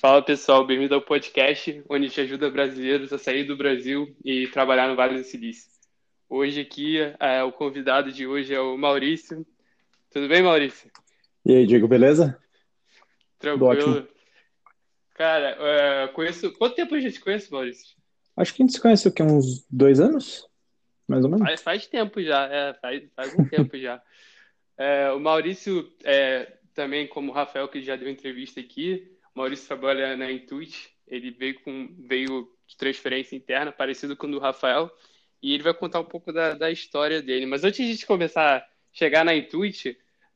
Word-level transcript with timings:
Fala 0.00 0.22
pessoal, 0.22 0.64
bem-vindo 0.64 0.94
ao 0.94 1.02
podcast 1.02 1.82
onde 1.88 2.06
gente 2.06 2.20
ajuda 2.20 2.48
brasileiros 2.48 3.12
a 3.12 3.18
sair 3.18 3.42
do 3.42 3.56
Brasil 3.56 4.14
e 4.24 4.46
trabalhar 4.46 4.86
no 4.86 4.94
Vale 4.94 5.18
do 5.18 5.24
Silício. 5.24 5.68
Hoje 6.28 6.60
aqui, 6.60 6.98
é, 7.18 7.42
o 7.42 7.50
convidado 7.50 8.12
de 8.12 8.24
hoje 8.24 8.54
é 8.54 8.60
o 8.60 8.78
Maurício. 8.78 9.44
Tudo 10.12 10.28
bem, 10.28 10.40
Maurício? 10.40 10.88
E 11.44 11.52
aí, 11.52 11.66
Diego, 11.66 11.88
beleza? 11.88 12.40
Tranquilo. 13.40 14.06
Cara, 15.16 15.56
é, 15.58 16.06
conheço. 16.08 16.52
Quanto 16.52 16.76
tempo 16.76 16.94
a 16.94 17.00
gente 17.00 17.18
conhece, 17.18 17.50
Maurício? 17.50 17.96
Acho 18.36 18.54
que 18.54 18.62
a 18.62 18.66
gente 18.66 18.74
se 18.74 18.80
conhece 18.80 19.08
o 19.08 19.12
quê? 19.12 19.24
Uns 19.24 19.66
dois 19.68 19.98
anos? 19.98 20.48
Mais 21.08 21.24
ou 21.24 21.30
menos? 21.30 21.44
Faz, 21.44 21.60
faz 21.60 21.86
tempo 21.88 22.22
já, 22.22 22.46
é, 22.46 22.72
faz, 22.74 23.02
faz 23.16 23.34
um 23.36 23.44
tempo 23.48 23.76
já. 23.76 24.00
É, 24.80 25.10
o 25.10 25.18
Maurício, 25.18 25.92
é, 26.04 26.52
também 26.72 27.08
como 27.08 27.32
o 27.32 27.34
Rafael, 27.34 27.66
que 27.66 27.82
já 27.82 27.96
deu 27.96 28.08
entrevista 28.08 28.60
aqui, 28.60 29.17
Maurício 29.38 29.66
trabalha 29.66 30.16
na 30.16 30.30
Intuit, 30.30 30.90
ele 31.06 31.30
veio 31.30 31.60
com 31.60 31.94
veio 31.98 32.52
de 32.66 32.76
transferência 32.76 33.36
interna, 33.36 33.72
parecido 33.72 34.16
com 34.16 34.26
o 34.26 34.30
do 34.32 34.38
Rafael, 34.38 34.90
e 35.42 35.54
ele 35.54 35.62
vai 35.62 35.72
contar 35.72 36.00
um 36.00 36.04
pouco 36.04 36.32
da, 36.32 36.54
da 36.54 36.70
história 36.70 37.22
dele. 37.22 37.46
Mas 37.46 37.64
antes 37.64 37.78
de 37.78 37.84
a 37.84 37.94
gente 37.94 38.06
começar 38.06 38.56
a 38.56 38.68
chegar 38.92 39.24
na 39.24 39.34
Intuit, 39.34 39.90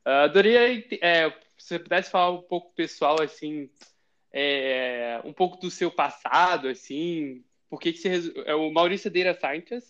uh, 0.05 0.09
adoraria 0.23 0.83
é, 1.01 1.29
se 1.57 1.67
você 1.67 1.79
pudesse 1.79 2.09
falar 2.09 2.31
um 2.31 2.41
pouco 2.41 2.73
pessoal, 2.73 3.21
assim, 3.21 3.69
é, 4.31 5.21
um 5.23 5.33
pouco 5.33 5.57
do 5.57 5.69
seu 5.69 5.91
passado, 5.91 6.67
assim, 6.67 7.43
por 7.69 7.79
que, 7.79 7.93
que 7.93 7.99
você... 7.99 8.33
É, 8.45 8.55
o 8.55 8.71
Maurício 8.71 9.11
Data 9.11 9.37
Scientist, 9.37 9.89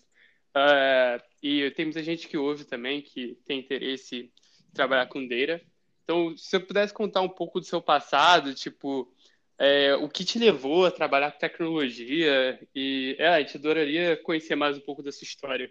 uh, 0.56 1.22
e 1.42 1.70
tem 1.70 1.86
muita 1.86 2.02
gente 2.02 2.28
que 2.28 2.36
ouve 2.36 2.64
também, 2.64 3.00
que 3.00 3.38
tem 3.46 3.60
interesse 3.60 4.30
em 4.68 4.74
trabalhar 4.74 5.06
com 5.06 5.26
Data. 5.26 5.60
Então, 6.04 6.36
se 6.36 6.50
você 6.50 6.60
pudesse 6.60 6.92
contar 6.92 7.22
um 7.22 7.28
pouco 7.28 7.58
do 7.58 7.66
seu 7.66 7.80
passado, 7.80 8.54
tipo, 8.54 9.10
é, 9.58 9.94
o 9.96 10.08
que 10.08 10.24
te 10.24 10.38
levou 10.38 10.84
a 10.84 10.90
trabalhar 10.90 11.32
com 11.32 11.38
tecnologia, 11.38 12.60
e 12.74 13.16
é, 13.18 13.28
a 13.28 13.40
gente 13.40 13.56
adoraria 13.56 14.16
conhecer 14.22 14.54
mais 14.54 14.76
um 14.76 14.80
pouco 14.80 15.02
dessa 15.02 15.24
história. 15.24 15.70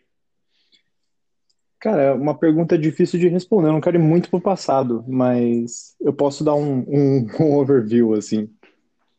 Cara, 1.79 2.01
é 2.01 2.11
uma 2.11 2.37
pergunta 2.37 2.77
difícil 2.77 3.19
de 3.19 3.27
responder. 3.27 3.67
Eu 3.67 3.73
não 3.73 3.81
quero 3.81 3.97
ir 3.97 3.99
muito 3.99 4.29
pro 4.29 4.41
passado, 4.41 5.03
mas 5.07 5.95
eu 6.01 6.13
posso 6.13 6.43
dar 6.43 6.55
um, 6.55 6.79
um, 6.87 7.27
um 7.39 7.57
overview, 7.57 8.13
assim. 8.13 8.49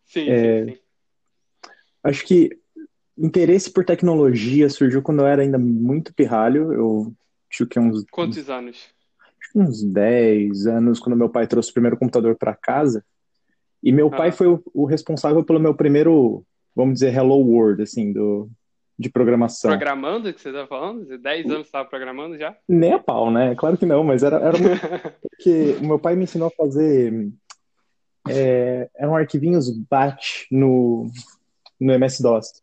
Sim, 0.07 0.31
é, 0.31 0.65
sim, 0.65 0.73
sim. 0.73 0.79
Acho 2.03 2.27
que 2.27 2.59
interesse 3.17 3.71
por 3.71 3.85
tecnologia 3.85 4.69
surgiu 4.69 5.03
quando 5.03 5.21
eu 5.21 5.27
era 5.27 5.43
ainda 5.43 5.59
muito 5.59 6.13
pirralho. 6.13 6.73
Eu 6.73 7.15
acho 7.51 7.67
que 7.67 7.79
uns. 7.79 8.05
Quantos 8.11 8.51
anos? 8.51 8.89
Uns 9.55 9.83
10 9.83 10.67
anos, 10.67 11.01
quando 11.01 11.17
meu 11.17 11.29
pai 11.29 11.47
trouxe 11.47 11.71
o 11.71 11.75
primeiro 11.75 11.97
computador 11.97 12.37
para 12.37 12.55
casa. 12.55 13.05
E 13.83 13.93
meu 13.93 14.11
pai 14.11 14.33
foi 14.33 14.47
o, 14.47 14.63
o, 14.73 14.85
responsável 14.87 15.45
pelo 15.45 15.61
meu 15.61 15.75
primeiro, 15.75 16.45
vamos 16.75 16.95
dizer, 16.95 17.15
Hello 17.15 17.37
World, 17.37 17.83
assim, 17.83 18.13
do, 18.13 18.49
de 18.99 19.11
programação. 19.11 19.71
Programando 19.71 20.33
que 20.33 20.41
você 20.41 20.53
tá 20.53 20.67
falando? 20.67 21.19
10 21.19 21.47
anos 21.47 21.57
você 21.59 21.63
estava 21.63 21.89
programando 21.89 22.39
já? 22.39 22.57
Nem 22.69 22.93
a 22.95 22.99
pau, 22.99 23.31
né? 23.31 23.55
Claro 23.55 23.77
que 23.77 23.85
não, 23.85 24.03
mas 24.03 24.23
era, 24.23 24.37
era 24.37 24.57
muito... 24.57 24.81
porque 25.21 25.77
o 25.81 25.87
meu 25.87 25.99
pai 25.99 26.17
me 26.17 26.25
ensinou 26.25 26.49
a 26.49 26.65
fazer 26.65 27.31
é, 28.29 28.89
eram 28.97 29.17
arquivinhos 29.17 29.71
batch 29.71 30.47
no, 30.51 31.11
no 31.79 31.93
MS-DOS. 31.93 32.63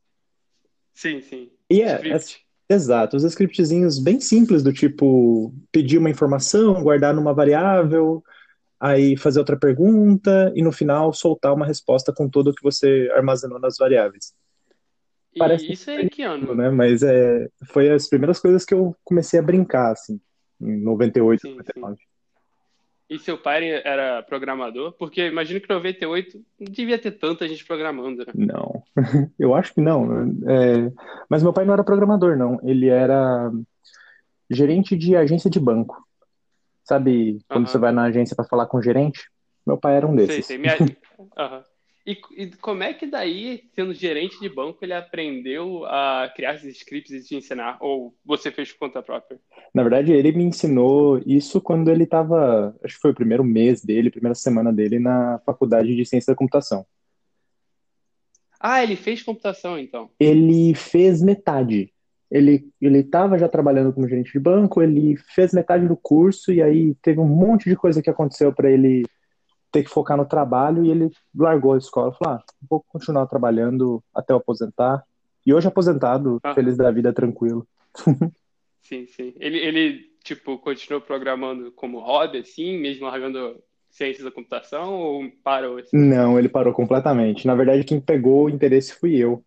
Sim, 0.94 1.22
sim. 1.22 1.52
E 1.70 1.82
é, 1.82 2.02
exato, 2.74 3.18
os 3.18 3.24
scriptzinhos 3.24 4.00
bem 4.00 4.20
simples 4.20 4.64
do 4.64 4.72
tipo 4.74 5.54
pedir 5.72 5.98
uma 5.98 6.10
informação, 6.10 6.82
guardar 6.84 7.14
numa 7.14 7.34
variável, 7.34 8.24
aí 8.80 9.16
fazer 9.16 9.40
outra 9.40 9.58
pergunta 9.58 10.52
e 10.56 10.64
no 10.64 10.72
final 10.72 11.14
soltar 11.14 11.54
uma 11.54 11.66
resposta 11.66 12.14
com 12.14 12.30
tudo 12.30 12.54
que 12.54 12.64
você 12.64 13.12
armazenou 13.16 13.60
nas 13.60 13.76
variáveis. 13.78 14.34
Parece 15.38 15.72
isso 15.72 15.90
é 15.90 16.10
que 16.10 16.24
ano? 16.24 16.54
Né? 16.54 16.70
Mas 16.70 17.04
é, 17.04 17.48
foi 17.68 17.90
as 17.90 18.08
primeiras 18.08 18.40
coisas 18.40 18.66
que 18.66 18.74
eu 18.74 18.96
comecei 19.04 19.40
a 19.40 19.44
brincar, 19.44 19.92
assim, 19.92 20.20
em 20.60 20.78
98, 20.82 21.42
sim, 21.42 21.56
99. 21.56 21.96
Sim. 21.96 22.11
E 23.12 23.20
seu 23.20 23.38
pai 23.38 23.70
era 23.84 24.24
programador? 24.24 24.94
Porque 24.94 25.28
imagino 25.28 25.60
que 25.60 25.70
em 25.70 25.76
98 25.76 26.42
não 26.58 26.72
devia 26.72 26.98
ter 26.98 27.12
tanta 27.12 27.46
gente 27.46 27.66
programando, 27.66 28.26
né? 28.26 28.32
Não, 28.34 28.82
eu 29.38 29.54
acho 29.54 29.74
que 29.74 29.82
não. 29.82 30.32
É... 30.48 30.90
Mas 31.30 31.44
meu 31.44 31.52
pai 31.52 31.66
não 31.66 31.74
era 31.74 31.84
programador, 31.84 32.38
não. 32.38 32.58
Ele 32.64 32.88
era 32.88 33.52
gerente 34.50 34.96
de 34.96 35.14
agência 35.14 35.50
de 35.50 35.60
banco. 35.60 36.08
Sabe 36.86 37.42
quando 37.50 37.68
você 37.68 37.78
vai 37.78 37.92
na 37.92 38.04
agência 38.04 38.34
para 38.34 38.48
falar 38.48 38.68
com 38.68 38.78
o 38.78 38.82
gerente? 38.82 39.30
Meu 39.68 39.78
pai 39.78 39.98
era 39.98 40.08
um 40.08 40.16
desses. 40.16 40.46
Sei, 40.46 40.58
sei. 40.58 40.58
Minha... 40.58 40.78
uhum. 41.20 41.64
E, 42.06 42.18
e, 42.36 42.48
como 42.58 42.82
é 42.82 42.94
que 42.94 43.06
daí, 43.06 43.64
sendo 43.76 43.94
gerente 43.94 44.40
de 44.40 44.50
banco, 44.50 44.80
ele 44.82 44.94
aprendeu 44.94 45.86
a 45.86 46.32
criar 46.36 46.56
esses 46.56 46.78
scripts 46.78 47.12
e 47.12 47.24
te 47.24 47.36
ensinar? 47.36 47.78
Ou 47.80 48.16
você 48.26 48.52
fez 48.52 48.72
por 48.72 48.88
conta 48.88 49.04
própria? 49.04 49.40
Na 49.74 49.84
verdade, 49.84 50.12
ele 50.12 50.32
me 50.32 50.44
ensinou 50.44 51.22
isso 51.26 51.62
quando 51.62 51.92
ele 51.92 52.04
estava, 52.04 52.76
acho 52.84 52.96
que 52.96 53.02
foi 53.02 53.12
o 53.12 53.16
primeiro 53.16 53.44
mês 53.44 53.84
dele, 53.84 54.10
primeira 54.10 54.34
semana 54.34 54.74
dele 54.74 54.98
na 54.98 55.40
faculdade 55.46 55.96
de 55.96 56.06
ciência 56.06 56.34
da 56.34 56.38
computação. 56.38 56.86
Ah, 58.60 58.84
ele 58.84 58.96
fez 58.96 59.22
computação, 59.22 59.78
então? 59.78 60.10
Ele 60.20 60.74
fez 60.76 61.22
metade. 61.22 61.92
Ele 62.30 62.70
ele 62.80 63.00
estava 63.00 63.38
já 63.38 63.50
trabalhando 63.50 63.92
como 63.92 64.08
gerente 64.08 64.32
de 64.32 64.40
banco, 64.40 64.82
ele 64.82 65.18
fez 65.36 65.52
metade 65.52 65.88
do 65.88 65.98
curso 65.98 66.54
e 66.54 66.62
aí 66.62 66.96
teve 67.02 67.20
um 67.20 67.28
monte 67.28 67.70
de 67.70 67.76
coisa 67.76 68.02
que 68.02 68.10
aconteceu 68.10 68.54
para 68.54 68.72
ele 68.72 69.04
ter 69.72 69.84
que 69.84 69.90
focar 69.90 70.18
no 70.18 70.26
trabalho 70.26 70.86
e 70.86 70.92
ele 70.92 71.12
largou 71.36 71.74
a 71.74 71.78
escola. 71.78 72.14
Falou, 72.14 72.36
ah, 72.36 72.44
vou 72.70 72.84
continuar 72.88 73.26
trabalhando 73.28 74.04
até 74.14 74.34
eu 74.34 74.38
aposentar. 74.38 75.04
E 75.46 75.54
hoje 75.54 75.68
aposentado, 75.68 76.40
ah. 76.44 76.54
feliz 76.54 76.78
da 76.78 76.92
vida, 76.92 77.14
tranquilo. 77.14 77.68
sim, 78.82 79.08
sim. 79.08 79.34
Ele, 79.40 79.58
ele, 79.58 80.12
tipo, 80.24 80.58
continuou 80.60 81.02
programando 81.02 81.72
como 81.72 82.00
hobby, 82.00 82.40
assim, 82.40 82.78
mesmo 82.78 83.06
largando 83.06 83.62
ciências 83.90 84.24
da 84.24 84.32
computação 84.32 84.94
ou 84.94 85.32
parou? 85.44 85.78
Assim? 85.78 85.98
Não, 85.98 86.38
ele 86.38 86.50
parou 86.50 86.74
completamente. 86.74 87.48
Na 87.48 87.56
verdade, 87.56 87.84
quem 87.84 88.00
pegou 88.00 88.46
o 88.46 88.50
interesse 88.50 88.94
fui 88.94 89.16
eu, 89.16 89.44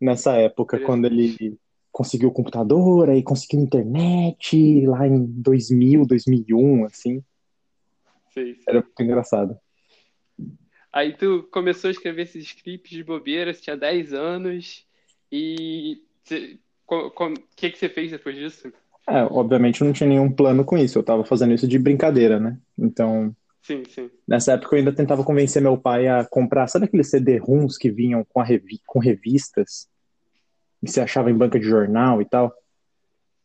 nessa 0.00 0.36
época, 0.36 0.78
quando 0.78 1.06
ele 1.06 1.58
conseguiu 1.90 2.30
o 2.30 2.32
computador, 2.32 3.10
aí 3.10 3.22
conseguiu 3.22 3.60
internet, 3.60 4.86
lá 4.86 5.06
em 5.06 5.24
2000, 5.24 6.06
2001, 6.06 6.84
assim. 6.86 7.22
Sim, 8.32 8.54
sim. 8.54 8.64
Era 8.68 8.80
muito 8.80 9.02
engraçado. 9.02 9.58
Aí 10.92 11.16
tu 11.16 11.48
começou 11.50 11.88
a 11.88 11.90
escrever 11.90 12.22
esses 12.22 12.44
scripts 12.44 12.90
de 12.90 13.02
bobeira, 13.02 13.52
você 13.52 13.62
tinha 13.62 13.76
10 13.76 14.12
anos, 14.12 14.86
e 15.30 16.02
o 16.86 17.10
que, 17.56 17.70
que 17.70 17.78
você 17.78 17.88
fez 17.88 18.10
depois 18.10 18.36
disso? 18.36 18.70
É, 19.08 19.22
obviamente 19.24 19.80
eu 19.80 19.86
não 19.86 19.94
tinha 19.94 20.08
nenhum 20.08 20.30
plano 20.30 20.64
com 20.64 20.76
isso, 20.76 20.98
eu 20.98 21.02
tava 21.02 21.24
fazendo 21.24 21.54
isso 21.54 21.66
de 21.66 21.78
brincadeira, 21.78 22.38
né? 22.38 22.58
Então, 22.78 23.34
sim, 23.62 23.82
sim. 23.88 24.10
nessa 24.28 24.52
época 24.52 24.74
eu 24.74 24.80
ainda 24.80 24.94
tentava 24.94 25.24
convencer 25.24 25.62
meu 25.62 25.78
pai 25.78 26.06
a 26.06 26.24
comprar, 26.24 26.68
sabe 26.68 26.84
aqueles 26.84 27.08
CD-ROMs 27.08 27.78
que 27.78 27.90
vinham 27.90 28.24
com, 28.24 28.42
revi 28.42 28.80
com 28.86 28.98
revistas? 28.98 29.88
E 30.82 30.90
você 30.90 31.00
achava 31.00 31.30
em 31.30 31.36
banca 31.36 31.58
de 31.58 31.66
jornal 31.66 32.20
e 32.20 32.26
tal? 32.26 32.52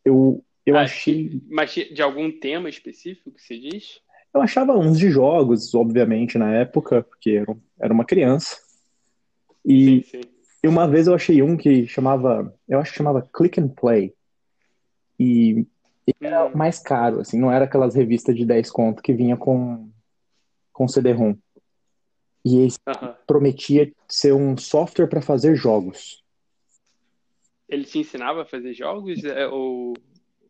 Eu, 0.03 0.43
eu 0.65 0.75
ah, 0.75 0.81
achei... 0.81 1.41
Mas 1.49 1.73
de 1.73 2.01
algum 2.01 2.31
tema 2.31 2.67
específico 2.67 3.31
que 3.31 3.41
você 3.41 3.57
diz? 3.57 4.01
Eu 4.37 4.43
achava 4.43 4.77
uns 4.77 4.99
de 4.99 5.09
jogos, 5.09 5.73
obviamente, 5.73 6.37
na 6.37 6.53
época, 6.53 7.01
porque 7.01 7.43
era 7.79 7.91
uma 7.91 8.05
criança. 8.05 8.55
E, 9.65 10.03
sim, 10.03 10.21
sim. 10.21 10.29
e 10.63 10.67
uma 10.67 10.87
vez 10.87 11.07
eu 11.07 11.15
achei 11.15 11.41
um 11.41 11.57
que 11.57 11.87
chamava, 11.87 12.53
eu 12.69 12.77
acho 12.79 12.91
que 12.91 12.99
chamava 12.99 13.27
Click 13.33 13.59
and 13.59 13.69
Play. 13.69 14.13
E, 15.19 15.65
era 16.21 16.45
hum. 16.45 16.51
mais 16.53 16.77
caro, 16.77 17.21
assim, 17.21 17.39
não 17.39 17.51
era 17.51 17.65
aquelas 17.65 17.95
revistas 17.95 18.35
de 18.35 18.45
10 18.45 18.69
conto 18.69 19.01
que 19.01 19.11
vinha 19.11 19.35
com, 19.35 19.89
com 20.71 20.87
CD-ROM. 20.87 21.35
E 22.45 22.57
ele 22.57 22.73
uh 22.87 22.91
-huh. 22.91 23.15
prometia 23.25 23.91
ser 24.07 24.33
um 24.33 24.55
software 24.55 25.07
para 25.07 25.19
fazer 25.19 25.56
jogos. 25.56 26.23
Ele 27.67 27.85
te 27.85 27.97
ensinava 27.97 28.44
a 28.44 28.45
fazer 28.45 28.71
jogos? 28.75 29.23
É, 29.23 29.47
ou 29.47 29.95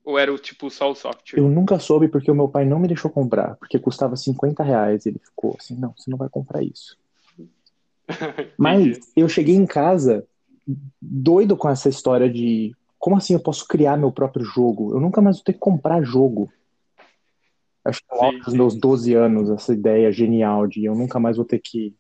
ou 0.08 0.18
era 0.18 0.34
o 0.34 0.40
tipo 0.40 0.70
só 0.70 0.90
o 0.90 0.96
software? 0.96 1.38
Eu 1.38 1.50
nunca 1.50 1.78
soube 1.80 2.08
porque 2.08 2.32
o 2.32 2.36
meu 2.36 2.48
pai 2.48 2.64
não 2.64 2.80
me 2.80 2.88
deixou 2.88 3.12
comprar, 3.12 3.58
porque 3.58 3.78
custava 3.78 4.16
50 4.16 4.64
reais. 4.64 5.06
Ele 5.06 5.20
ficou 5.20 5.58
assim, 5.60 5.76
não, 5.76 5.94
você 5.98 6.10
não 6.10 6.18
vai 6.18 6.30
comprar 6.30 6.64
isso. 6.64 6.98
Mas 8.58 9.12
eu 9.18 9.28
cheguei 9.28 9.54
em 9.54 9.66
casa 9.66 10.26
doido 11.02 11.58
com 11.58 11.70
essa 11.70 11.90
história 11.90 12.30
de 12.30 12.74
como 12.98 13.18
assim 13.18 13.34
eu 13.34 13.40
posso 13.42 13.68
criar 13.68 13.98
meu 13.98 14.10
próprio 14.10 14.46
jogo? 14.46 14.96
Eu 14.96 15.02
nunca 15.02 15.20
mais 15.20 15.36
vou 15.36 15.44
ter 15.44 15.54
que 15.54 15.60
comprar 15.60 16.02
jogo. 16.02 16.50
Acho 17.84 18.02
que 18.02 18.46
nos 18.46 18.54
meus 18.54 18.76
12 18.76 19.14
anos, 19.14 19.50
essa 19.50 19.74
ideia 19.74 20.10
genial 20.10 20.68
de 20.68 20.86
eu 20.86 20.96
nunca 20.96 21.20
mais 21.20 21.36
vou 21.36 21.46
ter 21.46 21.60
que 21.60 21.94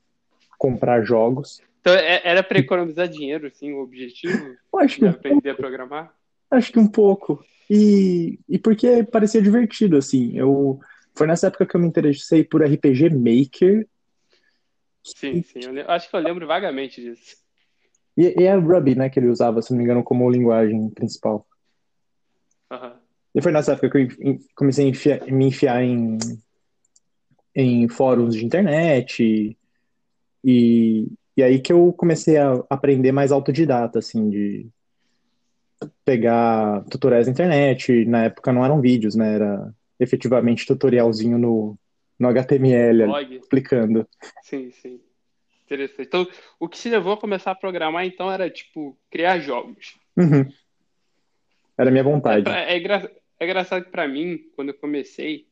comprar 0.57 1.03
jogos. 1.03 1.62
Então 1.81 1.94
é, 1.94 2.21
era 2.24 2.42
para 2.42 2.60
economizar 2.60 3.10
dinheiro, 3.10 3.48
assim, 3.48 3.74
o 3.74 3.81
objetivo? 3.81 4.56
Eu 4.71 4.80
acho 4.80 4.98
que 4.98 5.06
aprender 5.06 5.50
a 5.50 5.56
programar? 5.56 6.16
Acho 6.49 6.71
que 6.71 6.79
um 6.79 6.88
pouco. 6.88 7.44
E, 7.69 8.39
e 8.47 8.57
porque 8.57 9.03
parecia 9.03 9.41
divertido, 9.41 9.97
assim. 9.97 10.38
Eu, 10.38 10.79
foi 11.15 11.27
nessa 11.27 11.47
época 11.47 11.65
que 11.65 11.75
eu 11.75 11.81
me 11.81 11.88
interessei 11.88 12.44
por 12.44 12.63
RPG 12.63 13.09
Maker, 13.09 13.85
Sim, 15.15 15.41
sim. 15.41 15.59
Eu 15.61 15.89
acho 15.89 16.09
que 16.09 16.15
eu 16.15 16.19
lembro 16.19 16.45
vagamente 16.45 17.01
disso. 17.01 17.38
E, 18.17 18.41
e 18.41 18.44
é 18.44 18.55
Ruby, 18.55 18.95
né, 18.95 19.09
que 19.09 19.19
ele 19.19 19.29
usava, 19.29 19.61
se 19.61 19.71
não 19.71 19.77
me 19.77 19.83
engano, 19.83 20.03
como 20.03 20.29
linguagem 20.29 20.89
principal. 20.89 21.47
Uhum. 22.71 22.93
E 23.33 23.41
foi 23.41 23.51
nessa 23.51 23.73
época 23.73 23.89
que 23.89 24.17
eu 24.19 24.39
comecei 24.55 24.85
a 24.85 24.89
enfiar, 24.89 25.25
me 25.27 25.45
enfiar 25.45 25.83
em, 25.83 26.17
em 27.55 27.88
fóruns 27.88 28.35
de 28.35 28.45
internet. 28.45 29.57
E, 30.43 31.07
e 31.38 31.43
aí 31.43 31.61
que 31.61 31.71
eu 31.71 31.93
comecei 31.93 32.38
a 32.38 32.63
aprender 32.69 33.11
mais 33.11 33.31
autodidata, 33.31 34.00
assim, 34.00 34.29
de 34.29 34.67
pegar 36.03 36.83
tutoriais 36.89 37.27
na 37.27 37.33
internet. 37.33 38.06
Na 38.06 38.25
época 38.25 38.51
não 38.51 38.63
eram 38.63 38.81
vídeos, 38.81 39.15
né? 39.15 39.35
Era 39.35 39.74
efetivamente 40.00 40.65
tutorialzinho 40.65 41.38
no, 41.38 41.77
no 42.19 42.27
HTML, 42.27 43.06
Blog. 43.06 43.35
explicando. 43.35 44.07
Sim, 44.44 44.71
sim. 44.71 45.00
Interessante. 45.65 46.07
Então, 46.07 46.27
o 46.59 46.69
que 46.69 46.77
se 46.77 46.89
levou 46.89 47.13
a 47.13 47.18
começar 47.18 47.51
a 47.51 47.56
programar, 47.56 48.06
então, 48.06 48.31
era, 48.31 48.50
tipo, 48.50 48.97
criar 49.12 49.39
jogos. 49.39 49.97
Uhum. 50.15 50.47
Era 51.77 51.91
minha 51.91 52.03
vontade. 52.03 52.50
É, 52.50 52.77
é, 52.77 53.12
é 53.39 53.45
engraçado 53.45 53.83
que 53.83 53.91
pra 53.91 54.07
mim, 54.07 54.39
quando 54.56 54.69
eu 54.69 54.74
comecei, 54.74 55.45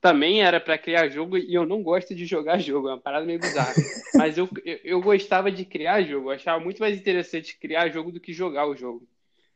também 0.00 0.42
era 0.42 0.60
para 0.60 0.78
criar 0.78 1.08
jogo 1.08 1.36
e 1.38 1.54
eu 1.54 1.66
não 1.66 1.82
gosto 1.82 2.14
de 2.14 2.26
jogar 2.26 2.58
jogo, 2.60 2.88
é 2.88 2.92
uma 2.92 3.00
parada 3.00 3.26
meio 3.26 3.40
bizarra. 3.40 3.74
Mas 4.14 4.36
eu, 4.36 4.48
eu, 4.64 4.78
eu, 4.84 5.00
gostava 5.00 5.50
de 5.50 5.64
criar 5.64 6.02
jogo, 6.02 6.28
eu 6.28 6.34
achava 6.34 6.62
muito 6.62 6.80
mais 6.80 6.96
interessante 6.96 7.58
criar 7.58 7.88
jogo 7.88 8.12
do 8.12 8.20
que 8.20 8.32
jogar 8.32 8.66
o 8.66 8.76
jogo. 8.76 9.06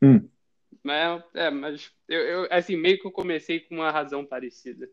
Hum. 0.01 0.27
Mas, 0.83 1.23
é, 1.33 1.49
mas 1.49 1.91
eu, 2.07 2.21
eu, 2.21 2.47
assim, 2.51 2.75
meio 2.75 2.99
que 2.99 3.07
eu 3.07 3.11
comecei 3.11 3.59
com 3.59 3.75
uma 3.75 3.91
razão 3.91 4.25
parecida. 4.25 4.87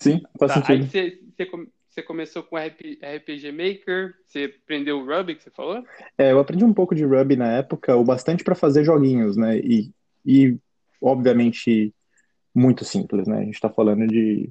Sim, 0.00 0.20
faz 0.38 0.52
tá, 0.52 0.60
sentido. 0.60 0.82
Aí 0.82 0.88
você, 1.36 1.46
você, 1.88 2.02
começou 2.02 2.42
com 2.42 2.58
RPG 2.58 3.52
Maker, 3.52 4.14
você 4.26 4.52
aprendeu 4.62 4.98
o 4.98 5.06
Ruby, 5.06 5.36
que 5.36 5.44
você 5.44 5.50
falou? 5.50 5.84
É, 6.18 6.32
eu 6.32 6.40
aprendi 6.40 6.64
um 6.64 6.74
pouco 6.74 6.94
de 6.94 7.04
Ruby 7.04 7.36
na 7.36 7.52
época, 7.52 7.96
o 7.96 8.02
bastante 8.02 8.42
para 8.42 8.54
fazer 8.54 8.84
joguinhos, 8.84 9.36
né? 9.36 9.58
E, 9.58 9.92
e, 10.26 10.56
obviamente, 11.00 11.94
muito 12.54 12.84
simples, 12.84 13.28
né? 13.28 13.38
A 13.38 13.44
gente 13.44 13.54
está 13.54 13.70
falando 13.70 14.06
de 14.06 14.50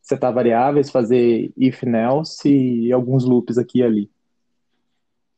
setar 0.00 0.32
variáveis, 0.32 0.90
fazer 0.90 1.52
if, 1.56 1.82
else 1.84 2.48
e 2.48 2.92
alguns 2.92 3.24
loops 3.24 3.58
aqui 3.58 3.78
e 3.78 3.82
ali. 3.82 4.10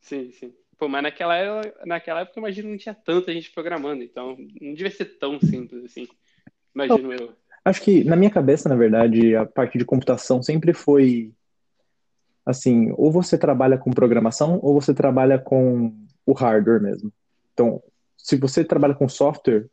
Sim, 0.01 0.31
sim. 0.31 0.53
Pô, 0.77 0.89
mas 0.89 1.03
naquela, 1.03 1.61
naquela 1.85 2.21
época, 2.21 2.39
imagino, 2.39 2.69
não 2.69 2.77
tinha 2.77 2.93
tanta 2.93 3.31
gente 3.31 3.51
programando, 3.51 4.03
então 4.03 4.35
não 4.61 4.73
devia 4.73 4.91
ser 4.91 5.05
tão 5.17 5.39
simples 5.39 5.85
assim. 5.85 6.07
Imagino 6.73 7.13
eu. 7.13 7.33
Acho 7.63 7.81
que, 7.81 8.03
na 8.03 8.15
minha 8.15 8.29
cabeça, 8.29 8.69
na 8.69 8.75
verdade, 8.75 9.35
a 9.35 9.45
parte 9.45 9.77
de 9.77 9.85
computação 9.85 10.43
sempre 10.43 10.73
foi 10.73 11.31
assim, 12.45 12.93
ou 12.95 13.11
você 13.11 13.37
trabalha 13.37 13.77
com 13.77 13.89
programação 13.89 14.59
ou 14.61 14.79
você 14.79 14.93
trabalha 14.93 15.39
com 15.39 15.91
o 16.25 16.33
hardware 16.33 16.81
mesmo. 16.81 17.11
Então, 17.53 17.81
se 18.17 18.35
você 18.35 18.63
trabalha 18.63 18.93
com 18.93 19.09
software, 19.09 19.67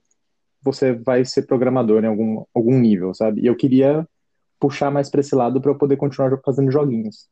você 0.63 0.93
vai 0.93 1.25
ser 1.25 1.43
programador 1.43 2.03
em 2.03 2.07
algum, 2.07 2.45
algum 2.55 2.79
nível, 2.79 3.13
sabe? 3.13 3.43
E 3.43 3.47
eu 3.47 3.57
queria 3.57 4.09
puxar 4.59 4.91
mais 4.91 5.11
para 5.11 5.21
esse 5.21 5.35
lado 5.35 5.61
para 5.61 5.71
eu 5.71 5.77
poder 5.77 5.97
continuar 5.97 6.39
fazendo 6.45 6.71
joguinhos. 6.71 7.29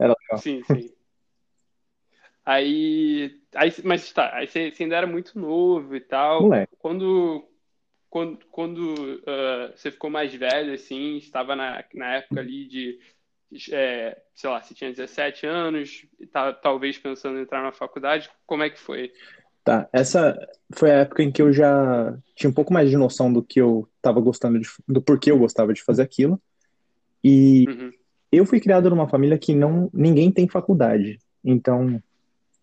Era 0.00 0.14
legal. 0.18 0.42
Sim, 0.42 0.62
sim. 0.64 0.90
Aí, 2.48 3.42
aí 3.54 3.70
mas 3.84 4.10
tá, 4.10 4.34
aí 4.34 4.46
você, 4.46 4.70
você 4.70 4.82
ainda 4.84 4.96
era 4.96 5.06
muito 5.06 5.38
novo 5.38 5.94
e 5.94 6.00
tal. 6.00 6.44
Moleque. 6.44 6.74
Quando, 6.78 7.46
quando, 8.08 8.38
quando 8.50 8.94
uh, 8.94 9.76
você 9.76 9.90
ficou 9.90 10.08
mais 10.08 10.34
velho, 10.34 10.72
assim, 10.72 11.18
estava 11.18 11.54
na, 11.54 11.84
na 11.92 12.14
época 12.14 12.40
ali 12.40 12.66
de, 12.66 12.98
é, 13.70 14.18
sei 14.34 14.48
lá, 14.48 14.62
você 14.62 14.72
tinha 14.72 14.90
17 14.90 15.44
anos, 15.44 16.06
e 16.18 16.26
tá, 16.26 16.50
talvez 16.54 16.96
pensando 16.96 17.38
em 17.38 17.42
entrar 17.42 17.62
na 17.62 17.70
faculdade, 17.70 18.30
como 18.46 18.62
é 18.62 18.70
que 18.70 18.78
foi? 18.78 19.12
Tá, 19.62 19.86
essa 19.92 20.34
foi 20.72 20.90
a 20.90 21.00
época 21.00 21.22
em 21.22 21.30
que 21.30 21.42
eu 21.42 21.52
já 21.52 22.16
tinha 22.34 22.48
um 22.48 22.54
pouco 22.54 22.72
mais 22.72 22.88
de 22.88 22.96
noção 22.96 23.30
do 23.30 23.42
que 23.42 23.60
eu 23.60 23.86
estava 23.96 24.22
gostando 24.22 24.58
de, 24.58 24.66
do 24.88 25.02
porquê 25.02 25.30
eu 25.30 25.38
gostava 25.38 25.74
de 25.74 25.82
fazer 25.82 26.00
aquilo. 26.00 26.40
E 27.22 27.66
Uhum. 27.68 27.92
eu 28.32 28.46
fui 28.46 28.58
criado 28.58 28.88
numa 28.88 29.06
família 29.06 29.36
que 29.36 29.54
não 29.54 29.90
ninguém 29.92 30.32
tem 30.32 30.48
faculdade. 30.48 31.18
Então, 31.44 32.02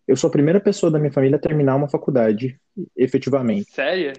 eu 0.07 0.16
sou 0.16 0.28
a 0.28 0.31
primeira 0.31 0.60
pessoa 0.60 0.92
da 0.92 1.00
minha 1.00 1.12
família 1.12 1.38
a 1.38 1.40
terminar 1.40 1.75
uma 1.75 1.90
faculdade, 1.90 2.60
efetivamente. 2.96 3.69
Sério? 3.72 4.13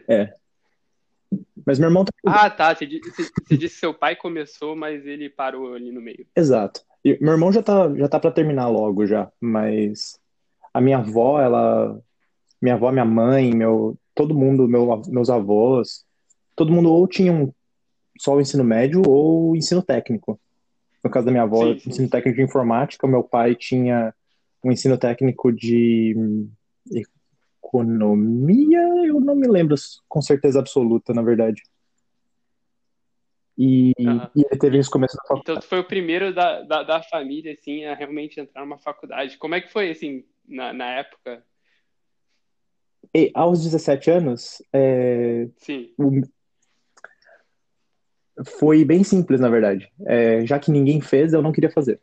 Mas 1.65 1.79
meu 1.79 1.89
irmão 1.89 2.05
tá... 2.05 2.13
Ah, 2.27 2.51
tá. 2.51 2.75
Você, 2.75 2.87
di- 2.87 3.01
você- 3.01 3.23
você 3.25 3.57
disse 3.57 3.75
que 3.75 3.81
seu 3.81 3.93
pai 3.95 4.15
começou, 4.15 4.77
mas 4.77 5.07
ele 5.07 5.29
parou 5.29 5.75
ali 5.75 5.91
no 5.91 6.01
meio. 6.01 6.27
Exato. 6.37 6.81
E 7.05 7.19
meu 7.21 7.33
irmão 7.33 7.53
já 7.53 7.63
tá 7.63 7.93
já 7.95 8.09
tá 8.09 8.19
para 8.19 8.31
terminar 8.33 8.69
logo 8.69 9.07
já, 9.07 9.31
mas 9.41 10.19
a 10.73 10.81
minha 10.81 10.99
avó, 10.99 11.41
ela 11.41 11.99
minha 12.61 12.75
avó, 12.75 12.91
minha 12.91 13.05
mãe, 13.05 13.55
meu 13.55 13.97
todo 14.15 14.35
mundo, 14.35 14.67
meu, 14.67 15.03
meus 15.09 15.29
avós, 15.31 16.05
todo 16.57 16.73
mundo 16.73 16.91
ou 16.93 17.07
tinha 17.07 17.33
um, 17.33 17.53
só 18.19 18.35
o 18.35 18.41
ensino 18.41 18.65
médio 18.65 19.03
ou 19.07 19.55
ensino 19.55 19.83
técnico. 19.83 20.41
No 21.05 21.11
caso 21.11 21.27
da 21.27 21.31
minha 21.33 21.45
avó, 21.45 21.67
Sim, 21.75 21.79
sim, 21.79 21.91
ensino 21.91 22.09
técnico 22.11 22.39
de 22.39 22.43
informática, 22.45 23.07
o 23.07 23.11
meu 23.11 23.23
pai 23.23 23.55
tinha 23.55 24.13
um 24.65 24.73
ensino 24.73 24.99
técnico 24.99 25.53
de 25.53 26.15
economia, 27.63 28.81
eu 29.07 29.21
não 29.21 29.35
me 29.35 29.49
lembro 29.49 29.75
com 30.09 30.23
certeza 30.23 30.59
absoluta, 30.59 31.13
na 31.13 31.23
verdade. 31.23 31.63
E, 33.59 33.93
e 33.99 34.45
ele 34.45 34.59
teve 34.61 34.79
isso 34.79 34.91
começo 34.91 35.17
da 35.17 35.23
faculdade. 35.23 35.43
Então, 35.51 35.61
tu 35.61 35.67
foi 35.67 35.79
o 35.79 35.85
primeiro 35.85 36.35
da, 36.35 36.63
da, 36.63 36.83
da 36.83 37.03
família, 37.03 37.53
assim, 37.53 37.85
a 37.85 37.95
realmente 37.95 38.39
entrar 38.39 38.61
numa 38.63 38.79
faculdade. 38.79 39.39
Como 39.39 39.55
é 39.55 39.61
que 39.61 39.73
foi, 39.73 39.91
assim, 39.91 40.25
na, 40.47 40.73
na 40.75 40.91
época? 40.99 41.43
E 43.15 43.31
aos 43.35 43.63
17 43.65 44.11
anos, 44.11 44.63
é, 44.73 45.49
Sim. 45.57 45.91
o- 45.97 46.21
foi 48.59 48.85
bem 48.85 49.03
simples, 49.03 49.41
na 49.41 49.49
verdade. 49.49 49.91
É, 50.05 50.45
já 50.45 50.59
que 50.59 50.71
ninguém 50.71 51.01
fez, 51.01 51.33
eu 51.33 51.41
não 51.41 51.53
queria 51.53 51.71
fazer. 51.71 51.99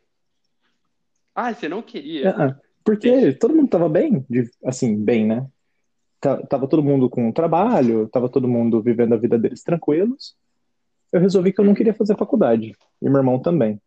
Ah, 1.36 1.54
você 1.54 1.68
não 1.68 1.82
queria? 1.82 2.30
Ah, 2.32 2.56
Porque 2.84 3.34
todo 3.34 3.56
mundo 3.56 3.70
tava 3.70 3.90
bem, 3.90 4.26
assim, 4.66 4.96
bem, 5.04 5.26
né? 5.26 5.48
Ta- 6.20 6.42
Tava 6.48 6.68
todo 6.68 6.84
mundo 6.84 7.10
com 7.10 7.32
trabalho, 7.32 8.08
tava 8.10 8.30
todo 8.30 8.48
mundo 8.48 8.82
vivendo 8.82 9.14
a 9.14 9.18
vida 9.18 9.38
deles 9.38 9.64
tranquilos. 9.64 10.36
Eu 11.12 11.20
resolvi 11.20 11.54
que 11.54 11.60
eu 11.62 11.66
não 11.66 11.74
queria 11.74 11.94
fazer 11.94 12.18
faculdade. 12.18 12.76
E 13.02 13.10
meu 13.10 13.18
irmão 13.18 13.40
também. 13.40 13.80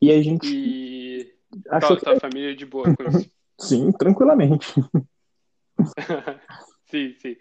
E 0.00 0.10
a 0.10 0.22
gente 0.22 0.46
E 0.48 1.34
achou 1.68 1.96
que 1.96 2.04
tua 2.04 2.18
família 2.18 2.54
de 2.54 2.64
boa 2.64 2.94
com 2.94 3.04
isso? 3.04 3.30
sim, 3.60 3.92
tranquilamente. 3.92 4.72
Sim, 6.90 7.14
sim. 7.20 7.36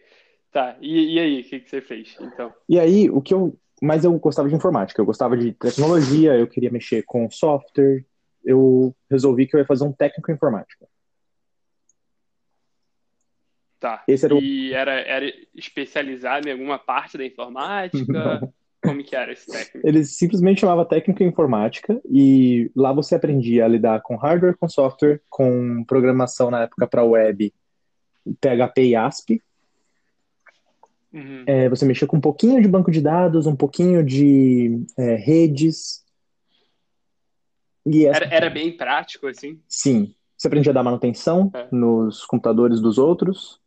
Tá, 0.51 0.77
e, 0.79 1.15
e 1.15 1.19
aí, 1.19 1.41
o 1.41 1.43
que, 1.43 1.59
que 1.59 1.69
você 1.69 1.81
fez, 1.81 2.15
então? 2.21 2.53
E 2.67 2.79
aí, 2.79 3.09
o 3.09 3.21
que 3.21 3.33
eu. 3.33 3.57
Mas 3.81 4.03
eu 4.03 4.17
gostava 4.19 4.49
de 4.49 4.55
informática, 4.55 5.01
eu 5.01 5.05
gostava 5.05 5.37
de 5.37 5.53
tecnologia, 5.53 6.35
eu 6.37 6.47
queria 6.47 6.71
mexer 6.71 7.03
com 7.03 7.29
software. 7.29 8.05
Eu 8.43 8.95
resolvi 9.09 9.47
que 9.47 9.55
eu 9.55 9.59
ia 9.59 9.65
fazer 9.65 9.83
um 9.83 9.91
técnico 9.91 10.31
em 10.31 10.35
informática. 10.35 10.87
Tá. 13.79 14.03
Era 14.07 14.35
o- 14.35 14.39
E 14.41 14.73
era, 14.73 14.91
era 14.91 15.25
especializado 15.55 16.47
em 16.47 16.51
alguma 16.51 16.77
parte 16.77 17.17
da 17.17 17.25
informática? 17.25 18.05
Não. 18.41 18.53
Como 18.81 19.03
que 19.03 19.13
era 19.13 19.33
esse 19.33 19.45
técnico? 19.51 19.85
Eles 19.87 20.17
simplesmente 20.17 20.61
chamava 20.61 20.85
técnico 20.85 21.21
em 21.21 21.27
informática 21.27 21.99
e 22.09 22.71
lá 22.73 22.93
você 22.93 23.15
aprendia 23.15 23.65
a 23.65 23.67
lidar 23.67 24.01
com 24.01 24.15
hardware, 24.15 24.57
com 24.57 24.69
software, 24.69 25.21
com 25.29 25.83
programação 25.83 26.49
na 26.49 26.63
época 26.63 26.87
para 26.87 27.03
web, 27.03 27.53
PHP 28.39 28.83
e 28.85 28.95
ASP. 28.95 29.43
Uhum. 31.11 31.43
É, 31.47 31.67
você 31.69 31.85
mexia 31.85 32.07
com 32.07 32.17
um 32.17 32.21
pouquinho 32.21 32.61
de 32.61 32.67
banco 32.67 32.91
de 32.91 33.01
dados, 33.01 33.47
um 33.47 33.55
pouquinho 33.55 34.03
de 34.03 34.85
é, 34.97 35.15
redes. 35.15 36.05
Essa, 37.85 38.25
Era, 38.25 38.35
era 38.35 38.49
bem 38.49 38.75
prático, 38.77 39.25
assim? 39.27 39.59
sim, 39.67 40.13
você 40.37 40.47
aprendia 40.47 40.71
a 40.71 40.75
dar 40.75 40.83
manutenção 40.83 41.49
É. 41.55 41.67
nos 41.71 42.23
computadores 42.25 42.79
dos 42.79 42.97
outros. 42.97 43.59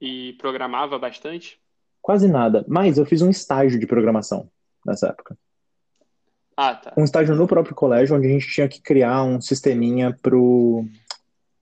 E 0.00 0.32
programava 0.34 0.98
bastante? 0.98 1.58
Quase 2.00 2.26
nada. 2.28 2.64
Mas 2.68 2.98
eu 2.98 3.06
fiz 3.06 3.22
um 3.22 3.30
estágio 3.30 3.78
de 3.78 3.86
programação 3.86 4.50
nessa 4.84 5.08
época. 5.08 5.38
Ah, 6.56 6.74
tá. 6.74 6.92
Um 6.96 7.04
estágio 7.04 7.34
no 7.34 7.46
próprio 7.46 7.74
colégio, 7.74 8.16
onde 8.16 8.26
a 8.26 8.30
gente 8.30 8.48
tinha 8.48 8.68
que 8.68 8.82
criar 8.82 9.22
um 9.22 9.40
sisteminha 9.40 10.14
pro, 10.20 10.84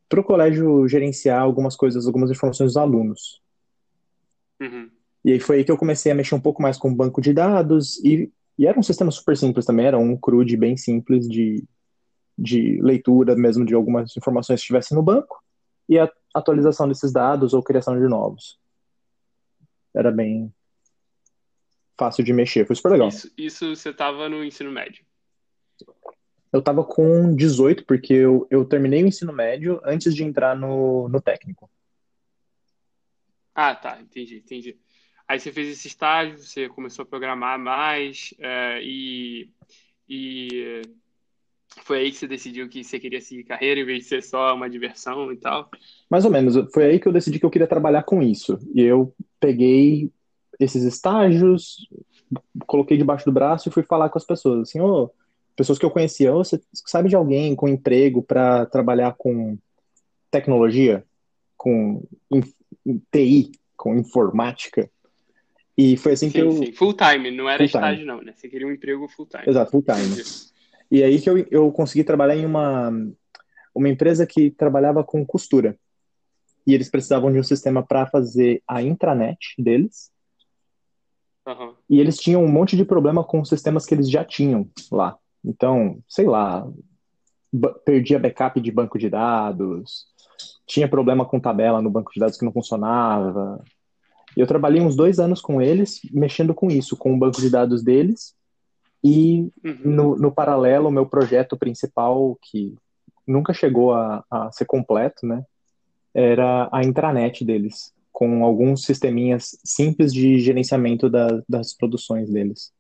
pro 0.09 0.25
colégio 0.25 0.89
gerenciar 0.89 1.41
algumas 1.43 1.77
coisas, 1.77 2.07
algumas 2.07 2.31
informações 2.31 2.71
dos 2.71 2.77
alunos. 2.77 3.41
Uhum. 4.61 4.91
E 5.25 5.33
aí 5.33 5.41
foi 5.41 5.57
aí 5.57 5.65
que 5.65 5.71
eu 5.71 5.77
comecei 5.77 6.13
a 6.13 6.15
mexer 6.15 6.35
um 6.35 6.41
pouco 6.41 6.63
mais 6.63 6.79
com 6.79 6.91
o 6.91 6.95
banco 6.95 7.21
de 7.21 7.33
dados 7.33 8.03
e, 8.05 8.31
e 8.59 8.67
era 8.67 8.79
um 8.79 8.83
sistema 8.83 9.11
super 9.11 9.37
simples 9.37 9.67
também, 9.67 9.87
era 9.87 9.99
um 9.99 10.17
CRUD 10.17 10.57
bem 10.57 10.77
simples 10.77 11.29
de, 11.29 11.65
de 12.39 12.81
leitura 12.83 13.37
mesmo 13.37 13.65
de 13.65 13.75
algumas 13.75 14.17
informações 14.17 14.61
que 14.61 14.65
estivessem 14.65 14.97
no 14.97 15.03
banco 15.03 15.43
e 15.89 15.99
a 15.99 16.11
atualização 16.35 16.89
desses 16.89 17.13
dados 17.13 17.53
ou 17.53 17.63
criação 17.63 17.99
de 17.99 18.07
novos. 18.09 18.59
Era 19.95 20.11
bem 20.11 20.53
fácil 21.99 22.25
de 22.25 22.33
mexer, 22.33 22.67
foi 22.67 22.77
super 22.77 22.93
legal. 22.93 23.09
Isso, 23.09 23.31
isso 23.37 23.77
você 23.77 23.91
estava 23.91 24.29
no 24.29 24.43
ensino 24.43 24.71
médio. 24.71 25.05
Eu 26.53 26.63
tava 26.63 26.83
com 26.83 27.35
18, 27.35 27.85
porque 27.85 28.15
eu, 28.15 28.47
eu 28.51 28.65
terminei 28.65 29.05
o 29.05 29.07
ensino 29.07 29.33
médio 29.33 29.81
antes 29.85 30.15
de 30.15 30.25
entrar 30.25 30.57
no, 30.57 31.09
no 31.09 31.21
técnico. 31.21 31.71
Ah, 33.55 33.75
tá, 33.75 34.01
entendi, 34.01 34.39
entendi. 34.39 34.79
Aí 35.27 35.39
você 35.39 35.53
fez 35.53 35.69
esse 35.69 35.87
estágio, 35.87 36.39
você 36.39 36.69
começou 36.69 37.05
a 37.05 37.07
programar 37.07 37.59
mais, 37.59 38.35
é, 38.39 38.81
e, 38.83 39.49
e 40.09 40.83
foi 41.85 42.01
aí 42.01 42.11
que 42.11 42.17
você 42.17 42.27
decidiu 42.27 42.69
que 42.69 42.83
você 42.83 42.99
queria 42.99 43.21
seguir 43.21 43.45
carreira 43.45 43.81
em 43.81 43.85
vez 43.85 44.01
de 44.01 44.05
ser 44.07 44.23
só 44.23 44.55
uma 44.55 44.69
diversão 44.69 45.33
e 45.33 45.37
tal? 45.37 45.71
Mais 46.11 46.25
ou 46.25 46.31
menos. 46.31 46.57
Foi 46.73 46.85
aí 46.85 46.99
que 46.99 47.07
eu 47.07 47.13
decidi 47.13 47.39
que 47.39 47.47
eu 47.47 47.51
queria 47.51 47.67
trabalhar 47.67 48.03
com 48.03 48.23
isso. 48.23 48.59
E 48.75 48.83
eu 48.83 49.15
peguei 49.39 50.11
esses 50.59 50.83
estágios, 50.83 51.89
coloquei 52.67 52.99
debaixo 52.99 53.25
do 53.25 53.33
braço 53.33 53.69
e 53.69 53.73
fui 53.73 53.83
falar 53.83 54.09
com 54.09 54.19
as 54.19 54.25
pessoas. 54.25 54.69
Assim, 54.69 54.81
oh, 54.81 55.11
pessoas 55.55 55.79
que 55.79 55.85
eu 55.85 55.91
conhecia, 55.91 56.35
oh, 56.35 56.45
você 56.45 56.61
sabe 56.73 57.09
de 57.09 57.17
alguém 57.17 57.55
com 57.55 57.69
emprego 57.69 58.23
para 58.23 58.67
trabalhar 58.67 59.15
com 59.17 59.57
tecnologia, 60.31 61.05
com 61.57 62.05
TI, 63.11 63.53
com 63.77 63.97
informática? 63.97 64.91
E 65.77 65.97
foi 65.97 66.13
assim 66.13 66.27
sim, 66.27 66.33
que 66.33 66.39
eu. 66.41 66.53
Sim, 66.53 66.73
full 66.73 66.95
time, 66.95 67.31
não 67.31 67.49
era 67.49 67.65
estágio, 67.65 68.05
não, 68.05 68.21
né? 68.21 68.33
Você 68.37 68.49
queria 68.49 68.67
um 68.67 68.73
emprego 68.73 69.09
full 69.09 69.27
time. 69.27 69.45
Exato, 69.47 69.71
full 69.71 69.83
time. 69.83 70.23
E 70.91 71.03
aí 71.03 71.21
que 71.21 71.31
eu, 71.31 71.39
eu 71.51 71.73
consegui 71.73 72.05
trabalhar 72.05 72.37
em 72.37 72.45
uma, 72.45 72.91
uma 73.75 73.89
empresa 73.89 74.27
que 74.27 74.51
trabalhava 74.51 75.05
com 75.05 75.25
costura. 75.25 75.79
E 76.67 76.75
eles 76.75 76.91
precisavam 76.91 77.33
de 77.33 77.39
um 77.39 77.43
sistema 77.43 77.83
para 77.83 78.07
fazer 78.07 78.63
a 78.69 78.83
intranet 78.83 79.55
deles. 79.59 80.11
Uhum. 81.47 81.75
E 81.89 81.99
eles 82.01 82.19
tinham 82.19 82.45
um 82.45 82.51
monte 82.51 82.77
de 82.77 82.85
problema 82.85 83.25
com 83.25 83.41
os 83.41 83.49
sistemas 83.49 83.87
que 83.87 83.95
eles 83.95 84.11
já 84.11 84.25
tinham 84.25 84.69
lá. 84.93 85.17
Então, 85.45 86.03
sei 86.07 86.27
lá, 86.27 86.69
perdia 87.85 88.19
backup 88.19 88.61
de 88.61 88.71
banco 88.71 88.99
de 88.99 89.09
dados, 89.09 90.07
tinha 90.71 90.89
problema 90.89 91.25
com 91.27 91.41
tabela 91.41 91.83
no 91.83 91.91
banco 91.91 92.13
de 92.15 92.21
dados 92.21 92.39
que 92.39 92.45
não 92.45 92.53
funcionava. 92.53 93.61
E 94.37 94.41
eu 94.41 94.47
trabalhei 94.47 94.81
uns 94.81 94.95
dois 94.95 95.19
anos 95.19 95.41
com 95.41 95.61
eles, 95.61 96.01
mexendo 96.13 96.55
com 96.55 96.69
isso, 96.69 96.97
com 96.97 97.13
o 97.13 97.19
banco 97.19 97.41
de 97.41 97.51
dados 97.51 97.83
deles 97.83 98.37
e 99.03 99.51
uhum. 99.65 99.81
no, 99.83 100.17
no, 100.17 100.33
paralelo, 100.33 100.89
o 100.89 100.93
meu 100.93 101.07
projeto 101.07 101.57
principal, 101.57 102.39
que 102.41 102.77
nunca 103.27 103.53
chegou 103.53 103.95
a, 103.95 104.25
a, 104.31 104.53
ser 104.53 104.67
completo, 104.67 105.27
né, 105.27 105.45
era 106.15 106.69
a 106.73 106.85
intranet 106.85 107.45
deles, 107.45 107.93
com 108.13 108.45
alguns 108.45 108.85
sisteminhas 108.85 109.59
simples 109.65 110.13
de 110.13 110.39
gerenciamento 110.39 111.11
da, 111.11 111.43
das 111.49 111.75
produções 111.75 112.31
deles. 112.31 112.73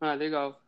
Ah, 0.00 0.14
legal. 0.14 0.58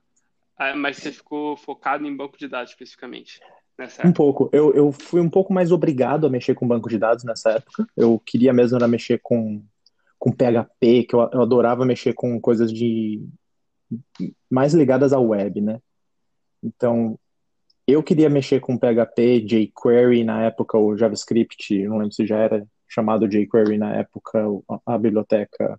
Ah, 0.59 0.75
mas 0.75 0.99
você 0.99 1.11
ficou 1.11 1.57
focado 1.57 2.05
em 2.07 2.15
banco 2.15 2.37
de 2.37 2.49
dados 2.49 2.73
especificamente? 2.73 3.41
Nessa 3.81 4.07
um 4.07 4.13
pouco. 4.13 4.51
Eu, 4.53 4.75
eu 4.75 4.93
fui 4.93 5.23
um 5.23 5.31
pouco 5.31 5.55
mais 5.55 5.73
obrigado 5.73 6.27
a 6.27 6.31
mexer 6.31 6.55
com 6.55 6.69
banco 6.69 6.91
de 6.91 6.99
dados 6.99 7.25
nessa 7.25 7.53
época. 7.53 7.87
Eu 7.97 8.19
queria 8.19 8.53
mesmo 8.53 8.77
era 8.77 8.87
mexer 8.87 9.19
com, 9.23 9.65
com 10.19 10.31
PHP, 10.31 11.05
que 11.05 11.15
eu, 11.15 11.21
eu 11.33 11.41
adorava 11.41 11.87
mexer 11.87 12.13
com 12.13 12.39
coisas 12.39 12.71
de 12.71 13.27
mais 14.51 14.75
ligadas 14.75 15.15
à 15.15 15.19
web, 15.19 15.63
né? 15.63 15.81
Então, 16.63 17.19
eu 17.87 18.03
queria 18.03 18.29
mexer 18.29 18.61
com 18.61 18.77
PHP, 18.77 19.41
jQuery 19.47 20.25
na 20.25 20.43
época, 20.43 20.77
o 20.77 20.95
JavaScript, 20.95 21.83
não 21.89 21.97
lembro 21.97 22.13
se 22.13 22.27
já 22.27 22.37
era 22.37 22.63
chamado 22.87 23.27
jQuery 23.27 23.79
na 23.79 23.97
época, 23.97 24.45
a 24.85 24.99
biblioteca. 24.99 25.79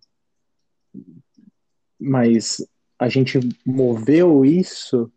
Mas 2.00 2.65
a 2.98 3.08
gente 3.08 3.39
moveu 3.63 4.43
isso. 4.43 5.12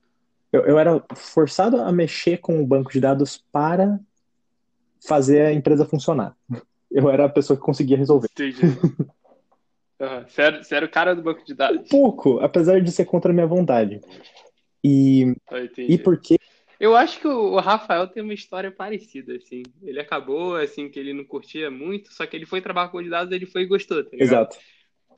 Eu, 0.54 0.64
eu 0.66 0.78
era 0.78 1.02
forçado 1.16 1.80
a 1.80 1.90
mexer 1.90 2.38
com 2.38 2.62
o 2.62 2.66
banco 2.66 2.92
de 2.92 3.00
dados 3.00 3.42
para 3.50 3.98
fazer 5.04 5.46
a 5.46 5.52
empresa 5.52 5.84
funcionar. 5.84 6.36
Eu 6.88 7.10
era 7.10 7.24
a 7.24 7.28
pessoa 7.28 7.56
que 7.56 7.64
conseguia 7.64 7.96
resolver. 7.96 8.28
Entendi. 8.30 8.64
Uhum. 8.64 10.24
Você, 10.28 10.42
era, 10.42 10.62
você 10.62 10.74
era 10.76 10.86
o 10.86 10.88
cara 10.88 11.14
do 11.14 11.22
banco 11.22 11.44
de 11.44 11.54
dados? 11.54 11.80
Um 11.80 11.88
pouco, 11.88 12.38
apesar 12.38 12.80
de 12.80 12.92
ser 12.92 13.04
contra 13.04 13.32
a 13.32 13.34
minha 13.34 13.48
vontade. 13.48 14.00
E, 14.82 15.34
e 15.76 15.98
porque. 15.98 16.38
Eu 16.78 16.94
acho 16.94 17.18
que 17.18 17.26
o 17.26 17.56
Rafael 17.58 18.06
tem 18.06 18.22
uma 18.22 18.34
história 18.34 18.70
parecida, 18.70 19.34
assim. 19.34 19.62
Ele 19.82 19.98
acabou, 19.98 20.56
assim, 20.56 20.88
que 20.88 21.00
ele 21.00 21.12
não 21.12 21.24
curtia 21.24 21.68
muito, 21.68 22.12
só 22.12 22.26
que 22.26 22.36
ele 22.36 22.46
foi 22.46 22.60
trabalhar 22.60 22.90
com 22.90 23.02
de 23.02 23.08
dados, 23.08 23.32
ele 23.32 23.46
foi 23.46 23.62
e 23.62 23.66
gostou, 23.66 24.04
tá? 24.04 24.10
Exato. 24.12 24.56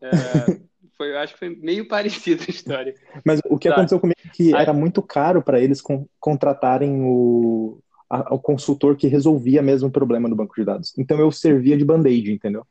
É, 0.01 0.61
foi, 0.97 1.13
eu 1.13 1.19
acho 1.19 1.35
que 1.35 1.39
foi 1.39 1.57
meio 1.57 1.87
parecida 1.89 2.45
a 2.47 2.51
história. 2.51 2.95
Mas 3.25 3.41
o 3.49 3.59
que 3.59 3.69
tá. 3.69 3.75
aconteceu 3.75 4.01
comigo 4.01 4.21
é 4.25 4.29
que 4.29 4.55
Aí... 4.55 4.63
era 4.63 4.73
muito 4.73 5.03
caro 5.03 5.43
para 5.43 5.61
eles 5.61 5.81
con 5.81 6.07
contratarem 6.21 7.03
o, 7.03 7.79
a, 8.09 8.35
o 8.35 8.39
consultor 8.39 8.97
que 8.97 9.07
resolvia 9.07 9.63
mesmo 9.63 9.89
o 9.89 9.93
problema 9.93 10.29
do 10.29 10.37
banco 10.37 10.55
de 10.55 10.65
dados. 10.65 10.93
Então 10.99 11.19
eu 11.19 11.31
servia 11.31 11.77
de 11.77 11.85
band-aid, 11.85 12.33
entendeu? 12.33 12.67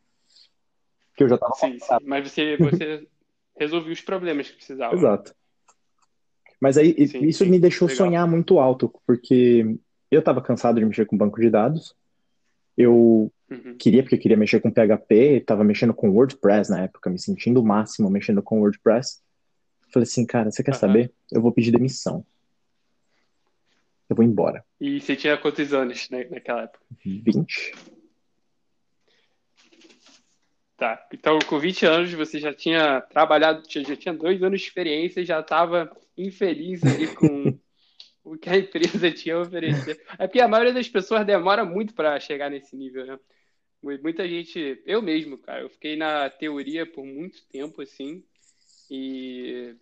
que 1.15 1.23
eu 1.23 1.29
já 1.29 1.35
estava 1.35 1.53
sim, 1.53 1.79
sim, 1.79 1.97
mas 2.03 2.29
você, 2.29 2.57
você 2.59 3.07
resolveu 3.57 3.93
os 3.93 4.01
problemas 4.01 4.49
que 4.49 4.57
precisava. 4.57 4.93
Exato. 4.93 5.33
Mas 6.59 6.77
aí 6.77 7.07
sim, 7.07 7.25
isso 7.25 7.43
sim, 7.43 7.49
me 7.49 7.59
deixou 7.59 7.87
legal. 7.87 8.05
sonhar 8.05 8.27
muito 8.27 8.59
alto, 8.59 8.93
porque 9.05 9.77
eu 10.11 10.19
estava 10.19 10.41
cansado 10.41 10.79
de 10.79 10.85
mexer 10.85 11.05
com 11.05 11.17
banco 11.17 11.39
de 11.39 11.49
dados. 11.49 11.95
Eu 12.77 13.31
uhum. 13.49 13.75
queria, 13.77 14.03
porque 14.03 14.15
eu 14.15 14.19
queria 14.19 14.37
mexer 14.37 14.59
com 14.59 14.71
PHP, 14.71 15.37
estava 15.37 15.63
mexendo 15.63 15.93
com 15.93 16.09
WordPress 16.09 16.69
na 16.69 16.83
época, 16.83 17.09
me 17.09 17.19
sentindo 17.19 17.61
o 17.61 17.65
máximo 17.65 18.09
mexendo 18.09 18.41
com 18.41 18.59
WordPress. 18.59 19.21
Falei 19.91 20.03
assim, 20.03 20.25
cara, 20.25 20.51
você 20.51 20.63
quer 20.63 20.73
uhum. 20.73 20.79
saber? 20.79 21.13
Eu 21.31 21.41
vou 21.41 21.51
pedir 21.51 21.71
demissão. 21.71 22.25
Eu 24.09 24.15
vou 24.15 24.25
embora. 24.25 24.63
E 24.79 25.01
você 25.01 25.15
tinha 25.15 25.37
quantos 25.37 25.73
anos 25.73 26.09
né, 26.09 26.25
naquela 26.29 26.63
época? 26.63 26.85
20. 27.03 27.73
Tá. 30.77 31.07
Então, 31.13 31.39
com 31.39 31.57
20 31.57 31.85
anos, 31.85 32.13
você 32.13 32.39
já 32.39 32.53
tinha 32.53 33.01
trabalhado, 33.01 33.63
já 33.67 33.95
tinha 33.95 34.13
dois 34.13 34.43
anos 34.43 34.59
de 34.59 34.67
experiência 34.67 35.21
e 35.21 35.25
já 35.25 35.39
estava 35.39 35.89
infeliz 36.17 36.83
ali 36.83 37.07
com 37.07 37.57
o 38.25 38.35
que 38.37 38.49
a 38.49 38.57
empresa 38.57 39.11
tinha 39.13 39.35
a 39.35 39.41
oferecer. 39.41 40.01
É 40.17 40.27
porque 40.27 40.41
a 40.41 40.47
maioria 40.47 40.73
das 40.73 40.89
pessoas 40.89 41.25
demora 41.25 41.63
muito 41.63 41.93
para 41.93 42.19
chegar 42.19 42.49
nesse 42.49 42.75
nível, 42.75 43.05
né? 43.05 43.19
Muita 44.01 44.27
gente, 44.27 44.81
eu 44.83 44.99
mesmo, 44.99 45.37
cara, 45.37 45.61
eu 45.61 45.69
fiquei 45.69 45.95
na 45.95 46.27
teoria 46.27 46.87
por 46.87 47.05
muito 47.05 47.45
tempo, 47.51 47.83
assim, 47.83 48.23
e 48.89 49.75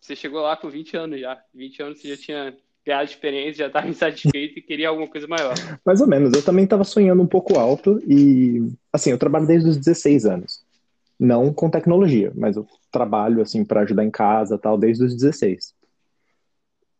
você 0.00 0.14
chegou 0.14 0.40
lá 0.40 0.56
com 0.56 0.70
20 0.70 0.96
anos 0.96 1.20
já. 1.20 1.42
20 1.52 1.82
anos 1.82 2.00
você 2.00 2.08
já 2.10 2.16
tinha 2.16 2.56
ganhado 2.86 3.10
experiência, 3.10 3.64
já 3.64 3.66
estava 3.66 3.88
insatisfeito 3.88 4.56
e 4.56 4.62
queria 4.62 4.88
alguma 4.88 5.08
coisa 5.08 5.26
maior. 5.26 5.54
Mais 5.84 6.00
ou 6.00 6.06
menos. 6.06 6.32
Eu 6.32 6.44
também 6.44 6.62
estava 6.62 6.84
sonhando 6.84 7.22
um 7.22 7.26
pouco 7.26 7.58
alto 7.58 8.00
e, 8.06 8.72
assim, 8.92 9.10
eu 9.10 9.18
trabalho 9.18 9.48
desde 9.48 9.68
os 9.68 9.76
16 9.76 10.26
anos. 10.26 10.64
Não 11.18 11.52
com 11.52 11.68
tecnologia, 11.68 12.32
mas 12.36 12.56
eu 12.56 12.64
trabalho, 12.90 13.42
assim, 13.42 13.64
para 13.64 13.80
ajudar 13.80 14.04
em 14.04 14.10
casa 14.12 14.56
tal, 14.56 14.78
desde 14.78 15.04
os 15.04 15.14
16. 15.16 15.74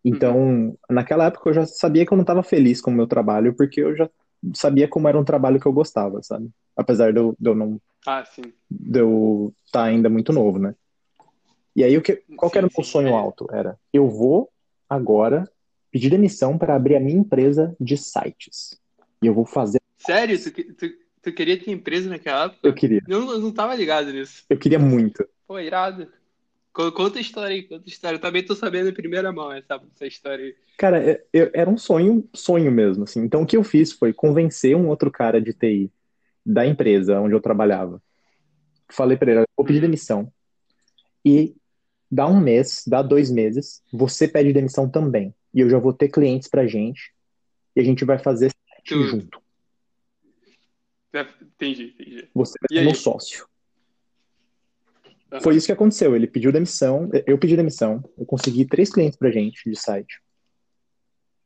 Então, 0.05 0.39
uhum. 0.39 0.77
naquela 0.89 1.27
época 1.27 1.51
eu 1.51 1.55
já 1.55 1.67
sabia 1.67 2.07
que 2.07 2.13
eu 2.13 2.17
não 2.17 2.23
estava 2.23 2.43
feliz 2.43 2.81
com 2.81 2.91
o 2.91 2.95
meu 2.95 3.07
trabalho, 3.07 3.55
porque 3.55 3.81
eu 3.81 3.95
já 3.95 4.09
sabia 4.55 4.89
como 4.89 5.09
era 5.09 5.19
um 5.19 5.25
trabalho 5.25 5.61
que 5.61 5.67
eu 5.67 5.73
gostava, 5.73 6.23
sabe? 6.23 6.49
Apesar 6.77 7.13
de 7.13 7.19
eu, 7.19 7.37
de 7.39 7.51
eu 7.51 7.55
não. 7.55 7.81
Ah, 8.07 8.25
sim. 8.25 8.53
De 8.71 9.01
eu 9.01 9.53
estar 9.65 9.81
tá 9.81 9.85
ainda 9.85 10.09
muito 10.09 10.33
novo, 10.33 10.59
né? 10.59 10.75
E 11.77 11.85
aí, 11.85 11.97
o 11.97 12.03
que, 12.03 12.23
qual 12.37 12.51
sim, 12.51 12.59
era 12.59 12.67
o 12.67 12.71
meu 12.75 12.85
sonho 12.85 13.09
é. 13.09 13.13
alto? 13.13 13.47
Era, 13.53 13.79
eu 13.93 14.09
vou 14.09 14.51
agora 14.89 15.49
pedi 15.91 16.09
demissão 16.09 16.57
para 16.57 16.75
abrir 16.75 16.97
a 16.97 17.01
minha 17.01 17.19
empresa 17.19 17.75
de 17.81 17.97
sites. 17.97 18.79
E 19.23 19.27
eu 19.27 19.35
vou 19.35 19.45
fazer. 19.45 19.81
Sério? 19.99 20.39
Tu, 20.43 20.75
tu, 20.75 20.87
tu 21.23 21.33
queria 21.33 21.63
ter 21.63 21.71
empresa 21.71 22.09
naquela 22.09 22.45
época? 22.45 22.61
Eu 22.63 22.75
queria. 22.75 23.03
Eu 23.07 23.21
não, 23.21 23.33
eu 23.33 23.41
não 23.41 23.53
tava 23.53 23.75
ligado 23.75 24.13
nisso. 24.13 24.45
Eu 24.49 24.59
queria 24.59 24.79
muito. 24.79 25.27
Pô, 25.47 25.59
irado. 25.59 26.09
Conta 26.73 27.19
a 27.19 27.21
história 27.21 27.55
aí, 27.55 27.63
conta 27.65 27.85
a 27.85 27.89
história. 27.89 28.17
Eu 28.17 28.21
também 28.21 28.45
tô 28.45 28.55
sabendo 28.55 28.89
em 28.89 28.95
primeira 28.95 29.33
mão 29.33 29.53
essa, 29.53 29.81
essa 29.95 30.07
história 30.07 30.45
aí. 30.45 30.55
Cara, 30.79 31.21
eu, 31.33 31.51
era 31.53 31.69
um 31.69 31.77
sonho, 31.77 32.29
sonho 32.33 32.71
mesmo, 32.71 33.05
assim. 33.05 33.21
Então 33.21 33.43
o 33.43 33.47
que 33.47 33.57
eu 33.57 33.65
fiz 33.65 33.93
foi 33.93 34.13
convencer 34.13 34.77
um 34.77 34.89
outro 34.89 35.11
cara 35.11 35.41
de 35.41 35.53
TI 35.53 35.91
da 36.47 36.65
empresa 36.65 37.21
onde 37.21 37.35
eu 37.35 37.41
trabalhava. 37.41 38.01
Falei 38.91 39.17
para 39.17 39.33
ele, 39.33 39.45
vou 39.57 39.67
pedir 39.67 39.81
demissão. 39.81 40.33
E 41.25 41.55
dá 42.11 42.27
um 42.27 42.41
mês, 42.41 42.83
dá 42.87 43.03
dois 43.03 43.31
meses, 43.31 43.83
você 43.93 44.27
pede 44.27 44.53
demissão 44.53 44.89
também 44.89 45.35
e 45.53 45.61
eu 45.61 45.69
já 45.69 45.79
vou 45.79 45.93
ter 45.93 46.09
clientes 46.09 46.49
pra 46.49 46.67
gente 46.67 47.13
e 47.75 47.81
a 47.81 47.85
gente 47.85 48.05
vai 48.05 48.19
fazer 48.19 48.53
junto. 48.85 49.41
Entendi, 51.13 51.93
entendi. 51.95 52.29
Você 52.35 52.55
vai 52.61 52.79
ser 52.79 52.85
meu 52.85 52.95
sócio. 52.95 53.50
Uhum. 55.33 55.41
Foi 55.41 55.57
isso 55.57 55.67
que 55.67 55.73
aconteceu. 55.73 56.15
Ele 56.17 56.27
pediu 56.27 56.51
demissão, 56.53 57.09
eu 57.27 57.39
pedi 57.39 57.57
demissão, 57.57 58.03
eu 58.19 58.27
consegui 58.27 58.65
três 58.65 58.91
clientes 58.91 59.19
pra 59.19 59.31
gente 59.31 59.69
de 59.69 59.79
site. 59.79 60.21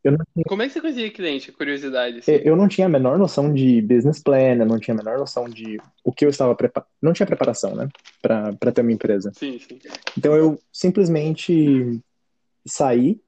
Tinha... 0.03 0.17
Como 0.47 0.63
é 0.63 0.67
que 0.67 0.73
você 0.75 0.81
conseguia 0.81 1.11
cliente? 1.11 1.51
Curiosidade. 1.53 2.19
Assim. 2.19 2.33
Eu 2.33 2.57
não 2.57 2.69
tinha 2.69 2.87
a 2.87 2.91
menor 2.91 3.19
noção 3.19 3.53
de 3.53 3.81
business 3.83 4.23
plan, 4.23 4.57
eu 4.57 4.67
não 4.67 4.79
tinha 4.79 4.95
a 4.95 4.99
menor 4.99 5.19
noção 5.19 5.49
de 5.49 5.79
o 6.03 6.13
que 6.13 6.25
eu 6.25 6.31
estava 6.31 6.55
preparando. 6.55 6.89
Não 7.01 7.13
tinha 7.13 7.27
preparação, 7.27 7.75
né? 7.75 7.89
Para 8.21 8.73
ter 8.73 8.83
uma 8.83 8.93
empresa. 8.93 9.33
Sim, 9.35 9.59
sim. 9.59 9.79
Então 10.17 10.35
eu 10.35 10.59
simplesmente 10.73 12.01
saí 12.67 13.21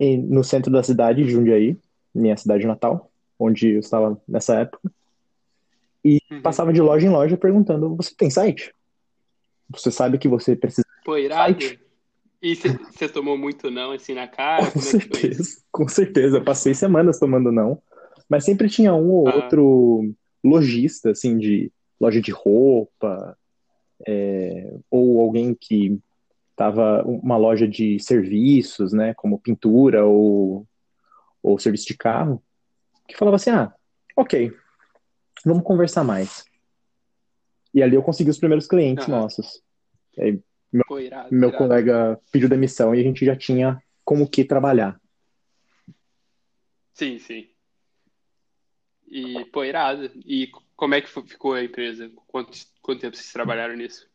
no 0.00 0.42
centro 0.42 0.72
da 0.72 0.82
cidade 0.82 1.22
de 1.22 1.30
Jundiaí, 1.30 1.78
minha 2.14 2.36
cidade 2.36 2.66
natal, 2.66 3.10
onde 3.38 3.74
eu 3.74 3.80
estava 3.80 4.20
nessa 4.26 4.60
época. 4.60 4.90
E 6.04 6.18
Uhum. 6.30 6.42
passava 6.42 6.72
de 6.72 6.80
loja 6.82 7.06
em 7.06 7.10
loja 7.10 7.36
perguntando: 7.36 7.96
Você 7.96 8.14
tem 8.14 8.28
site? 8.28 8.73
Você 9.70 9.90
sabe 9.90 10.18
que 10.18 10.28
você 10.28 10.54
precisa. 10.54 10.86
Pô, 11.04 11.16
irado. 11.16 11.60
Site. 11.60 11.80
E 12.42 12.54
você 12.54 13.08
tomou 13.08 13.38
muito 13.38 13.70
não, 13.70 13.92
assim, 13.92 14.12
na 14.14 14.28
cara? 14.28 14.70
Com 14.70 14.78
é 14.78 14.82
certeza, 14.82 15.62
com 15.72 15.88
certeza. 15.88 16.36
Eu 16.36 16.44
passei 16.44 16.74
semanas 16.74 17.18
tomando 17.18 17.50
não. 17.50 17.80
Mas 18.28 18.44
sempre 18.44 18.68
tinha 18.68 18.94
um 18.94 19.10
ou 19.10 19.28
Ah. 19.28 19.36
outro 19.36 20.14
lojista, 20.44 21.10
assim, 21.10 21.38
de 21.38 21.72
loja 21.98 22.20
de 22.20 22.30
roupa, 22.30 23.36
é, 24.06 24.74
ou 24.90 25.20
alguém 25.20 25.56
que 25.58 25.98
tava 26.54 27.02
uma 27.04 27.36
loja 27.36 27.66
de 27.66 27.98
serviços, 27.98 28.92
né, 28.92 29.14
como 29.14 29.38
pintura 29.38 30.04
ou, 30.04 30.66
ou 31.42 31.58
serviço 31.58 31.86
de 31.86 31.96
carro, 31.96 32.42
que 33.08 33.16
falava 33.16 33.36
assim, 33.36 33.50
ah, 33.50 33.72
ok, 34.16 34.52
vamos 35.44 35.64
conversar 35.64 36.04
mais. 36.04 36.44
E 37.74 37.82
ali 37.82 37.96
eu 37.96 38.02
consegui 38.02 38.30
os 38.30 38.38
primeiros 38.38 38.66
clientes 38.68 39.08
Aham. 39.08 39.20
nossos. 39.20 39.62
Aí, 40.18 40.40
Pô, 40.86 40.98
irado, 40.98 41.34
meu 41.34 41.48
irado. 41.48 41.64
colega 41.64 42.20
pediu 42.30 42.48
demissão 42.48 42.94
e 42.94 43.00
a 43.00 43.02
gente 43.02 43.24
já 43.24 43.36
tinha 43.36 43.82
como 44.04 44.28
que 44.28 44.44
trabalhar. 44.44 45.00
Sim, 46.92 47.18
sim. 47.18 47.48
E, 49.08 49.44
pô, 49.46 49.64
irado. 49.64 50.10
E 50.24 50.50
como 50.76 50.94
é 50.94 51.00
que 51.00 51.08
ficou 51.08 51.54
a 51.54 51.64
empresa? 51.64 52.10
Quanto, 52.28 52.52
quanto 52.80 53.00
tempo 53.00 53.16
vocês 53.16 53.32
trabalharam 53.32 53.76
nisso? 53.76 54.08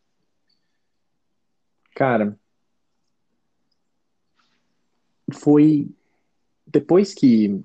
Cara, 1.94 2.40
foi 5.34 5.90
depois 6.66 7.14
que, 7.14 7.62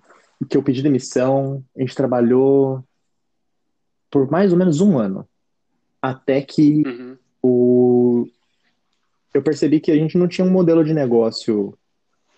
que 0.49 0.57
eu 0.57 0.63
pedi 0.63 0.83
demissão, 0.83 1.65
a 1.77 1.81
gente 1.81 1.95
trabalhou 1.95 2.85
por 4.11 4.31
mais 4.31 4.53
ou 4.53 4.59
menos 4.59 4.81
um 4.81 4.99
ano. 4.99 5.29
Até 6.07 6.43
que 6.43 6.83
Uhum. 6.87 7.17
o... 7.43 8.27
eu 9.33 9.43
percebi 9.43 9.81
que 9.81 9.91
a 9.91 9.97
gente 9.97 10.19
não 10.19 10.29
tinha 10.29 10.47
um 10.47 10.51
modelo 10.51 10.85
de 10.85 10.93
negócio 10.93 11.73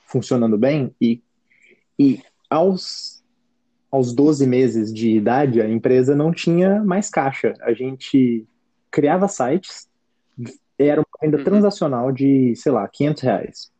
funcionando 0.06 0.56
bem 0.56 0.94
e, 1.00 1.20
e 1.98 2.20
aos, 2.48 3.24
aos 3.90 4.14
12 4.14 4.46
meses 4.46 4.92
de 4.94 5.10
idade 5.16 5.60
a 5.60 5.68
empresa 5.68 6.14
não 6.14 6.30
tinha 6.32 6.80
mais 6.84 7.10
caixa. 7.10 7.54
A 7.60 7.72
gente 7.72 8.46
criava 8.90 9.26
sites, 9.26 9.88
era 10.78 11.00
uma 11.00 11.06
venda 11.20 11.38
Uhum. 11.38 11.44
transacional 11.44 12.12
de, 12.12 12.54
sei 12.54 12.70
lá, 12.70 12.86
500 12.86 13.22
reais 13.22 13.72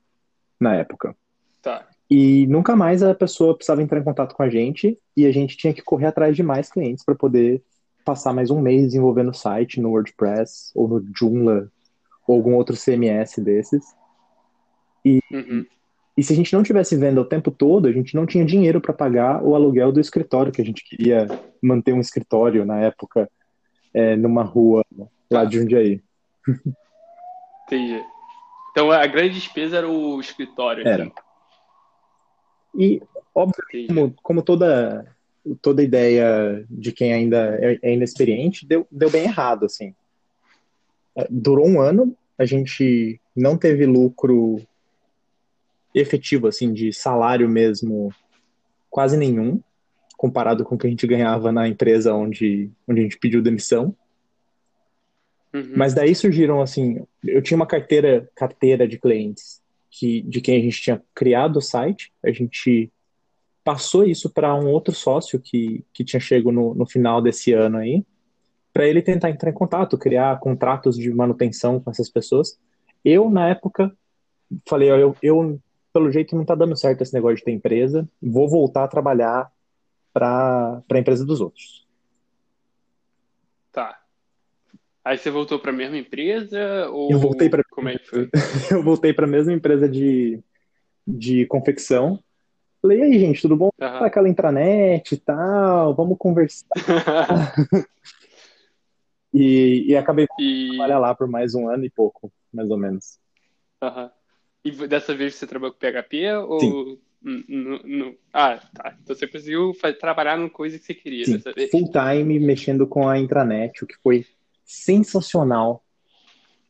na 0.58 0.74
época. 0.74 1.14
Tá. 1.62 1.86
E 2.10 2.46
nunca 2.48 2.74
mais 2.74 3.02
a 3.04 3.14
pessoa 3.14 3.54
precisava 3.54 3.82
entrar 3.82 4.00
em 4.00 4.04
contato 4.04 4.34
com 4.34 4.42
a 4.42 4.48
gente 4.50 4.98
e 5.16 5.26
a 5.26 5.32
gente 5.32 5.56
tinha 5.56 5.72
que 5.72 5.82
correr 5.82 6.06
atrás 6.06 6.34
de 6.34 6.42
mais 6.42 6.70
clientes 6.70 7.04
para 7.04 7.14
poder 7.14 7.62
passar 8.06 8.32
mais 8.32 8.50
um 8.50 8.60
mês 8.60 8.82
desenvolvendo 8.82 9.30
o 9.30 9.34
site 9.34 9.80
no 9.80 9.90
WordPress 9.90 10.70
ou 10.76 10.86
no 10.86 11.04
Joomla 11.12 11.68
ou 12.26 12.36
algum 12.36 12.54
outro 12.54 12.76
CMS 12.76 13.40
desses. 13.40 13.84
Uhum. 15.04 15.66
E 16.16 16.22
se 16.22 16.32
a 16.32 16.36
gente 16.36 16.52
não 16.52 16.62
tivesse 16.62 16.96
venda 16.96 17.20
o 17.20 17.24
tempo 17.24 17.50
todo, 17.50 17.88
a 17.88 17.92
gente 17.92 18.14
não 18.14 18.24
tinha 18.24 18.44
dinheiro 18.44 18.80
para 18.80 18.94
pagar 18.94 19.42
o 19.42 19.56
aluguel 19.56 19.90
do 19.90 20.00
escritório, 20.00 20.52
que 20.52 20.62
a 20.62 20.64
gente 20.64 20.84
queria 20.84 21.26
manter 21.60 21.92
um 21.92 22.00
escritório 22.00 22.64
na 22.64 22.80
época 22.80 23.28
é, 23.92 24.14
numa 24.16 24.44
rua 24.44 24.84
lá 25.30 25.44
de 25.44 25.58
Jundiaí. 25.58 26.00
Entendi. 27.66 28.02
Então 28.70 28.92
a 28.92 29.04
grande 29.06 29.34
despesa 29.34 29.78
era 29.78 29.88
o 29.88 30.20
escritório. 30.20 30.86
Era. 30.86 31.02
assim. 31.04 31.12
E, 32.78 33.02
óbvio, 33.34 33.64
como, 33.88 34.14
como 34.22 34.42
toda, 34.42 35.15
toda 35.60 35.82
ideia 35.82 36.64
de 36.68 36.92
quem 36.92 37.12
ainda 37.12 37.58
é, 37.60 37.78
é 37.82 37.94
inexperiente, 37.94 38.66
deu, 38.66 38.86
deu 38.90 39.10
bem 39.10 39.24
errado, 39.24 39.66
assim. 39.66 39.94
É, 41.16 41.26
Durou 41.30 41.66
um 41.66 41.80
ano, 41.80 42.16
a 42.38 42.44
gente 42.44 43.20
não 43.34 43.56
teve 43.56 43.86
lucro 43.86 44.60
efetivo, 45.94 46.46
assim, 46.46 46.72
de 46.72 46.92
salário 46.92 47.48
mesmo, 47.48 48.12
quase 48.90 49.16
nenhum, 49.16 49.60
comparado 50.16 50.64
com 50.64 50.74
o 50.74 50.78
que 50.78 50.86
a 50.86 50.90
gente 50.90 51.06
ganhava 51.06 51.52
na 51.52 51.68
empresa 51.68 52.14
onde, 52.14 52.70
onde 52.86 53.00
a 53.00 53.02
gente 53.02 53.18
pediu 53.18 53.42
demissão. 53.42 53.94
Uhum. 55.54 55.72
Mas 55.76 55.94
daí 55.94 56.14
surgiram, 56.14 56.60
assim, 56.60 57.06
eu 57.24 57.40
tinha 57.40 57.56
uma 57.56 57.66
carteira, 57.66 58.28
carteira 58.34 58.86
de 58.86 58.98
clientes 58.98 59.62
que, 59.90 60.20
de 60.22 60.40
quem 60.40 60.58
a 60.58 60.60
gente 60.60 60.82
tinha 60.82 61.02
criado 61.14 61.56
o 61.56 61.62
site, 61.62 62.12
a 62.22 62.30
gente 62.30 62.90
passou 63.66 64.04
isso 64.04 64.30
para 64.30 64.54
um 64.54 64.68
outro 64.68 64.94
sócio 64.94 65.40
que, 65.40 65.84
que 65.92 66.04
tinha 66.04 66.20
chego 66.20 66.52
no, 66.52 66.72
no 66.72 66.86
final 66.86 67.20
desse 67.20 67.52
ano 67.52 67.78
aí, 67.78 68.06
para 68.72 68.86
ele 68.86 69.02
tentar 69.02 69.28
entrar 69.28 69.50
em 69.50 69.54
contato, 69.54 69.98
criar 69.98 70.38
contratos 70.38 70.96
de 70.96 71.12
manutenção 71.12 71.80
com 71.80 71.90
essas 71.90 72.08
pessoas. 72.08 72.56
Eu, 73.04 73.28
na 73.28 73.48
época, 73.48 73.92
falei, 74.68 74.92
ó, 74.92 74.96
eu, 74.96 75.16
eu 75.20 75.60
pelo 75.92 76.12
jeito 76.12 76.36
não 76.36 76.44
tá 76.44 76.54
dando 76.54 76.76
certo 76.76 77.02
esse 77.02 77.12
negócio 77.12 77.38
de 77.38 77.42
ter 77.42 77.50
empresa, 77.50 78.08
vou 78.22 78.48
voltar 78.48 78.84
a 78.84 78.88
trabalhar 78.88 79.50
para 80.12 80.80
a 80.92 80.98
empresa 80.98 81.26
dos 81.26 81.40
outros. 81.40 81.84
Tá. 83.72 84.00
Aí 85.04 85.18
você 85.18 85.28
voltou 85.28 85.58
para 85.58 85.72
a 85.72 85.74
mesma 85.74 85.98
empresa 85.98 86.88
ou 86.90 87.10
Eu 87.10 87.18
voltei 87.18 87.50
pra- 87.50 87.64
como 87.72 87.88
é 87.88 87.98
que 87.98 88.06
foi? 88.06 88.28
eu 88.70 88.80
voltei 88.84 89.12
para 89.12 89.26
a 89.26 89.28
mesma 89.28 89.52
empresa 89.52 89.88
de, 89.88 90.38
de 91.04 91.46
confecção. 91.46 92.22
Falei, 92.80 92.98
e 92.98 93.02
aí, 93.02 93.18
gente, 93.18 93.42
tudo 93.42 93.56
bom? 93.56 93.70
Tá 93.78 94.06
aquela 94.06 94.28
intranet 94.28 95.12
e 95.14 95.18
tal, 95.18 95.94
vamos 95.94 96.16
conversar. 96.18 96.66
E, 99.34 99.84
e 99.88 99.96
acabei 99.96 100.26
E, 100.40 100.68
trabalhar 100.70 100.98
lá 100.98 101.14
por 101.14 101.28
mais 101.28 101.54
um 101.54 101.68
ano 101.68 101.84
e 101.84 101.90
pouco, 101.90 102.32
mais 102.50 102.70
ou 102.70 102.78
menos. 102.78 103.18
aham. 103.82 104.10
E 104.64 104.70
dessa 104.88 105.14
vez 105.14 105.34
você 105.34 105.46
trabalhou 105.46 105.74
com 105.74 105.78
PHP 105.78 106.32
ou 106.48 106.60
Sim. 106.60 106.98
N- 107.22 107.44
n- 107.48 107.80
n- 107.84 108.18
Ah, 108.32 108.56
tá. 108.74 108.96
Então 109.02 109.14
você 109.14 109.26
conseguiu 109.26 109.72
trabalhar 109.98 110.36
numa 110.38 110.48
coisa 110.48 110.78
que 110.78 110.84
você 110.84 110.94
queria 110.94 111.24
Sim, 111.26 111.38
dessa 111.38 111.52
vez. 111.52 111.70
full 111.70 111.90
time 111.90 112.38
mexendo 112.38 112.86
com 112.86 113.08
a 113.08 113.18
intranet, 113.18 113.82
o 113.82 113.86
que 113.86 113.96
foi 114.02 114.24
sensacional. 114.64 115.84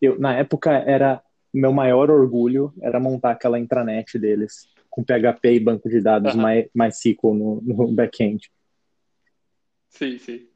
Eu, 0.01 0.19
na 0.19 0.35
época, 0.35 0.71
era 0.73 1.23
meu 1.53 1.73
maior 1.73 2.11
orgulho 2.11 2.73
era 2.81 2.99
montar 3.01 3.31
aquela 3.33 3.59
intranet 3.59 4.19
deles, 4.19 4.69
com 4.97 5.05
PHP 5.05 5.53
e 5.53 5.61
banco 5.61 5.91
de 5.91 6.01
dados. 6.01 6.35
My- 6.35 6.71
MySQL 6.75 7.35
no, 7.35 7.61
no 7.63 7.93
back-end. 7.93 8.51
Sim, 9.91 10.17
sim. 10.19 10.49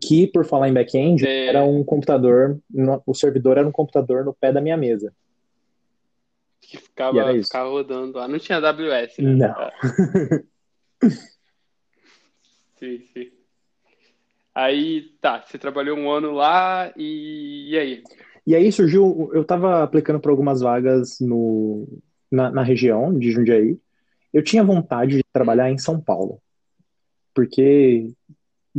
Que, 0.00 0.26
por 0.26 0.46
falar 0.46 0.70
em 0.70 0.72
back-end, 0.72 1.26
É. 1.26 1.48
era 1.48 1.62
um 1.62 1.84
computador, 1.84 2.58
o 3.06 3.14
servidor 3.14 3.58
era 3.58 3.68
um 3.68 3.72
computador 3.72 4.24
no 4.24 4.32
pé 4.32 4.50
da 4.52 4.60
minha 4.60 4.76
mesa. 4.76 5.14
Que 6.62 6.78
ficava, 6.78 7.32
ficava 7.34 7.68
rodando 7.68 8.16
lá. 8.16 8.26
Não 8.26 8.38
tinha 8.38 8.56
AWS, 8.58 9.18
né? 9.18 9.32
Não. 9.34 9.50
Ah, 9.50 9.72
sim, 12.76 13.02
sim. 13.12 13.30
Aí, 14.54 15.10
tá, 15.20 15.42
você 15.42 15.58
trabalhou 15.58 15.98
um 15.98 16.10
ano 16.10 16.32
lá 16.32 16.90
e, 16.96 17.68
e 17.70 17.78
aí? 17.78 18.02
E 18.46 18.54
aí 18.54 18.72
surgiu, 18.72 19.30
eu 19.34 19.42
estava 19.42 19.82
aplicando 19.82 20.20
para 20.20 20.30
algumas 20.30 20.62
vagas 20.62 21.18
no, 21.20 21.86
na, 22.30 22.50
na 22.50 22.62
região 22.62 23.16
de 23.16 23.30
Jundiaí. 23.30 23.78
Eu 24.32 24.42
tinha 24.42 24.64
vontade 24.64 25.16
de 25.16 25.24
trabalhar 25.32 25.70
em 25.70 25.78
São 25.78 26.00
Paulo, 26.00 26.40
porque 27.34 28.12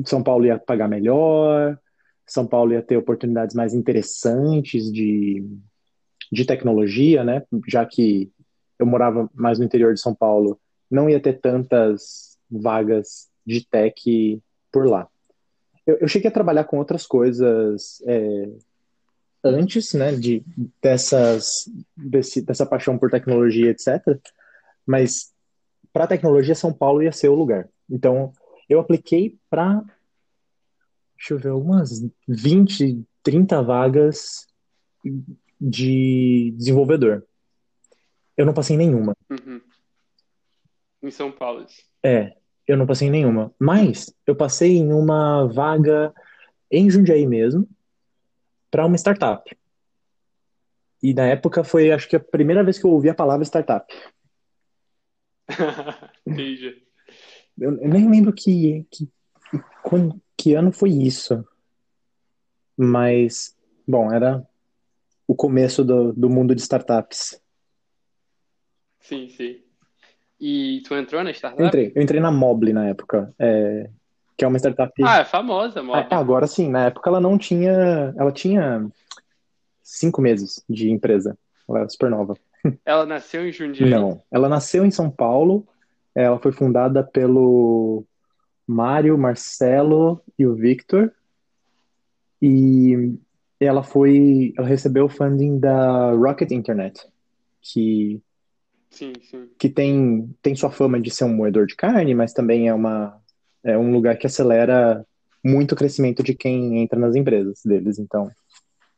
São 0.05 0.21
Paulo 0.21 0.45
ia 0.45 0.60
pagar 0.60 0.88
melhor, 0.88 1.79
São 2.25 2.45
Paulo 2.45 2.73
ia 2.73 2.81
ter 2.81 2.97
oportunidades 2.97 3.55
mais 3.55 3.73
interessantes 3.73 4.91
de, 4.91 5.43
de 6.31 6.45
tecnologia, 6.45 7.23
né? 7.23 7.43
Já 7.67 7.86
que 7.86 8.31
eu 8.77 8.86
morava 8.86 9.29
mais 9.33 9.57
no 9.57 9.65
interior 9.65 9.93
de 9.93 9.99
São 9.99 10.13
Paulo, 10.13 10.60
não 10.89 11.10
ia 11.10 11.19
ter 11.19 11.39
tantas 11.39 12.38
vagas 12.49 13.27
de 13.45 13.65
tech 13.65 14.41
por 14.71 14.88
lá. 14.88 15.07
Eu, 15.86 15.97
eu 16.01 16.07
cheguei 16.07 16.29
a 16.29 16.33
trabalhar 16.33 16.65
com 16.65 16.77
outras 16.77 17.07
coisas 17.07 18.03
é, 18.05 18.49
antes, 19.49 19.93
né, 19.93 20.15
de, 20.15 20.43
dessas, 20.81 21.69
desse, 21.95 22.41
dessa 22.41 22.65
paixão 22.65 22.97
por 22.97 23.10
tecnologia, 23.10 23.71
etc. 23.71 24.19
Mas 24.86 25.33
para 25.91 26.07
tecnologia, 26.07 26.53
São 26.53 26.71
Paulo 26.71 27.01
ia 27.01 27.12
ser 27.12 27.29
o 27.29 27.36
lugar. 27.36 27.67
Então, 27.89 28.31
eu 28.69 28.79
apliquei 28.79 29.38
para, 29.49 29.83
deixa 31.15 31.33
eu 31.33 31.39
ver, 31.39 31.51
umas 31.51 32.05
20, 32.27 33.03
30 33.23 33.63
vagas 33.63 34.45
de 35.60 36.53
desenvolvedor. 36.55 37.25
Eu 38.36 38.45
não 38.45 38.53
passei 38.53 38.75
em 38.75 38.79
nenhuma. 38.79 39.15
Uhum. 39.29 39.62
Em 41.01 41.12
São 41.12 41.31
Paulo. 41.31 41.65
É, 42.03 42.36
eu 42.67 42.77
não 42.77 42.86
passei 42.86 43.07
em 43.07 43.12
nenhuma. 43.12 43.51
Mas 43.57 44.13
eu 44.25 44.36
passei 44.36 44.77
em 44.77 44.93
uma 44.93 45.47
vaga 45.47 46.13
em 46.69 46.89
Jundiaí 46.89 47.25
mesmo, 47.25 47.67
para 48.69 48.86
uma 48.86 48.97
startup. 48.97 49.56
E 51.01 51.13
na 51.13 51.25
época 51.27 51.63
foi, 51.63 51.91
acho 51.91 52.08
que 52.08 52.15
a 52.15 52.19
primeira 52.19 52.63
vez 52.63 52.80
que 52.80 52.86
eu 52.86 52.91
ouvi 52.91 53.10
a 53.10 53.15
palavra 53.15 53.45
startup. 53.45 53.86
Entendi. 56.25 56.84
Eu, 57.58 57.80
eu 57.80 57.89
nem 57.89 58.10
lembro 58.10 58.34
que, 58.34 58.86
que, 58.91 59.10
quando, 59.84 60.21
que 60.36 60.53
ano 60.53 60.71
foi 60.71 60.89
isso. 60.89 61.45
Mas, 62.75 63.56
bom, 63.88 64.12
era 64.12 64.47
o 65.27 65.36
começo 65.36 65.84
do, 65.84 66.13
do 66.13 66.30
mundo 66.30 66.53
de 66.53 66.62
startups. 66.62 67.41
Sim, 68.99 69.30
sim. 69.30 69.63
E 70.39 70.82
tu 70.86 70.93
entrou 70.95 71.23
na 71.23 71.32
startup? 71.32 71.62
Eu 71.62 71.67
entrei, 71.67 71.91
eu 71.95 72.01
entrei 72.01 72.19
na 72.19 72.32
Mobly 72.32 72.73
na 72.73 72.88
época, 72.88 73.34
é, 73.39 73.89
que 74.38 74.45
é 74.45 74.47
uma 74.47 74.60
startup. 74.60 74.93
Ah, 75.04 75.19
é 75.19 75.26
famosa, 75.26 75.82
Mobly. 75.82 76.06
Ah, 76.12 76.17
agora 76.17 76.45
sim, 76.45 76.69
na 76.69 76.86
época 76.86 77.10
ela 77.10 77.19
não 77.19 77.38
tinha. 77.38 78.13
Ela 78.15 78.32
tinha 78.32 78.88
cinco 79.82 80.21
meses 80.21 80.63
de 80.69 80.91
empresa. 80.91 81.38
Ela 81.67 81.80
era 81.80 81.89
super 81.89 82.10
nova. 82.10 82.38
Ela 82.86 83.06
nasceu 83.06 83.47
em 83.47 83.52
Jundiaí? 83.52 83.89
Não, 83.89 84.21
ela 84.32 84.50
nasceu 84.50 84.86
em 84.86 84.91
São 84.91 85.10
Paulo. 85.10 85.65
Ela 86.13 86.39
foi 86.39 86.52
fundada 86.52 87.04
pelo 87.04 88.04
Mário, 88.65 89.17
Marcelo 89.17 90.21
e 90.38 90.45
o 90.45 90.56
Victor. 90.56 91.13
E 92.41 93.15
ela 93.60 93.84
foi, 93.84 94.54
ela 94.58 94.67
recebeu 94.67 95.06
o 95.06 95.10
funding 95.10 95.60
da 95.60 96.12
Rocket 96.12 96.52
Internet, 96.52 97.08
que 97.62 98.21
Sim, 98.89 99.13
sim. 99.21 99.50
que 99.58 99.69
tem, 99.69 100.36
tem 100.41 100.56
sua 100.56 100.71
fama 100.71 101.00
de 101.00 101.12
ser 101.12 101.23
um 101.26 101.34
moedor 101.34 101.65
de 101.67 101.76
carne, 101.76 102.13
mas 102.13 102.34
também 102.34 102.67
é 102.67 102.73
uma 102.73 103.19
é 103.67 103.77
um 103.77 103.91
lugar 103.91 104.17
que 104.17 104.25
acelera 104.27 105.06
muito 105.43 105.73
o 105.73 105.75
crescimento 105.75 106.23
de 106.23 106.34
quem 106.34 106.80
entra 106.82 106.99
nas 106.99 107.15
empresas 107.15 107.62
deles. 107.63 107.99
Então, 107.99 108.30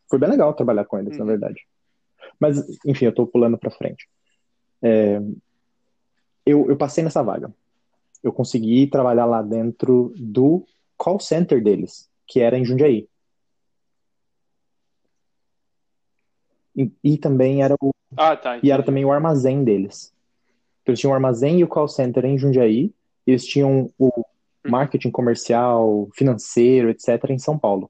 foi 0.09 0.19
bem 0.19 0.29
legal 0.29 0.53
trabalhar 0.53 0.85
com 0.85 0.97
eles, 0.99 1.17
na 1.17 1.23
Uhum. 1.23 1.29
verdade. 1.29 1.61
Mas, 2.39 2.63
enfim, 2.85 3.05
eu 3.05 3.13
tô 3.13 3.25
pulando 3.27 3.57
para 3.57 3.71
frente. 3.71 4.07
É, 4.81 5.19
eu, 6.45 6.69
eu 6.69 6.77
passei 6.77 7.03
nessa 7.03 7.21
vaga. 7.21 7.53
Eu 8.23 8.31
consegui 8.31 8.87
trabalhar 8.87 9.25
lá 9.25 9.41
dentro 9.41 10.13
do 10.17 10.65
call 10.97 11.19
center 11.19 11.63
deles, 11.63 12.09
que 12.27 12.39
era 12.39 12.57
em 12.57 12.65
Jundiaí. 12.65 13.07
E, 16.75 16.91
e 17.03 17.17
também 17.17 17.63
era 17.63 17.75
o, 17.81 17.91
Ah, 18.15 18.35
tá. 18.37 18.57
e 18.57 18.71
era 18.71 18.81
entendi. 18.81 18.85
também 18.85 19.05
o 19.05 19.11
armazém 19.11 19.63
deles. 19.63 20.13
Então, 20.81 20.91
Eles 20.91 20.99
tinham 20.99 21.11
o 21.11 21.15
armazém 21.15 21.59
e 21.59 21.63
o 21.63 21.67
call 21.67 21.87
center 21.87 22.25
em 22.25 22.37
Jundiaí. 22.37 22.93
Eles 23.27 23.45
tinham 23.45 23.91
o 23.97 24.23
marketing 24.67 25.11
comercial, 25.11 26.09
financeiro, 26.13 26.89
etc., 26.89 27.31
em 27.31 27.39
São 27.39 27.57
Paulo. 27.57 27.89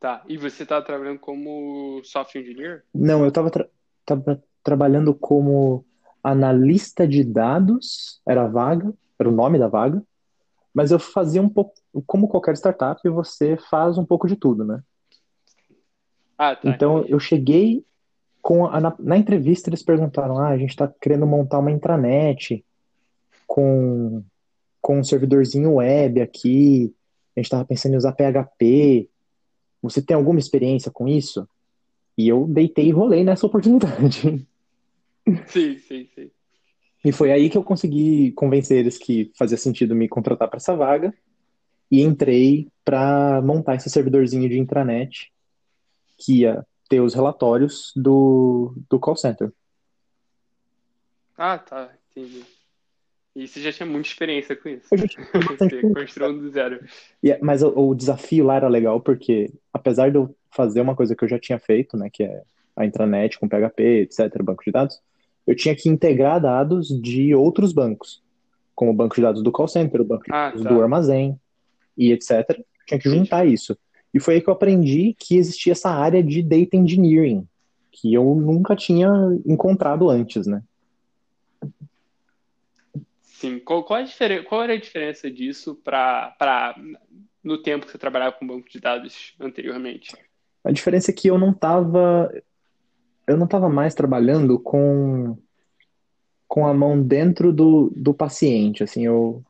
Tá. 0.00 0.22
E 0.28 0.36
você 0.36 0.66
tá 0.66 0.82
trabalhando 0.82 1.18
como 1.18 2.02
software 2.04 2.42
engineer? 2.42 2.84
Não, 2.94 3.22
eu 3.22 3.28
estava 3.28 3.50
trabalhando 4.62 5.14
como 5.14 5.84
analista 6.22 7.08
de 7.08 7.24
dados, 7.24 8.20
era 8.26 8.44
a 8.44 8.48
vaga, 8.48 8.92
era 9.18 9.28
o 9.28 9.32
nome 9.32 9.58
da 9.58 9.68
vaga, 9.68 10.02
mas 10.74 10.90
eu 10.90 10.98
fazia 10.98 11.40
um 11.40 11.48
pouco, 11.48 11.74
como 12.06 12.28
qualquer 12.28 12.54
startup, 12.54 13.00
você 13.08 13.56
faz 13.70 13.96
um 13.96 14.04
pouco 14.04 14.26
de 14.26 14.36
tudo, 14.36 14.64
né? 14.64 14.82
Ah, 16.36 16.56
tá. 16.56 16.68
Então 16.68 17.04
eu 17.06 17.18
cheguei 17.18 17.84
com 18.42 18.66
a- 18.66 18.80
na, 18.80 18.94
na 18.98 19.16
entrevista 19.16 19.70
eles 19.70 19.82
perguntaram: 19.82 20.38
"Ah, 20.38 20.48
a 20.48 20.58
gente 20.58 20.70
está 20.70 20.86
querendo 21.00 21.26
montar 21.26 21.60
uma 21.60 21.70
intranet 21.70 22.64
com 23.46 24.22
com 24.80 24.98
um 24.98 25.04
servidorzinho 25.04 25.74
web 25.74 26.20
aqui. 26.20 26.94
A 27.36 27.40
gente 27.40 27.46
estava 27.46 27.64
pensando 27.64 27.94
em 27.94 27.96
usar 27.96 28.12
PHP. 28.12 29.08
Você 29.82 30.02
tem 30.02 30.16
alguma 30.16 30.38
experiência 30.38 30.90
com 30.90 31.08
isso?" 31.08 31.48
E 32.16 32.28
eu 32.28 32.46
deitei 32.46 32.88
e 32.88 32.92
rolei 32.92 33.24
nessa 33.24 33.46
oportunidade. 33.46 34.46
Sim, 35.46 35.78
sim, 35.78 36.06
sim. 36.14 36.30
E 37.04 37.12
foi 37.12 37.32
aí 37.32 37.50
que 37.50 37.58
eu 37.58 37.64
consegui 37.64 38.32
convencer 38.32 38.78
eles 38.78 38.96
que 38.96 39.30
fazia 39.36 39.58
sentido 39.58 39.94
me 39.94 40.08
contratar 40.08 40.48
para 40.48 40.56
essa 40.56 40.74
vaga 40.74 41.12
e 41.90 42.00
entrei 42.00 42.68
para 42.84 43.42
montar 43.42 43.74
esse 43.74 43.90
servidorzinho 43.90 44.48
de 44.48 44.58
intranet 44.58 45.32
que 46.16 46.40
ia 46.40 46.66
ter 46.88 47.00
os 47.00 47.14
relatórios 47.14 47.92
do, 47.94 48.74
do 48.88 48.98
call 48.98 49.16
center. 49.16 49.52
Ah, 51.36 51.58
tá. 51.58 51.92
Entendi. 52.10 52.44
E 53.34 53.48
você 53.48 53.60
já 53.60 53.72
tinha 53.72 53.86
muita 53.86 54.08
experiência 54.08 54.54
com 54.54 54.68
isso. 54.68 54.88
Você 54.90 55.82
construiu 55.92 56.40
do 56.40 56.50
zero. 56.50 56.80
É- 57.24 57.38
mas 57.42 57.62
o, 57.62 57.68
o 57.76 57.94
desafio 57.94 58.44
lá 58.44 58.56
era 58.56 58.68
legal 58.68 59.00
porque, 59.00 59.52
apesar 59.72 60.10
de 60.10 60.18
eu 60.18 60.34
fazer 60.52 60.80
uma 60.80 60.94
coisa 60.94 61.16
que 61.16 61.24
eu 61.24 61.28
já 61.28 61.38
tinha 61.38 61.58
feito, 61.58 61.96
né, 61.96 62.08
que 62.12 62.22
é 62.22 62.42
a 62.76 62.86
intranet 62.86 63.38
com 63.38 63.48
PHP, 63.48 64.02
etc., 64.02 64.42
banco 64.42 64.62
de 64.64 64.70
dados, 64.70 65.00
eu 65.46 65.54
tinha 65.54 65.74
que 65.74 65.88
integrar 65.88 66.40
dados 66.40 66.88
de 66.88 67.34
outros 67.34 67.72
bancos, 67.72 68.22
como 68.74 68.92
o 68.92 68.94
banco 68.94 69.16
de 69.16 69.22
dados 69.22 69.42
do 69.42 69.52
call 69.52 69.68
center, 69.68 70.00
o 70.00 70.04
banco 70.04 70.24
de 70.24 70.32
Ah, 70.32 70.50
dados 70.50 70.62
tá. 70.62 70.72
do 70.72 70.80
armazém 70.80 71.38
e 71.98 72.12
etc. 72.12 72.30
Eu 72.50 72.64
tinha 72.86 73.00
que 73.00 73.08
juntar 73.08 73.46
isso. 73.46 73.76
E 74.12 74.20
foi 74.20 74.34
aí 74.34 74.40
que 74.40 74.48
eu 74.48 74.54
aprendi 74.54 75.14
que 75.18 75.36
existia 75.36 75.72
essa 75.72 75.90
área 75.90 76.22
de 76.22 76.40
data 76.40 76.76
engineering, 76.76 77.46
que 77.90 78.14
eu 78.14 78.34
nunca 78.36 78.76
tinha 78.76 79.10
encontrado 79.44 80.08
antes, 80.08 80.46
né? 80.46 80.62
Sim. 83.34 83.58
Qual, 83.58 83.82
qual, 83.84 83.98
é 83.98 84.04
a 84.04 84.44
qual 84.44 84.62
era 84.62 84.74
a 84.74 84.80
diferença 84.80 85.28
disso 85.28 85.74
para 85.82 86.76
no 87.42 87.60
tempo 87.60 87.84
que 87.84 87.90
você 87.92 87.98
trabalhava 87.98 88.36
com 88.36 88.46
banco 88.46 88.68
de 88.70 88.80
dados 88.80 89.34
anteriormente? 89.40 90.16
A 90.62 90.70
diferença 90.70 91.10
é 91.10 91.14
que 91.14 91.28
eu 91.28 91.36
não 91.36 91.50
estava 91.50 92.32
eu 93.26 93.36
não 93.36 93.44
estava 93.46 93.68
mais 93.68 93.92
trabalhando 93.92 94.58
com 94.58 95.36
com 96.46 96.64
a 96.64 96.72
mão 96.72 97.02
dentro 97.02 97.52
do, 97.52 97.90
do 97.96 98.14
paciente, 98.14 98.84
assim, 98.84 99.04
eu, 99.04 99.42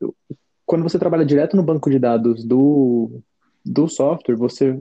eu- 0.00 0.14
quando 0.64 0.84
você 0.84 0.96
trabalha 1.00 1.26
direto 1.26 1.56
no 1.56 1.64
banco 1.64 1.90
de 1.90 1.98
dados 1.98 2.44
do, 2.44 3.20
do 3.64 3.88
software, 3.88 4.36
você, 4.36 4.80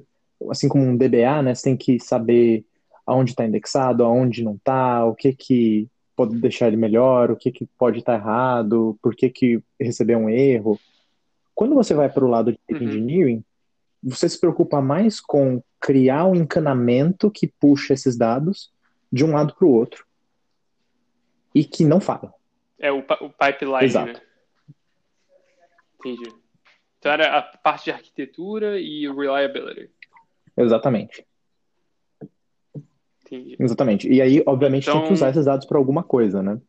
assim 0.52 0.70
como 0.70 0.84
um 0.84 0.96
DBA, 0.96 1.42
né, 1.42 1.56
você 1.56 1.64
tem 1.64 1.76
que 1.78 2.00
saber 2.00 2.64
aonde 3.08 3.32
está 3.32 3.44
indexado, 3.44 4.04
aonde 4.04 4.44
não 4.44 4.54
está, 4.54 5.04
o 5.06 5.16
que 5.16 5.34
que 5.34 5.88
pode 6.20 6.36
deixar 6.36 6.68
ele 6.68 6.76
melhor, 6.76 7.32
o 7.32 7.38
que 7.38 7.50
que 7.50 7.66
pode 7.78 8.00
estar 8.00 8.16
errado, 8.16 9.00
por 9.02 9.16
que 9.16 9.30
que 9.30 9.64
recebeu 9.80 10.20
um 10.20 10.30
erro. 10.30 10.78
Quando 11.56 11.74
você 11.74 11.94
vai 11.94 12.10
para 12.10 12.26
o 12.26 12.28
lado 12.28 12.52
de 12.52 12.60
Uhum. 12.70 12.82
engineering, 12.84 13.44
você 14.04 14.28
se 14.28 14.38
preocupa 14.38 14.82
mais 14.82 15.22
com 15.22 15.64
criar 15.80 16.26
um 16.26 16.36
encanamento 16.36 17.32
que 17.32 17.48
puxa 17.48 17.94
esses 17.94 18.18
dados 18.18 18.70
de 19.10 19.24
um 19.24 19.32
lado 19.32 19.56
para 19.56 19.66
o 19.66 19.72
outro 19.72 20.06
e 21.56 21.64
que 21.64 21.86
não 21.86 22.02
falha. 22.02 22.34
É 22.78 22.92
o, 22.92 23.00
o 23.00 23.30
pipeline, 23.30 23.86
Exato. 23.86 24.12
né? 24.12 24.22
Entendi. 26.00 26.34
Então 26.98 27.14
era 27.14 27.38
a 27.38 27.42
parte 27.42 27.86
de 27.86 27.92
arquitetura 27.92 28.78
e 28.78 29.08
reliability. 29.08 29.90
Exatamente. 30.58 31.26
Entendi. 33.32 33.56
Exatamente. 33.60 34.10
E 34.12 34.22
aí, 34.22 34.44
obviamente, 34.46 34.84
Então- 34.84 35.00
tem 35.00 35.08
que 35.08 35.14
usar 35.14 35.30
esses 35.30 35.46
dados 35.46 35.66
para 35.66 35.78
alguma 35.78 36.04
coisa, 36.04 36.42
né? 36.42 36.60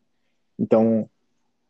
Então, 0.59 1.09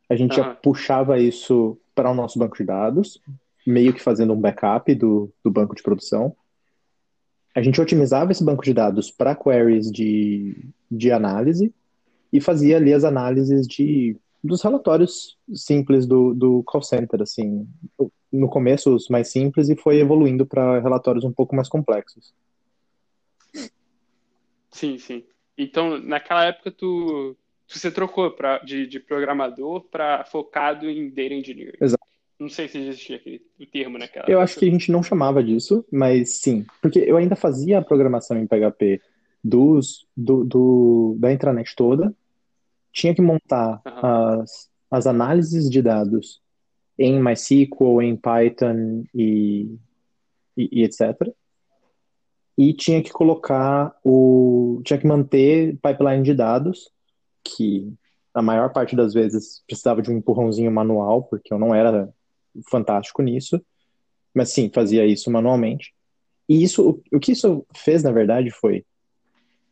a 0.08 0.16
gente 0.16 0.34
já 0.34 0.42
Aham. 0.42 0.56
puxava 0.62 1.18
isso 1.18 1.78
para 1.94 2.10
o 2.10 2.14
nosso 2.14 2.38
banco 2.38 2.56
de 2.56 2.64
dados, 2.64 3.20
meio 3.66 3.92
que 3.92 4.02
fazendo 4.02 4.32
um 4.32 4.40
backup 4.40 4.92
do, 4.94 5.32
do 5.44 5.50
banco 5.50 5.74
de 5.76 5.82
produção. 5.82 6.34
A 7.54 7.62
gente 7.62 7.80
otimizava 7.80 8.32
esse 8.32 8.44
banco 8.44 8.64
de 8.64 8.72
dados 8.72 9.10
para 9.10 9.34
queries 9.34 9.90
de, 9.90 10.56
de 10.90 11.12
análise 11.12 11.72
e 12.32 12.40
fazia 12.40 12.76
ali 12.76 12.92
as 12.92 13.04
análises 13.04 13.66
de, 13.66 14.16
dos 14.42 14.62
relatórios 14.62 15.36
simples 15.52 16.06
do, 16.06 16.32
do 16.34 16.62
call 16.64 16.82
center, 16.82 17.22
assim. 17.22 17.66
No 18.32 18.48
começo, 18.48 18.94
os 18.94 19.08
mais 19.08 19.28
simples, 19.28 19.68
e 19.68 19.76
foi 19.76 19.98
evoluindo 19.98 20.46
para 20.46 20.80
relatórios 20.80 21.24
um 21.24 21.32
pouco 21.32 21.54
mais 21.54 21.68
complexos. 21.68 22.32
Sim, 24.70 24.98
sim. 24.98 25.24
Então, 25.58 25.98
naquela 25.98 26.44
época, 26.46 26.70
tu, 26.70 27.36
tu 27.66 27.78
você 27.78 27.90
trocou 27.90 28.30
pra, 28.30 28.58
de, 28.58 28.86
de 28.86 29.00
programador 29.00 29.82
para 29.90 30.24
focado 30.24 30.88
em 30.88 31.08
data 31.10 31.34
engineering. 31.34 31.76
Exato. 31.80 32.04
Não 32.38 32.48
sei 32.48 32.68
se 32.68 32.78
existia 32.78 33.16
aquele 33.16 33.42
o 33.58 33.66
termo 33.66 33.98
naquela 33.98 34.24
Eu 34.26 34.32
época. 34.40 34.44
acho 34.44 34.58
que 34.58 34.66
a 34.66 34.70
gente 34.70 34.90
não 34.90 35.02
chamava 35.02 35.42
disso, 35.44 35.84
mas 35.92 36.36
sim. 36.40 36.64
Porque 36.80 36.98
eu 37.00 37.16
ainda 37.18 37.36
fazia 37.36 37.78
a 37.78 37.84
programação 37.84 38.38
em 38.38 38.46
PHP 38.46 39.00
dos, 39.44 40.06
do, 40.16 40.44
do- 40.44 41.16
da 41.18 41.30
intranet 41.32 41.74
toda. 41.76 42.14
Tinha 42.92 43.14
que 43.14 43.20
montar 43.20 43.82
Aham. 43.84 44.40
as, 44.42 44.70
as 44.90 45.06
análises 45.06 45.68
de 45.68 45.82
dados 45.82 46.40
em 46.98 47.20
MySQL, 47.22 48.00
em 48.02 48.16
Python 48.16 49.04
e, 49.14 49.76
e, 50.56 50.80
e 50.80 50.82
etc. 50.82 51.30
E 52.60 52.74
tinha 52.74 53.02
que 53.02 53.10
colocar 53.10 53.98
o. 54.04 54.82
Tinha 54.84 54.98
que 54.98 55.06
manter 55.06 55.78
pipeline 55.82 56.22
de 56.22 56.34
dados, 56.34 56.90
que 57.42 57.90
a 58.34 58.42
maior 58.42 58.70
parte 58.70 58.94
das 58.94 59.14
vezes 59.14 59.62
precisava 59.66 60.02
de 60.02 60.10
um 60.10 60.18
empurrãozinho 60.18 60.70
manual, 60.70 61.22
porque 61.22 61.54
eu 61.54 61.58
não 61.58 61.74
era 61.74 62.12
fantástico 62.70 63.22
nisso. 63.22 63.64
Mas 64.34 64.50
sim, 64.50 64.70
fazia 64.74 65.06
isso 65.06 65.30
manualmente. 65.30 65.94
E 66.46 66.62
isso, 66.62 66.86
o, 66.86 67.16
o 67.16 67.18
que 67.18 67.32
isso 67.32 67.64
fez, 67.74 68.02
na 68.02 68.12
verdade, 68.12 68.50
foi 68.50 68.84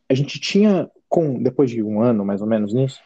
a 0.09 0.15
gente 0.15 0.41
tinha 0.41 0.91
com, 1.11 1.43
depois 1.43 1.71
de 1.71 1.83
um 1.83 2.01
ano 2.01 2.25
mais 2.25 2.41
ou 2.41 2.47
menos 2.47 2.73
nisso, 2.73 3.03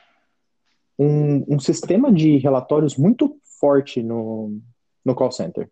um, 0.96 1.56
um 1.56 1.58
sistema 1.58 2.12
de 2.12 2.36
relatórios 2.36 2.96
muito 2.96 3.36
forte 3.58 4.00
no, 4.00 4.60
no 5.04 5.12
call 5.12 5.32
center. 5.32 5.68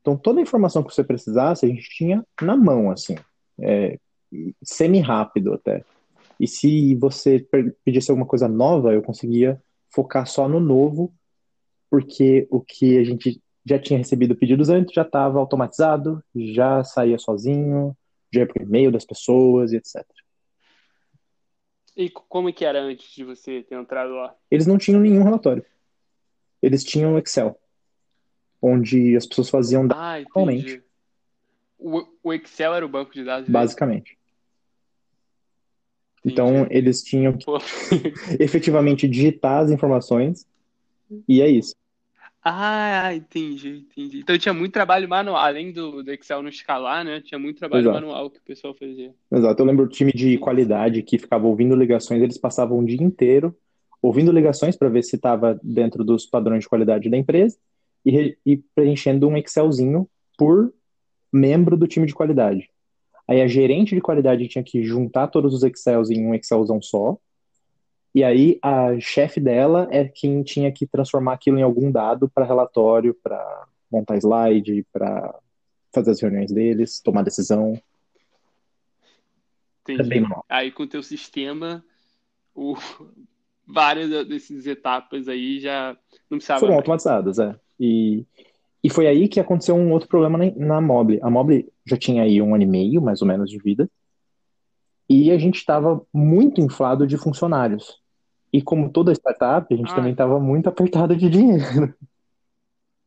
Então, 0.00 0.16
toda 0.16 0.40
a 0.40 0.42
informação 0.42 0.82
que 0.82 0.92
você 0.92 1.04
precisasse, 1.04 1.64
a 1.64 1.68
gente 1.68 1.88
tinha 1.90 2.26
na 2.40 2.56
mão, 2.56 2.90
assim, 2.90 3.14
é, 3.62 3.98
semi-rápido 4.62 5.52
até. 5.52 5.84
E 6.38 6.46
se 6.46 6.94
você 6.96 7.46
pedisse 7.84 8.10
alguma 8.10 8.26
coisa 8.26 8.48
nova, 8.48 8.92
eu 8.92 9.02
conseguia 9.02 9.62
focar 9.90 10.26
só 10.26 10.48
no 10.48 10.58
novo, 10.58 11.14
porque 11.90 12.46
o 12.50 12.60
que 12.60 12.98
a 12.98 13.04
gente 13.04 13.40
já 13.64 13.78
tinha 13.78 13.98
recebido 13.98 14.34
pedidos 14.34 14.68
antes 14.68 14.94
já 14.94 15.02
estava 15.02 15.38
automatizado, 15.38 16.22
já 16.34 16.82
saía 16.82 17.18
sozinho, 17.18 17.96
já 18.32 18.40
ia 18.40 18.46
por 18.46 18.60
e-mail 18.60 18.90
das 18.90 19.04
pessoas 19.04 19.72
e 19.72 19.76
etc. 19.76 20.04
E 21.96 22.10
como 22.10 22.52
que 22.52 22.64
era 22.64 22.80
antes 22.80 23.14
de 23.14 23.22
você 23.22 23.62
ter 23.62 23.74
entrado 23.76 24.14
lá? 24.14 24.34
Eles 24.50 24.66
não 24.66 24.78
tinham 24.78 25.00
nenhum 25.00 25.22
relatório. 25.22 25.64
Eles 26.62 26.82
tinham 26.82 27.18
Excel, 27.18 27.58
onde 28.60 29.16
as 29.16 29.26
pessoas 29.26 29.50
faziam 29.50 29.86
ah, 29.92 30.20
entendi. 30.20 30.82
O, 31.82 32.06
o 32.22 32.32
Excel 32.32 32.74
era 32.74 32.86
o 32.86 32.88
banco 32.88 33.12
de 33.12 33.24
dados? 33.24 33.48
Basicamente. 33.48 34.16
Então, 36.24 36.66
eles 36.70 37.02
tinham 37.02 37.36
que 37.36 37.46
efetivamente 38.38 39.08
digitar 39.08 39.64
as 39.64 39.70
informações 39.70 40.46
e 41.28 41.42
é 41.42 41.48
isso. 41.48 41.74
Ah, 42.44 43.14
entendi, 43.14 43.86
entendi. 43.88 44.18
Então 44.18 44.36
tinha 44.36 44.52
muito 44.52 44.72
trabalho 44.72 45.08
manual, 45.08 45.36
além 45.36 45.72
do, 45.72 46.02
do 46.02 46.10
Excel 46.10 46.42
não 46.42 46.48
escalar, 46.48 47.04
né? 47.04 47.20
Tinha 47.20 47.38
muito 47.38 47.58
trabalho 47.58 47.82
Exato. 47.82 47.94
manual 47.94 48.30
que 48.30 48.38
o 48.38 48.42
pessoal 48.42 48.74
fazia. 48.74 49.14
Exato. 49.30 49.62
Eu 49.62 49.66
lembro 49.66 49.86
do 49.86 49.92
time 49.92 50.12
de 50.12 50.36
qualidade 50.38 51.02
que 51.04 51.18
ficava 51.18 51.46
ouvindo 51.46 51.76
ligações, 51.76 52.20
eles 52.20 52.38
passavam 52.38 52.80
o 52.80 52.84
dia 52.84 53.02
inteiro 53.02 53.56
ouvindo 54.00 54.32
ligações 54.32 54.76
para 54.76 54.88
ver 54.88 55.04
se 55.04 55.14
estava 55.14 55.58
dentro 55.62 56.02
dos 56.02 56.26
padrões 56.26 56.64
de 56.64 56.68
qualidade 56.68 57.08
da 57.08 57.16
empresa 57.16 57.56
e, 58.04 58.36
e 58.44 58.56
preenchendo 58.74 59.28
um 59.28 59.36
Excelzinho 59.36 60.08
por 60.36 60.74
membro 61.32 61.76
do 61.76 61.86
time 61.86 62.06
de 62.06 62.14
qualidade. 62.14 62.68
Aí 63.26 63.40
a 63.40 63.46
gerente 63.46 63.94
de 63.94 64.00
qualidade 64.00 64.48
tinha 64.48 64.64
que 64.64 64.82
juntar 64.82 65.28
todos 65.28 65.54
os 65.54 65.62
Excels 65.62 66.10
em 66.10 66.26
um 66.26 66.34
Excelzão 66.34 66.82
só 66.82 67.18
e 68.14 68.22
aí 68.22 68.58
a 68.60 68.98
chefe 69.00 69.40
dela 69.40 69.88
é 69.90 70.06
quem 70.06 70.42
tinha 70.42 70.70
que 70.70 70.86
transformar 70.86 71.32
aquilo 71.32 71.58
em 71.58 71.62
algum 71.62 71.90
dado 71.90 72.28
para 72.28 72.44
relatório, 72.44 73.14
para 73.14 73.66
montar 73.90 74.16
slide, 74.18 74.86
para 74.92 75.34
fazer 75.94 76.10
as 76.10 76.20
reuniões 76.20 76.52
deles, 76.52 77.00
tomar 77.00 77.22
decisão. 77.22 77.80
Entendi. 79.82 80.18
É 80.18 80.26
aí 80.48 80.70
com 80.70 80.82
o 80.82 80.88
teu 80.88 81.02
sistema, 81.02 81.84
o... 82.54 82.76
várias 83.66 84.10
dessas 84.28 84.66
etapas 84.66 85.28
aí 85.28 85.58
já 85.58 85.96
não 86.28 86.36
precisava. 86.36 86.60
Foram 86.60 86.74
mais. 86.74 86.80
automatizadas, 86.80 87.38
é. 87.38 87.58
E, 87.80 88.26
e 88.82 88.90
foi 88.90 89.06
aí 89.06 89.28
que 89.28 89.38
aconteceu 89.38 89.76
um 89.76 89.92
outro 89.92 90.08
problema 90.08 90.36
na, 90.36 90.50
na 90.56 90.80
Mobile. 90.80 91.20
A 91.22 91.30
Mobile 91.30 91.72
já 91.86 91.96
tinha 91.96 92.24
aí 92.24 92.42
um 92.42 92.54
ano 92.54 92.64
e 92.64 92.66
meio, 92.66 93.00
mais 93.00 93.22
ou 93.22 93.28
menos, 93.28 93.48
de 93.48 93.58
vida. 93.58 93.88
E 95.08 95.30
a 95.30 95.38
gente 95.38 95.56
estava 95.56 96.04
muito 96.12 96.60
inflado 96.60 97.06
de 97.06 97.16
funcionários. 97.16 98.00
E 98.52 98.60
como 98.60 98.90
toda 98.90 99.12
startup, 99.12 99.72
a 99.72 99.76
gente 99.76 99.92
ah. 99.92 99.94
também 99.94 100.12
estava 100.12 100.40
muito 100.40 100.68
apertado 100.68 101.16
de 101.16 101.28
dinheiro. 101.28 101.94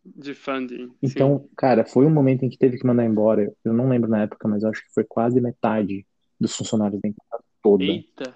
De 0.05 0.33
funding. 0.33 0.91
Então, 1.01 1.39
sim. 1.39 1.49
cara, 1.57 1.83
foi 1.83 2.05
um 2.05 2.11
momento 2.11 2.45
em 2.45 2.49
que 2.49 2.57
teve 2.57 2.77
que 2.77 2.85
mandar 2.85 3.03
embora. 3.05 3.51
Eu 3.63 3.73
não 3.73 3.89
lembro 3.89 4.09
na 4.09 4.21
época, 4.21 4.47
mas 4.47 4.63
acho 4.63 4.83
que 4.85 4.93
foi 4.93 5.03
quase 5.03 5.41
metade 5.41 6.05
dos 6.39 6.55
funcionários 6.55 7.01
da 7.01 7.09
empresa 7.09 7.43
toda. 7.61 7.83
Eita! 7.83 8.35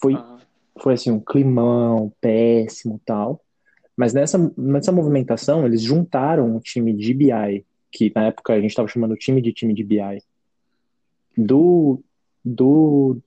Foi, 0.00 0.14
ah. 0.14 0.38
foi 0.80 0.94
assim, 0.94 1.10
um 1.10 1.20
climão 1.20 2.12
péssimo 2.20 3.00
tal. 3.04 3.42
Mas 3.96 4.12
nessa, 4.12 4.52
nessa 4.56 4.92
movimentação, 4.92 5.64
eles 5.64 5.80
juntaram 5.80 6.54
o 6.54 6.60
time 6.60 6.92
de 6.92 7.14
BI, 7.14 7.64
que 7.90 8.12
na 8.14 8.26
época 8.26 8.52
a 8.52 8.60
gente 8.60 8.70
estava 8.70 8.88
chamando 8.88 9.12
o 9.12 9.16
time 9.16 9.40
de 9.40 9.52
time 9.52 9.72
de 9.72 9.82
BI, 9.82 10.22
do, 11.36 12.02
do 12.44 13.18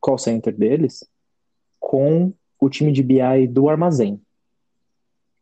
call 0.00 0.18
center 0.18 0.54
deles, 0.54 1.04
com 1.78 2.32
o 2.60 2.68
time 2.68 2.90
de 2.90 3.02
BI 3.02 3.46
do 3.48 3.68
armazém. 3.68 4.20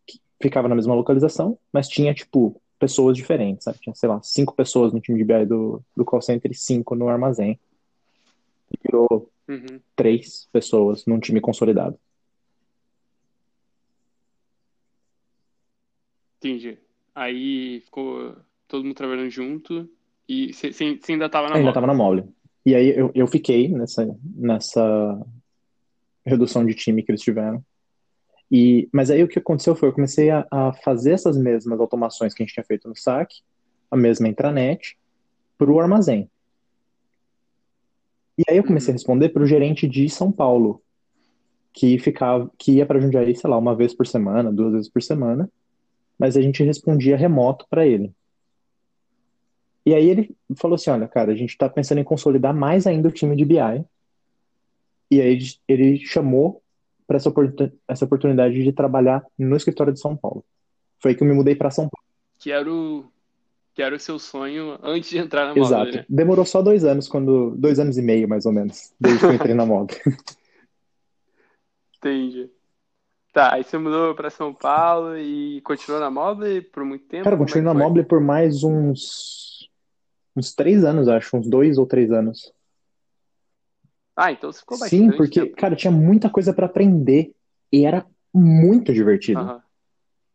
Que 0.06 0.20
ficava 0.40 0.68
na 0.68 0.74
mesma 0.74 0.94
localização, 0.94 1.58
mas 1.72 1.88
tinha, 1.88 2.12
tipo, 2.12 2.60
pessoas 2.78 3.16
diferentes, 3.16 3.64
sabe? 3.64 3.78
Tinha, 3.78 3.94
sei 3.94 4.08
lá, 4.08 4.20
cinco 4.22 4.54
pessoas 4.54 4.92
no 4.92 5.00
time 5.00 5.18
de 5.18 5.24
BI 5.24 5.46
do, 5.46 5.82
do 5.96 6.04
call 6.04 6.20
center 6.20 6.50
e 6.50 6.54
cinco 6.54 6.94
no 6.94 7.08
armazém. 7.08 7.58
E 8.70 8.78
virou 8.84 9.30
uhum. 9.48 9.80
três 9.94 10.48
pessoas 10.52 11.06
num 11.06 11.18
time 11.18 11.40
consolidado. 11.40 11.98
Entendi. 16.38 16.79
Aí 17.14 17.81
ficou 17.81 18.37
todo 18.68 18.85
mundo 18.85 18.94
trabalhando 18.94 19.31
junto 19.31 19.88
e 20.29 20.53
você 20.53 20.70
ainda 21.09 21.27
estava 21.27 21.49
na 21.49 21.57
Ainda 21.57 21.68
estava 21.68 21.87
na 21.87 21.94
mole. 21.94 22.25
E 22.64 22.75
aí 22.75 22.88
eu, 22.96 23.11
eu 23.14 23.27
fiquei 23.27 23.68
nessa, 23.68 24.07
nessa 24.35 25.27
redução 26.25 26.66
de 26.66 26.75
time 26.75 27.03
que 27.03 27.11
eles 27.11 27.22
tiveram. 27.22 27.64
E, 28.51 28.88
mas 28.92 29.11
aí 29.11 29.22
o 29.22 29.29
que 29.29 29.38
aconteceu 29.38 29.75
foi, 29.75 29.88
eu 29.88 29.92
comecei 29.92 30.31
a, 30.31 30.46
a 30.51 30.72
fazer 30.72 31.12
essas 31.12 31.37
mesmas 31.37 31.81
automações 31.81 32.35
que 32.35 32.42
a 32.42 32.46
gente 32.46 32.55
tinha 32.55 32.64
feito 32.64 32.88
no 32.88 32.96
SAC, 32.96 33.31
a 33.90 33.96
mesma 33.96 34.29
intranet, 34.29 34.99
para 35.57 35.70
o 35.70 35.81
armazém. 35.81 36.31
E 38.38 38.42
aí 38.49 38.57
eu 38.57 38.64
comecei 38.64 38.90
a 38.90 38.92
uhum. 38.92 38.96
responder 38.96 39.31
para 39.31 39.42
o 39.42 39.46
gerente 39.46 39.88
de 39.88 40.09
São 40.09 40.31
Paulo, 40.31 40.83
que 41.72 41.99
ficava, 41.99 42.51
que 42.59 42.72
ia 42.72 42.87
para 42.87 43.01
Jundiaí, 43.01 43.35
sei 43.35 43.49
lá, 43.49 43.57
uma 43.57 43.75
vez 43.75 43.94
por 43.94 44.07
semana, 44.07 44.53
duas 44.53 44.72
vezes 44.72 44.88
por 44.88 45.03
semana, 45.03 45.51
mas 46.18 46.37
a 46.37 46.40
gente 46.40 46.62
respondia 46.62 47.16
remoto 47.16 47.66
para 47.68 47.87
ele. 47.87 48.12
E 49.85 49.94
aí 49.94 50.09
ele 50.09 50.37
falou 50.57 50.74
assim, 50.74 50.90
olha, 50.90 51.07
cara, 51.07 51.33
a 51.33 51.37
gente 51.37 51.50
está 51.50 51.68
pensando 51.68 51.98
em 51.98 52.05
consolidar 52.05 52.55
mais 52.55 52.87
ainda 52.87 53.09
o 53.09 53.12
time 53.12 53.37
de 53.37 53.44
BI 53.44 53.85
e 55.11 55.20
aí 55.20 55.38
ele 55.68 56.05
chamou 56.05 56.62
para 57.07 57.16
essa, 57.16 57.33
essa 57.87 58.05
oportunidade 58.05 58.62
de 58.62 58.72
trabalhar 58.72 59.24
no 59.38 59.57
escritório 59.57 59.92
de 59.92 60.00
São 60.00 60.16
Paulo. 60.16 60.44
Foi 60.98 61.12
aí 61.12 61.16
que 61.16 61.22
eu 61.22 61.29
me 61.29 61.35
mudei 61.35 61.55
para 61.55 61.70
São 61.70 61.88
Paulo. 61.88 62.07
Que 62.38 62.50
era 62.50 62.72
o 62.72 63.05
que 63.74 63.83
era 63.83 63.94
o 63.94 64.00
seu 64.00 64.18
sonho 64.18 64.79
antes 64.83 65.11
de 65.11 65.18
entrar 65.18 65.48
na 65.48 65.55
moda. 65.55 65.61
Exato. 65.61 65.96
Né? 65.98 66.07
Demorou 66.09 66.46
só 66.46 66.62
dois 66.62 66.83
anos, 66.83 67.09
quando 67.09 67.55
dois 67.57 67.79
anos 67.79 67.98
e 67.98 68.02
meio 68.02 68.26
mais 68.26 68.46
ou 68.46 68.52
menos, 68.52 68.94
desde 68.98 69.20
que 69.20 69.26
eu 69.26 69.35
entrei 69.35 69.55
na 69.55 69.66
moda. 69.66 69.94
Entendi. 71.98 72.50
Tá, 73.37 73.53
aí 73.53 73.62
você 73.62 73.77
mudou 73.77 74.14
para 74.14 74.31
São 74.31 74.55
Paulo 74.55 75.14
e 75.14 75.61
continuou 75.61 76.01
na 76.01 76.11
Mobile 76.11 76.62
por 76.62 76.83
muito 76.87 77.05
tempo? 77.05 77.25
Cara, 77.25 77.37
eu 77.37 77.38
continuei 77.38 77.61
é 77.61 77.66
na 77.66 77.75
Mobile 77.75 78.07
por 78.07 78.18
mais 78.18 78.64
uns 78.64 79.68
uns 80.35 80.55
três 80.55 80.83
anos, 80.83 81.07
acho, 81.07 81.37
uns 81.37 81.46
dois 81.46 81.77
ou 81.77 81.85
três 81.85 82.11
anos. 82.11 82.51
Ah, 84.16 84.33
então 84.33 84.51
você 84.51 84.61
ficou 84.61 84.79
bastante 84.79 84.99
Sim, 85.03 85.11
porque, 85.18 85.40
tempo. 85.40 85.57
cara, 85.57 85.77
tinha 85.77 85.90
muita 85.90 86.31
coisa 86.31 86.55
para 86.55 86.64
aprender 86.64 87.35
e 87.70 87.85
era 87.85 88.07
muito 88.33 88.90
divertido. 88.90 89.42
Uhum. 89.42 89.61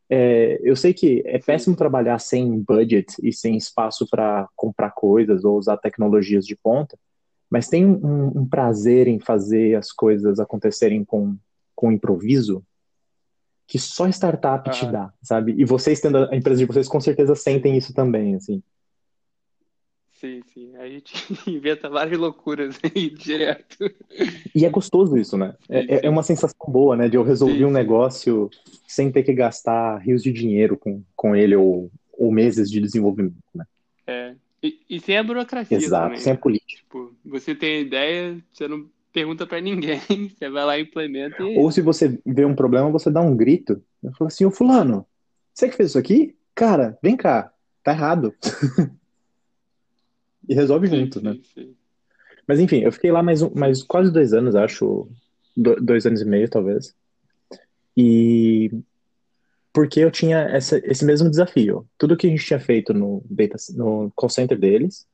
É, 0.07 0.59
eu 0.61 0.75
sei 0.75 0.93
que 0.93 1.23
é 1.25 1.39
péssimo 1.39 1.73
Sim. 1.73 1.79
trabalhar 1.79 2.19
sem 2.19 2.61
budget 2.61 3.15
e 3.23 3.33
sem 3.33 3.57
espaço 3.57 4.07
para 4.11 4.47
comprar 4.55 4.91
coisas 4.91 5.43
ou 5.43 5.57
usar 5.57 5.77
tecnologias 5.77 6.45
de 6.45 6.55
ponta, 6.55 6.99
mas 7.49 7.67
tem 7.67 7.83
um, 7.83 8.41
um, 8.41 8.47
prazer 8.47 9.07
em 9.07 9.19
fazer 9.19 9.73
as 9.73 9.91
coisas 9.91 10.39
acontecerem 10.39 11.03
com, 11.03 11.35
com 11.75 11.91
improviso 11.91 12.63
que 13.71 13.79
só 13.79 14.05
startup 14.09 14.69
uhum. 14.69 14.75
te 14.75 14.85
dá, 14.85 15.13
sabe? 15.23 15.55
E 15.57 15.63
vocês 15.63 16.01
tendo 16.01 16.17
a 16.17 16.35
empresa 16.35 16.59
de 16.59 16.65
vocês 16.65 16.89
com 16.89 16.99
certeza 16.99 17.35
sentem 17.35 17.77
isso 17.77 17.93
também, 17.93 18.35
assim. 18.35 18.61
Sim, 20.11 20.41
sim. 20.53 20.75
A 20.75 20.89
gente 20.89 21.13
inventa 21.49 21.89
várias 21.89 22.19
loucuras 22.19 22.77
aí 22.83 23.09
direto. 23.09 23.89
E 24.53 24.65
é 24.65 24.69
gostoso 24.69 25.17
isso, 25.17 25.37
né? 25.37 25.55
É, 25.69 26.05
é 26.05 26.09
uma 26.09 26.21
sensação 26.21 26.67
boa, 26.67 26.97
né? 26.97 27.07
De 27.07 27.15
eu 27.15 27.23
resolver 27.23 27.59
sim, 27.59 27.63
um 27.63 27.71
negócio 27.71 28.49
sem 28.85 29.09
ter 29.09 29.23
que 29.23 29.33
gastar 29.33 29.99
rios 29.99 30.21
de 30.21 30.33
dinheiro 30.33 30.77
com, 30.77 31.01
com 31.15 31.33
ele 31.33 31.55
ou, 31.55 31.89
ou 32.11 32.29
meses 32.29 32.69
de 32.69 32.81
desenvolvimento, 32.81 33.37
né? 33.55 33.63
É. 34.05 34.35
E, 34.61 34.81
e 34.89 34.99
sem 34.99 35.17
a 35.17 35.23
burocracia 35.23 35.77
Exato, 35.77 36.07
também. 36.07 36.19
sem 36.19 36.33
a 36.33 36.37
política. 36.37 36.83
Tipo, 36.83 37.15
você 37.23 37.55
tem 37.55 37.77
a 37.77 37.79
ideia, 37.79 38.37
você 38.51 38.67
não 38.67 38.85
pergunta 39.11 39.45
para 39.45 39.61
ninguém, 39.61 39.99
você 40.29 40.49
vai 40.49 40.65
lá 40.65 40.77
e 40.77 40.83
implementa. 40.83 41.43
E... 41.43 41.57
Ou 41.57 41.71
se 41.71 41.81
você 41.81 42.19
vê 42.25 42.45
um 42.45 42.55
problema, 42.55 42.89
você 42.89 43.11
dá 43.11 43.21
um 43.21 43.35
grito. 43.35 43.81
Eu 44.03 44.11
falo 44.13 44.27
assim, 44.27 44.45
ô 44.45 44.51
fulano, 44.51 45.05
você 45.53 45.69
que 45.69 45.75
fez 45.75 45.89
isso 45.89 45.99
aqui? 45.99 46.35
Cara, 46.55 46.97
vem 47.01 47.15
cá, 47.15 47.51
tá 47.83 47.91
errado. 47.91 48.33
e 50.47 50.53
resolve 50.53 50.87
sim, 50.87 50.99
junto, 50.99 51.19
sim, 51.19 51.25
né? 51.25 51.39
Sim. 51.53 51.75
Mas 52.47 52.59
enfim, 52.59 52.79
eu 52.79 52.91
fiquei 52.91 53.11
lá 53.11 53.21
mais, 53.21 53.41
um, 53.41 53.51
mais 53.53 53.83
quase 53.83 54.11
dois 54.11 54.33
anos, 54.33 54.55
acho, 54.55 55.07
dois 55.55 56.05
anos 56.05 56.21
e 56.21 56.25
meio, 56.25 56.49
talvez. 56.49 56.95
E 57.95 58.71
porque 59.73 60.01
eu 60.01 60.11
tinha 60.11 60.39
essa, 60.39 60.81
esse 60.83 61.05
mesmo 61.05 61.29
desafio. 61.29 61.87
Tudo 61.97 62.17
que 62.17 62.27
a 62.27 62.29
gente 62.29 62.45
tinha 62.45 62.59
feito 62.59 62.93
no, 62.93 63.23
data, 63.29 63.55
no 63.73 64.11
call 64.15 64.29
center 64.29 64.59
deles, 64.59 65.07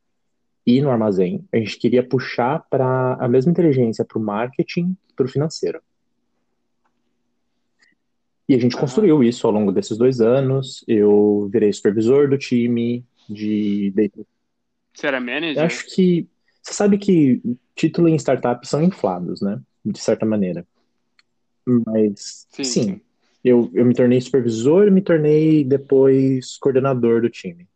e 0.68 0.82
no 0.82 0.92
armazém. 0.92 1.48
A 1.54 1.58
gente 1.58 1.80
queria 1.80 2.06
puxar 2.06 2.60
para 2.70 3.14
a 3.14 3.28
mesma 3.30 3.54
inteligência 3.54 4.04
para 4.04 4.20
o 4.20 4.22
marketing, 4.22 4.98
para 5.16 5.26
o 5.26 5.30
financeiro. 5.30 5.82
E 8.50 8.54
a 8.54 8.60
gente 8.60 8.76
Aham. 8.76 8.82
construiu 8.82 9.24
isso 9.24 9.48
ao 9.48 9.54
longo 9.54 9.72
desses 9.72 9.98
dois 9.98 10.20
anos. 10.20 10.84
Eu 10.86 11.50
virei 11.52 11.72
supervisor 11.72 12.30
do 12.30 12.38
time 12.38 13.06
de. 13.30 13.94
Você 14.94 15.08
era 15.08 15.18
Eu 15.18 15.24
manager? 15.24 15.64
acho 15.64 15.86
que 15.96 16.28
você 16.62 16.74
sabe 16.74 16.98
que 16.98 17.42
título 17.74 18.10
em 18.10 18.16
startup 18.16 18.68
são 18.68 18.84
inflados, 18.84 19.42
né? 19.42 19.62
De 19.86 20.00
certa 20.00 20.26
maneira. 20.26 20.68
Mas 21.66 22.46
Sim, 22.50 22.64
sim, 22.64 22.84
sim. 22.84 23.02
eu, 23.44 23.72
eu 23.74 23.86
me 23.86 23.94
tornei 23.94 24.20
supervisor 24.20 24.88
e 24.88 24.92
me 24.92 25.02
tornei 25.02 25.64
depois 25.64 26.58
coordenador 26.58 27.22
do 27.22 27.30
time. 27.30 27.68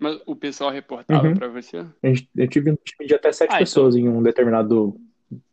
Mas 0.00 0.18
o 0.26 0.34
pessoal 0.34 0.70
reportava 0.70 1.28
Uhum. 1.28 1.34
pra 1.34 1.46
você? 1.48 1.86
Eu 2.34 2.48
tive 2.48 2.72
um 2.72 2.76
time 2.76 3.06
de 3.06 3.14
até 3.14 3.30
sete 3.30 3.50
Ah, 3.50 3.54
então. 3.56 3.58
pessoas 3.58 3.94
em 3.94 4.08
um 4.08 4.22
determinado. 4.22 4.98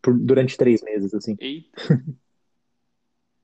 por- 0.02 0.18
durante 0.18 0.58
três 0.58 0.82
meses, 0.82 1.14
assim. 1.14 1.36
Eita. 1.40 1.70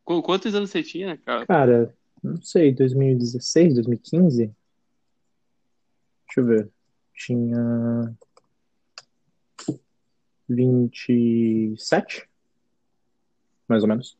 Qu- 0.03 0.23
Quantos 0.23 0.55
anos 0.55 0.71
você 0.71 0.81
tinha, 0.81 1.15
cara? 1.17 1.45
Cara, 1.45 1.95
não 2.23 2.41
sei, 2.41 2.73
2016, 2.73 3.75
2015? 3.75 4.47
Deixa 6.25 6.39
eu 6.39 6.45
ver. 6.45 6.69
Tinha 7.13 8.15
27, 10.49 12.27
mais 13.67 13.83
ou 13.83 13.89
menos. 13.89 14.17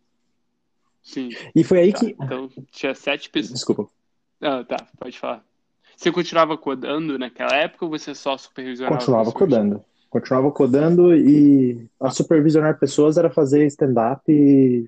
Sim. 1.01 1.29
E 1.55 1.63
foi 1.63 1.79
aí 1.79 1.93
Tá. 1.93 1.99
que. 1.99 2.05
Então, 2.19 2.49
tinha 2.71 2.93
sete 2.93 3.29
pessoas. 3.29 3.53
Desculpa. 3.55 3.87
Ah, 4.41 4.63
tá. 4.63 4.87
Pode 4.99 5.17
falar. 5.17 5.43
Você 5.95 6.11
continuava 6.11 6.57
codando 6.57 7.17
naquela 7.17 7.55
época 7.55 7.85
ou 7.85 7.91
você 7.91 8.13
só 8.13 8.37
supervisionava 8.37 8.97
Continuava 8.97 9.25
pessoas? 9.31 9.39
codando. 9.39 9.85
Continuava 10.09 10.51
codando 10.51 11.15
e 11.15 11.87
a 11.99 12.11
supervisionar 12.11 12.77
pessoas 12.79 13.17
era 13.17 13.29
fazer 13.31 13.65
stand-up 13.67 14.21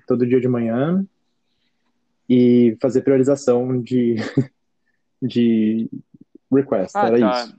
todo 0.06 0.26
dia 0.26 0.40
de 0.40 0.46
manhã 0.48 1.04
e 2.28 2.76
fazer 2.80 3.02
priorização 3.02 3.80
de, 3.80 4.16
de 5.20 5.88
request. 6.52 6.92
Ah, 6.96 7.06
era 7.08 7.18
tá. 7.18 7.42
isso. 7.44 7.56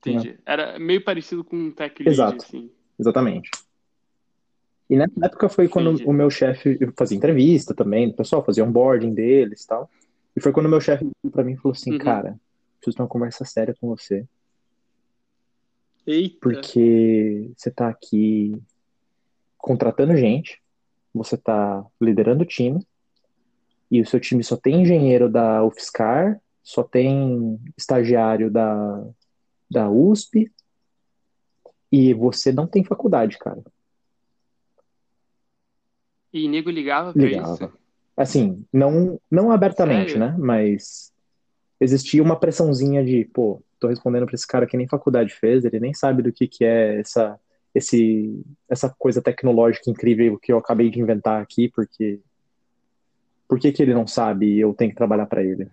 Entendi. 0.00 0.38
Era 0.44 0.78
meio 0.78 1.02
parecido 1.02 1.42
com 1.42 1.56
um 1.56 1.70
tech 1.70 2.02
lead, 2.02 2.14
Exato. 2.14 2.44
assim. 2.44 2.70
Exatamente. 2.98 3.50
E 4.88 4.96
nessa 4.96 5.24
época 5.24 5.48
foi 5.48 5.66
quando 5.66 5.92
Entendi. 5.92 6.08
o 6.08 6.12
meu 6.12 6.28
chefe 6.30 6.76
eu 6.80 6.92
fazia 6.96 7.16
entrevista 7.16 7.74
também, 7.74 8.10
o 8.10 8.14
pessoal 8.14 8.44
fazia 8.44 8.64
onboarding 8.64 9.14
deles 9.14 9.62
e 9.62 9.66
tal. 9.66 9.90
E 10.36 10.40
foi 10.40 10.52
quando 10.52 10.66
o 10.66 10.68
meu 10.68 10.80
chefe 10.80 11.08
pra 11.30 11.44
mim 11.44 11.52
e 11.52 11.56
falou 11.56 11.72
assim, 11.72 11.92
Uhum. 11.92 11.98
cara, 11.98 12.38
preciso 12.78 12.96
ter 12.96 13.02
uma 13.02 13.08
conversa 13.08 13.44
séria 13.44 13.74
com 13.80 13.88
você, 13.88 14.26
Eita. 16.06 16.38
porque 16.40 17.50
você 17.56 17.70
tá 17.70 17.88
aqui 17.88 18.60
contratando 19.56 20.16
gente, 20.16 20.60
você 21.12 21.36
tá 21.36 21.84
liderando 22.00 22.42
o 22.42 22.46
time, 22.46 22.86
e 23.90 24.00
o 24.00 24.06
seu 24.06 24.18
time 24.18 24.42
só 24.42 24.56
tem 24.56 24.82
engenheiro 24.82 25.30
da 25.30 25.64
UFSCar, 25.64 26.40
só 26.62 26.82
tem 26.82 27.60
estagiário 27.76 28.50
da, 28.50 29.06
da 29.70 29.88
USP, 29.88 30.50
e 31.92 32.12
você 32.12 32.50
não 32.50 32.66
tem 32.66 32.82
faculdade, 32.82 33.38
cara. 33.38 33.62
E 36.32 36.48
nego 36.48 36.68
ligava 36.68 37.12
pra 37.12 37.22
Ligava. 37.22 37.52
isso? 37.52 37.83
Assim, 38.16 38.64
não, 38.72 39.20
não 39.30 39.50
abertamente, 39.50 40.12
Sério? 40.12 40.20
né? 40.20 40.36
Mas 40.38 41.12
existia 41.80 42.22
uma 42.22 42.38
pressãozinha 42.38 43.04
de, 43.04 43.24
pô, 43.26 43.62
tô 43.80 43.88
respondendo 43.88 44.26
pra 44.26 44.34
esse 44.34 44.46
cara 44.46 44.66
que 44.66 44.76
nem 44.76 44.88
faculdade 44.88 45.34
fez, 45.34 45.64
ele 45.64 45.80
nem 45.80 45.92
sabe 45.92 46.22
do 46.22 46.32
que 46.32 46.46
que 46.46 46.64
é 46.64 47.00
essa, 47.00 47.38
esse, 47.74 48.40
essa 48.68 48.88
coisa 48.98 49.20
tecnológica 49.20 49.90
incrível 49.90 50.38
que 50.38 50.52
eu 50.52 50.58
acabei 50.58 50.90
de 50.90 51.00
inventar 51.00 51.42
aqui, 51.42 51.68
porque 51.68 52.20
por 53.48 53.58
que 53.58 53.72
que 53.72 53.82
ele 53.82 53.94
não 53.94 54.06
sabe 54.06 54.46
e 54.46 54.60
eu 54.60 54.72
tenho 54.72 54.90
que 54.90 54.96
trabalhar 54.96 55.26
pra 55.26 55.42
ele? 55.42 55.68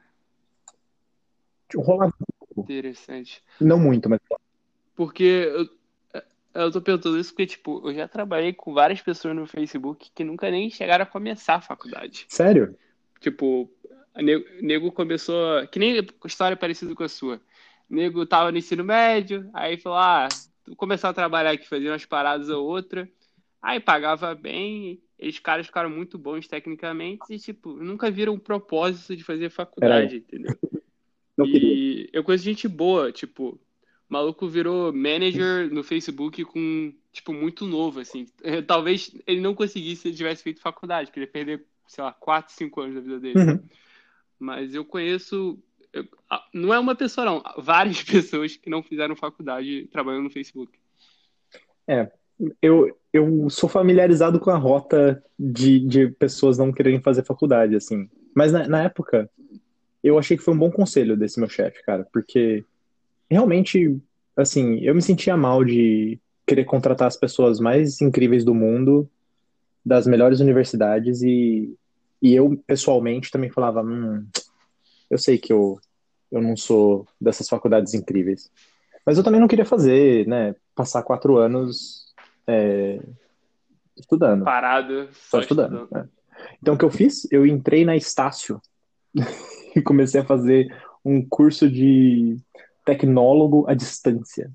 Rolava, 1.76 2.14
Interessante. 2.58 3.42
não 3.60 3.80
muito, 3.80 4.10
mas 4.10 4.20
Porque 4.94 5.24
eu, 5.24 5.70
eu 6.54 6.72
tô 6.72 6.82
perguntando 6.82 7.20
isso 7.20 7.32
porque, 7.32 7.48
tipo, 7.48 7.88
eu 7.88 7.94
já 7.94 8.08
trabalhei 8.08 8.54
com 8.54 8.74
várias 8.74 9.02
pessoas 9.02 9.36
no 9.36 9.46
Facebook 9.46 10.10
que 10.14 10.24
nunca 10.24 10.50
nem 10.50 10.70
chegaram 10.70 11.04
a 11.04 11.08
começar 11.08 11.56
a 11.56 11.62
faculdade. 11.62 12.26
sério? 12.30 12.76
Tipo, 13.20 13.72
nego, 14.16 14.46
nego 14.62 14.92
começou. 14.92 15.66
Que 15.68 15.80
nem 15.80 16.06
história 16.26 16.58
parecida 16.58 16.94
com 16.96 17.04
a 17.04 17.10
sua. 17.10 17.40
Nego 17.90 18.26
tava 18.26 18.52
no 18.52 18.58
ensino 18.58 18.84
médio, 18.84 19.50
aí 19.54 19.78
falou: 19.78 20.00
ah, 20.00 20.28
começar 20.76 21.10
a 21.10 21.14
trabalhar 21.14 21.52
aqui, 21.52 21.68
fazer 21.68 21.90
umas 21.90 22.06
paradas 22.06 22.50
ou 22.50 22.66
outra. 22.66 23.08
Aí 23.62 23.80
pagava 23.80 24.34
bem, 24.34 25.00
eles 25.20 25.38
caras 25.38 25.68
ficaram 25.68 25.90
muito 25.90 26.18
bons 26.18 26.48
tecnicamente 26.48 27.22
e, 27.30 27.38
tipo, 27.38 27.74
nunca 27.74 28.10
viram 28.10 28.34
um 28.34 28.40
propósito 28.40 29.16
de 29.16 29.24
fazer 29.24 29.52
faculdade, 29.52 30.18
entendeu? 30.18 30.58
Não 31.38 31.46
queria. 31.46 31.74
E 31.74 32.10
eu 32.12 32.24
conheço 32.24 32.44
gente 32.44 32.68
boa, 32.68 33.12
tipo, 33.12 33.60
o 34.12 34.14
maluco 34.14 34.46
virou 34.46 34.92
manager 34.92 35.74
no 35.74 35.86
Facebook 35.86 36.44
com, 36.44 36.94
tipo, 37.14 37.32
muito 37.32 37.66
novo, 37.66 38.02
assim. 38.02 38.26
Talvez 38.68 39.16
ele 39.26 39.40
não 39.40 39.56
conseguisse 39.56 40.02
se 40.02 40.08
ele 40.10 40.18
tivesse 40.18 40.44
feito 40.44 40.60
faculdade, 40.60 41.08
porque 41.08 41.20
ele 41.22 41.28
ia 41.28 41.32
perder, 41.32 41.66
sei 41.88 42.04
lá, 42.04 42.12
4, 42.12 42.54
5 42.54 42.82
anos 42.82 42.96
da 42.96 43.02
vida 43.02 43.20
dele. 43.22 43.40
Uhum. 43.40 43.60
Mas 44.38 44.76
eu 44.76 44.84
conheço, 44.84 45.58
eu- 45.94 46.06
não 46.54 46.74
é 46.74 46.80
uma 46.80 46.94
pessoa 46.94 47.24
não, 47.24 47.42
várias 47.58 48.04
pessoas 48.04 48.58
que 48.58 48.70
não 48.70 48.84
fizeram 48.84 49.16
faculdade 49.16 49.88
trabalhando 49.90 50.26
no 50.26 50.30
Facebook. 50.30 50.78
Eu, 52.62 52.98
eu 53.14 53.50
sou 53.50 53.70
familiarizado 53.70 54.42
com 54.42 54.50
a 54.52 54.58
rota 54.58 55.24
de, 55.40 55.80
de 55.80 56.10
pessoas 56.10 56.58
não 56.58 56.74
quererem 56.74 57.02
fazer 57.02 57.24
faculdade, 57.24 57.78
assim. 57.78 58.10
Mas 58.36 58.52
na, 58.52 58.68
na 58.68 58.84
época, 58.84 59.30
eu 60.04 60.20
achei 60.20 60.36
que 60.36 60.44
foi 60.44 60.54
um 60.54 60.60
bom 60.60 60.70
conselho 60.70 61.16
desse 61.16 61.40
meu 61.40 61.48
chefe, 61.48 61.82
cara, 61.84 62.06
porque 62.12 62.66
realmente, 63.32 63.98
assim, 64.36 64.80
eu 64.82 64.94
me 64.94 65.02
sentia 65.02 65.38
mal 65.38 65.64
de 65.64 66.20
querer 66.46 66.66
contratar 66.66 67.08
as 67.08 67.16
pessoas 67.16 67.60
mais 67.60 68.02
incríveis 68.02 68.44
do 68.44 68.54
mundo, 68.54 69.10
das 69.86 70.06
melhores 70.06 70.42
universidades, 70.42 71.22
e, 71.22 71.74
e 72.22 72.36
eu, 72.36 72.62
pessoalmente, 72.68 73.32
também 73.32 73.50
falava, 73.50 73.82
hum, 73.82 74.28
eu 75.10 75.18
sei 75.18 75.38
que 75.38 75.54
eu, 75.54 75.80
eu 76.30 76.42
não 76.42 76.58
sou 76.58 77.08
dessas 77.20 77.48
faculdades 77.48 77.94
incríveis. 77.94 78.52
Mas 79.06 79.18
eu 79.18 79.24
também 79.24 79.40
não 79.40 79.48
queria 79.48 79.66
fazer, 79.66 80.28
né, 80.28 80.54
passar 80.76 81.02
quatro 81.04 81.38
anos 81.38 82.14
é, 82.46 83.00
estudando, 83.98 84.44
Parado, 84.44 85.08
só 85.14 85.38
só 85.38 85.40
estudando. 85.40 85.84
estudando. 85.84 86.04
né? 86.04 86.10
Então, 86.62 86.74
o 86.74 86.78
que 86.78 86.86
eu 86.86 86.92
fiz? 86.92 87.28
Eu 87.32 87.46
entrei 87.46 87.86
na 87.86 87.96
Estácio 87.96 88.62
e 89.76 89.82
comecei 89.82 90.20
a 90.20 90.26
fazer 90.26 90.68
um 91.04 91.26
curso 91.28 91.70
de 91.70 92.38
tecnólogo 92.86 93.66
à 93.70 93.74
distância. 93.74 94.52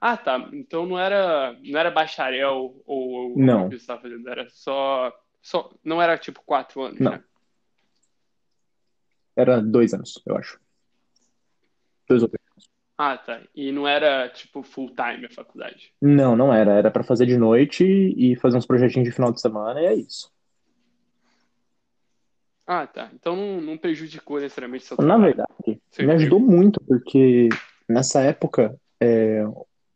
Ah, 0.00 0.16
tá. 0.16 0.48
Então 0.52 0.86
não 0.86 0.98
era, 0.98 1.52
não 1.62 1.78
era 1.78 1.90
bacharel 1.90 2.54
ou, 2.54 2.82
ou 2.86 3.38
Não. 3.38 3.66
o 3.66 3.70
que 3.70 3.76
você 3.76 3.82
estava 3.82 4.00
fazendo, 4.00 4.28
era 4.28 4.48
só, 4.48 5.12
só, 5.42 5.70
não 5.84 6.00
era 6.00 6.16
tipo 6.16 6.42
quatro 6.44 6.82
anos, 6.82 6.98
Não. 7.00 7.12
né? 7.12 7.24
Era 9.36 9.60
dois 9.60 9.92
anos, 9.94 10.20
eu 10.26 10.36
acho. 10.36 10.58
Dois 12.08 12.22
ou 12.22 12.28
três. 12.28 12.40
Ah, 12.96 13.16
tá. 13.16 13.40
E 13.54 13.72
não 13.72 13.88
era 13.88 14.28
tipo 14.28 14.62
full 14.62 14.94
time 14.94 15.24
a 15.24 15.30
faculdade. 15.30 15.94
Não, 16.00 16.36
não 16.36 16.52
era. 16.52 16.72
Era 16.72 16.90
pra 16.90 17.02
fazer 17.02 17.24
de 17.24 17.36
noite 17.38 17.84
e 17.84 18.36
fazer 18.36 18.58
uns 18.58 18.66
projetinhos 18.66 19.08
de 19.08 19.14
final 19.14 19.32
de 19.32 19.40
semana, 19.40 19.80
e 19.80 19.86
é 19.86 19.94
isso. 19.94 20.30
Ah, 22.72 22.86
tá. 22.86 23.10
Então 23.12 23.34
não, 23.34 23.60
não 23.60 23.76
prejudicou 23.76 24.38
necessariamente 24.38 24.84
seu 24.84 24.96
Na 24.98 25.02
trabalho. 25.02 25.24
verdade, 25.24 25.82
Seu 25.90 26.06
me 26.06 26.12
ajudou 26.12 26.38
muito, 26.38 26.80
porque 26.86 27.48
nessa 27.88 28.20
época 28.20 28.78
é, 29.00 29.42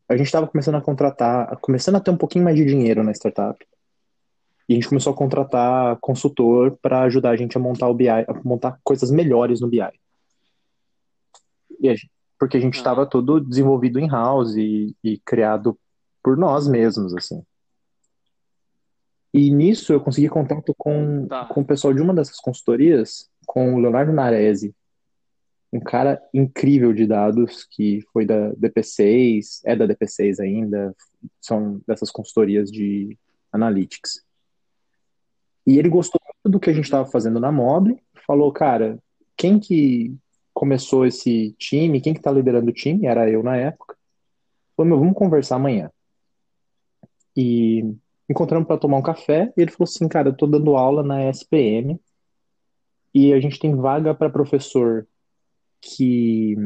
a 0.09 0.17
gente 0.17 0.27
estava 0.27 0.49
começando 0.49 0.75
a 0.75 0.81
contratar, 0.81 1.57
começando 1.59 1.95
a 1.95 2.01
ter 2.01 2.11
um 2.11 2.17
pouquinho 2.17 2.43
mais 2.43 2.57
de 2.57 2.65
dinheiro 2.65 3.05
na 3.05 3.13
startup. 3.13 3.65
E 4.69 4.73
a 4.73 4.75
gente 4.75 4.89
começou 4.89 5.13
a 5.13 5.17
contratar 5.17 5.97
consultor 6.01 6.77
para 6.83 7.03
ajudar 7.03 7.31
a 7.31 7.37
gente 7.37 7.57
a 7.57 7.61
montar 7.61 7.87
o 7.89 7.95
BI, 7.95 8.09
a 8.09 8.25
montar 8.45 8.81
coisas 8.83 9.09
melhores 9.09 9.61
no 9.61 9.69
BI. 9.69 9.81
A 9.81 9.91
gente- 11.83 12.11
porque 12.39 12.57
a 12.57 12.61
gente 12.61 12.75
Ah. 12.75 12.79
estava 12.79 13.07
todo 13.07 13.39
desenvolvido 13.41 14.01
in-house 14.01 14.57
e, 14.57 14.97
e 15.05 15.19
criado 15.19 15.79
por 16.23 16.37
nós 16.37 16.67
mesmos, 16.67 17.15
assim. 17.15 17.41
E 19.35 19.51
nisso 19.51 19.93
eu 19.93 20.01
consegui 20.01 20.29
contato 20.29 20.73
com, 20.79 21.27
Tá. 21.27 21.47
com 21.47 21.63
o 21.63 21.65
pessoal 21.65 21.93
de 21.93 22.01
uma 22.01 22.15
dessas 22.15 22.37
consultorias, 22.39 23.29
com 23.45 23.75
o 23.75 23.81
Leonardo 23.81 24.13
Naresi, 24.13 24.73
um 25.73 25.81
cara 25.81 26.23
incrível 26.33 26.93
de 26.93 27.05
dados 27.05 27.67
que 27.69 28.01
foi 28.13 28.25
da 28.25 28.53
DP6, 28.53 29.61
é 29.65 29.75
da 29.75 29.89
DP6 29.89 30.39
ainda, 30.39 30.95
são 31.41 31.81
dessas 31.85 32.13
consultorias 32.13 32.71
de 32.71 33.19
analytics. 33.53 34.25
E 35.67 35.81
ele 35.81 35.89
gostou 35.89 36.21
muito 36.25 36.53
do 36.53 36.61
que 36.61 36.71
a 36.71 36.73
gente 36.73 36.85
estava 36.85 37.05
fazendo 37.11 37.41
na 37.41 37.51
Mobile, 37.51 38.01
falou, 38.25 38.53
cara, 38.53 39.01
quem 39.37 39.59
que 39.59 40.15
começou 40.53 41.05
esse 41.05 41.57
time, 41.59 42.01
quem 42.01 42.15
que 42.15 42.23
tá 42.23 42.31
liderando 42.31 42.71
o 42.71 42.73
time? 42.73 43.07
Era 43.07 43.29
eu 43.29 43.43
na 43.43 43.57
época. 43.57 43.97
Falou, 44.77 44.91
meu, 44.91 44.99
vamos 45.01 45.15
conversar 45.15 45.57
amanhã. 45.57 45.91
E 47.37 47.97
encontramos 48.29 48.67
para 48.67 48.79
tomar 48.79 48.99
um 48.99 49.03
café, 49.03 49.53
e 49.57 49.63
ele 49.63 49.71
falou 49.71 49.85
assim, 49.85 50.09
cara, 50.09 50.29
eu 50.29 50.37
tô 50.37 50.47
dando 50.47 50.77
aula 50.77 51.03
na 51.03 51.29
SPM, 51.31 52.01
e 53.15 53.33
a 53.33 53.41
gente 53.41 53.59
tem 53.59 53.75
vaga 53.75 54.15
para 54.15 54.31
professor 54.31 55.07
que 55.81 56.57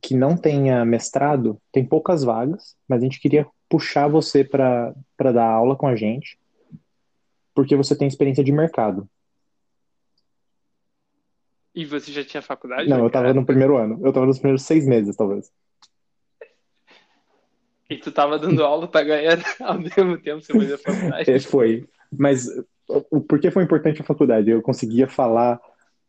que 0.00 0.14
não 0.14 0.36
tenha 0.36 0.84
mestrado, 0.84 1.60
tem 1.70 1.84
poucas 1.84 2.22
vagas, 2.22 2.76
mas 2.88 3.00
a 3.00 3.04
gente 3.04 3.20
queria 3.20 3.46
puxar 3.68 4.08
você 4.08 4.42
para 4.42 4.94
dar 5.18 5.50
aula 5.50 5.76
com 5.76 5.86
a 5.86 5.94
gente, 5.94 6.38
porque 7.54 7.76
você 7.76 7.94
tem 7.96 8.08
experiência 8.08 8.42
de 8.42 8.52
mercado. 8.52 9.08
E 11.74 11.84
você 11.84 12.10
já 12.12 12.24
tinha 12.24 12.42
faculdade? 12.42 12.88
Não, 12.88 12.98
eu 12.98 13.06
estava 13.08 13.32
no 13.32 13.44
primeiro 13.44 13.76
ano. 13.76 13.98
Eu 14.02 14.08
estava 14.08 14.26
nos 14.26 14.38
primeiros 14.38 14.62
seis 14.62 14.86
meses, 14.86 15.14
talvez. 15.16 15.52
E 17.90 17.96
tu 17.98 18.10
estava 18.10 18.38
dando 18.38 18.62
aula 18.62 18.86
para 18.86 19.04
ganhar 19.04 19.38
ao 19.60 19.76
mesmo 19.76 20.16
tempo 20.18 20.40
você 20.40 20.52
fazia 20.52 20.78
faculdade? 20.78 21.28
É, 21.28 21.40
foi. 21.40 21.88
Mas 22.16 22.46
por 23.28 23.40
que 23.40 23.50
foi 23.50 23.64
importante 23.64 24.00
a 24.00 24.04
faculdade? 24.04 24.48
Eu 24.48 24.62
conseguia 24.62 25.08
falar 25.08 25.60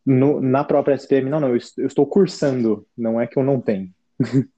no, 0.06 0.40
na 0.40 0.64
própria 0.64 0.94
SPM, 0.94 1.30
não, 1.30 1.40
não, 1.40 1.50
eu, 1.50 1.60
eu 1.78 1.88
estou 1.88 2.06
cursando, 2.06 2.88
não 2.96 3.20
é 3.20 3.26
que 3.26 3.38
eu 3.38 3.44
não 3.44 3.60
tenho. 3.60 3.92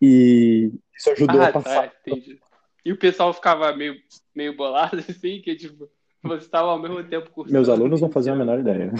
e 0.00 0.70
isso 0.94 1.10
ajudou 1.10 1.40
ah, 1.40 1.44
a 1.44 1.46
tá, 1.46 1.52
passar. 1.52 1.90
Tá, 1.90 1.96
entendi. 2.06 2.38
E 2.84 2.92
o 2.92 2.98
pessoal 2.98 3.32
ficava 3.32 3.74
meio, 3.74 3.96
meio 4.34 4.54
bolado, 4.54 4.98
assim, 5.08 5.40
que 5.40 5.56
tipo, 5.56 5.88
você 6.22 6.44
estava 6.44 6.68
ao 6.68 6.78
mesmo 6.78 7.02
tempo 7.04 7.30
cursando. 7.30 7.54
Meus 7.54 7.70
alunos 7.70 8.02
não 8.02 8.10
faziam 8.10 8.34
a 8.34 8.38
menor 8.38 8.60
ideia. 8.60 8.92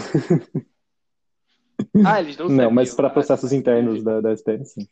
Ah, 2.03 2.19
eles 2.19 2.37
não 2.37 2.49
Não, 2.49 2.71
mas 2.71 2.93
para 2.95 3.09
processos 3.09 3.51
internos 3.51 4.03
da, 4.03 4.19
da 4.19 4.33
SPM, 4.33 4.65
sim. 4.65 4.87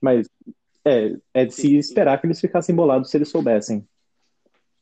Mas 0.00 0.28
é, 0.88 1.16
é 1.34 1.44
de 1.44 1.54
se 1.54 1.76
esperar 1.76 2.20
que 2.20 2.26
eles 2.26 2.40
ficassem 2.40 2.74
bolados 2.74 3.10
se 3.10 3.16
eles 3.16 3.28
soubessem. 3.28 3.86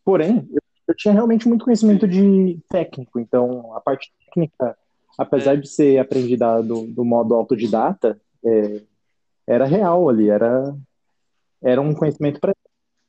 Porém, 0.05 0.49
eu 0.87 0.95
tinha 0.95 1.13
realmente 1.13 1.49
muito 1.49 1.65
conhecimento 1.65 2.07
de 2.07 2.61
técnico, 2.69 3.19
então 3.19 3.75
a 3.75 3.81
parte 3.81 4.13
técnica, 4.25 4.77
apesar 5.19 5.55
é. 5.55 5.57
de 5.57 5.69
ser 5.69 5.99
aprendida 5.99 6.63
do, 6.63 6.87
do 6.87 7.05
modo 7.05 7.35
autodidata, 7.35 8.21
é, 8.45 8.83
era 9.47 9.65
real 9.65 10.09
ali, 10.09 10.29
era, 10.29 10.77
era 11.63 11.81
um 11.81 11.95
conhecimento 11.95 12.41
para. 12.41 12.55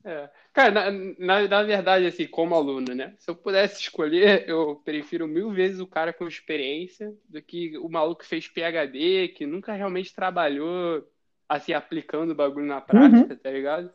É. 0.03 0.29
Cara, 0.53 0.71
na, 0.71 0.91
na, 1.19 1.47
na, 1.47 1.63
verdade, 1.63 2.07
assim, 2.07 2.25
como 2.25 2.55
aluno, 2.55 2.95
né? 2.95 3.13
Se 3.19 3.29
eu 3.29 3.35
pudesse 3.35 3.79
escolher, 3.79 4.49
eu 4.49 4.81
prefiro 4.83 5.27
mil 5.27 5.51
vezes 5.51 5.79
o 5.79 5.85
cara 5.85 6.11
com 6.11 6.27
experiência 6.27 7.13
do 7.29 7.39
que 7.41 7.77
o 7.77 7.87
maluco 7.87 8.21
que 8.21 8.27
fez 8.27 8.47
PHD, 8.47 9.27
que 9.35 9.45
nunca 9.45 9.73
realmente 9.73 10.15
trabalhou, 10.15 11.05
assim, 11.47 11.73
aplicando 11.73 12.31
o 12.31 12.35
bagulho 12.35 12.65
na 12.65 12.81
prática, 12.81 13.33
uhum. 13.33 13.39
tá 13.39 13.51
ligado? 13.51 13.91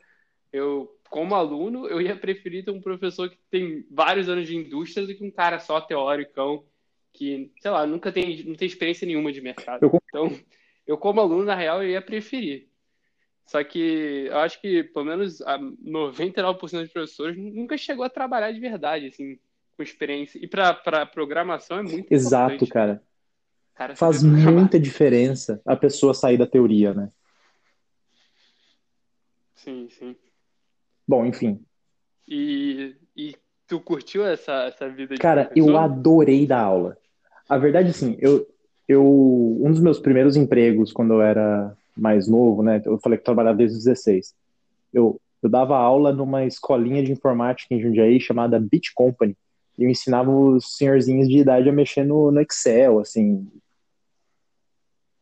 Eu 0.51 0.89
como 1.13 1.35
aluno, 1.35 1.85
eu 1.85 2.01
ia 2.01 2.15
preferir 2.15 2.65
ter 2.65 2.71
um 2.71 2.81
professor 2.81 3.29
que 3.29 3.37
tem 3.51 3.85
vários 3.91 4.27
anos 4.27 4.47
de 4.47 4.55
indústria 4.55 5.05
do 5.05 5.13
que 5.13 5.23
um 5.23 5.29
cara 5.29 5.59
só 5.59 5.79
teóricão 5.79 6.63
que, 7.13 7.51
sei 7.61 7.69
lá, 7.69 7.85
nunca 7.85 8.11
tem, 8.11 8.43
não 8.43 8.55
tem 8.55 8.67
experiência 8.67 9.05
nenhuma 9.05 9.31
de 9.31 9.39
mercado. 9.39 9.83
Eu... 9.83 10.01
Então, 10.09 10.39
eu 10.87 10.97
como 10.97 11.21
aluno, 11.21 11.45
na 11.45 11.53
real, 11.53 11.83
eu 11.83 11.89
ia 11.89 12.01
preferir. 12.01 12.67
Só 13.45 13.63
que 13.63 14.25
eu 14.27 14.37
acho 14.39 14.59
que 14.59 14.83
pelo 14.85 15.05
menos 15.05 15.39
99% 15.39 16.57
dos 16.57 16.91
professores 16.91 17.37
nunca 17.37 17.77
chegou 17.77 18.03
a 18.03 18.09
trabalhar 18.09 18.51
de 18.51 18.59
verdade, 18.59 19.07
assim, 19.07 19.37
com 19.77 19.83
experiência. 19.83 20.39
E 20.43 20.47
para 20.47 21.05
programação 21.05 21.77
é 21.77 21.83
muito 21.83 22.11
Exato, 22.11 22.55
importante. 22.55 22.71
cara. 22.71 23.03
cara 23.75 23.95
Faz 23.95 24.23
muita 24.23 24.79
diferença 24.79 25.61
a 25.63 25.75
pessoa 25.75 26.13
sair 26.13 26.37
da 26.37 26.47
teoria, 26.47 26.93
né? 26.93 27.11
Sim, 29.63 29.87
sim. 29.89 30.15
Bom, 31.07 31.25
enfim. 31.25 31.63
E, 32.27 32.95
e 33.15 33.35
tu 33.65 33.79
curtiu 33.79 34.25
essa, 34.25 34.63
essa 34.63 34.89
vida 34.89 35.15
de 35.15 35.21
Cara, 35.21 35.45
professor? 35.45 35.69
eu 35.69 35.77
adorei 35.77 36.45
dar 36.45 36.61
aula. 36.61 36.97
A 37.47 37.57
verdade, 37.57 37.89
assim, 37.89 38.17
eu, 38.19 38.45
eu. 38.87 39.03
Um 39.03 39.71
dos 39.71 39.79
meus 39.79 39.99
primeiros 39.99 40.35
empregos, 40.35 40.91
quando 40.91 41.13
eu 41.13 41.21
era 41.21 41.75
mais 41.95 42.27
novo, 42.27 42.61
né? 42.61 42.81
Eu 42.85 42.99
falei 42.99 43.17
que 43.17 43.23
trabalhava 43.23 43.57
desde 43.57 43.77
os 43.77 43.85
16. 43.85 44.35
Eu, 44.93 45.19
eu 45.41 45.49
dava 45.49 45.77
aula 45.77 46.11
numa 46.11 46.45
escolinha 46.45 47.01
de 47.01 47.13
informática 47.13 47.73
em 47.73 47.81
Jundiaí 47.81 48.19
chamada 48.19 48.59
Bit 48.59 48.93
Company. 48.93 49.35
E 49.77 49.85
eu 49.85 49.89
ensinava 49.89 50.29
os 50.29 50.75
senhorzinhos 50.75 51.29
de 51.29 51.37
idade 51.37 51.69
a 51.69 51.73
mexer 51.73 52.03
no, 52.03 52.31
no 52.31 52.41
Excel, 52.41 52.99
assim. 52.99 53.47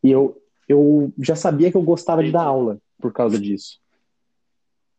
E 0.02 0.10
eu, 0.10 0.36
eu 0.68 1.12
já 1.18 1.36
sabia 1.36 1.70
que 1.70 1.76
eu 1.76 1.82
gostava 1.82 2.24
de 2.24 2.32
dar 2.32 2.42
aula 2.42 2.78
por 3.00 3.12
causa 3.12 3.38
disso. 3.38 3.81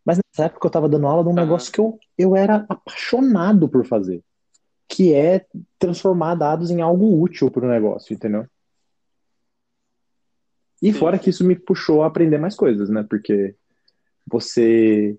Mas 0.06 0.18
nessa 0.18 0.47
época 0.47 0.66
eu 0.66 0.70
estava 0.70 0.89
dando 0.89 1.08
aula 1.08 1.24
de 1.24 1.30
um 1.30 1.34
negócio 1.34 1.72
que 1.72 1.80
eu, 1.80 1.97
eu 2.18 2.36
era 2.36 2.66
apaixonado 2.68 3.70
por 3.70 3.86
fazer, 3.86 4.22
que 4.88 5.14
é 5.14 5.45
transformar 5.80 6.36
dados 6.36 6.70
em 6.70 6.82
algo 6.82 7.22
útil 7.22 7.49
para 7.49 7.66
o 7.66 7.70
negócio, 7.70 8.14
entendeu? 8.14 8.45
E 10.82 10.91
Sim. 10.91 10.99
fora 10.99 11.18
que 11.18 11.30
isso 11.30 11.45
me 11.45 11.56
puxou 11.56 12.04
a 12.04 12.08
aprender 12.08 12.38
mais 12.38 12.56
coisas, 12.56 12.89
né? 12.89 13.06
Porque 13.10 13.56
você 14.28 15.18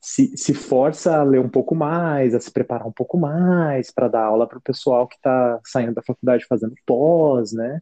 se, 0.00 0.36
se 0.36 0.54
força 0.54 1.16
a 1.16 1.22
ler 1.22 1.40
um 1.40 1.48
pouco 1.48 1.74
mais, 1.74 2.34
a 2.34 2.40
se 2.40 2.50
preparar 2.50 2.86
um 2.86 2.92
pouco 2.92 3.16
mais 3.16 3.92
para 3.92 4.08
dar 4.08 4.24
aula 4.24 4.48
para 4.48 4.58
o 4.58 4.62
pessoal 4.62 5.06
que 5.06 5.16
está 5.16 5.60
saindo 5.64 5.94
da 5.94 6.02
faculdade 6.02 6.46
fazendo 6.46 6.74
pós, 6.86 7.52
né? 7.52 7.80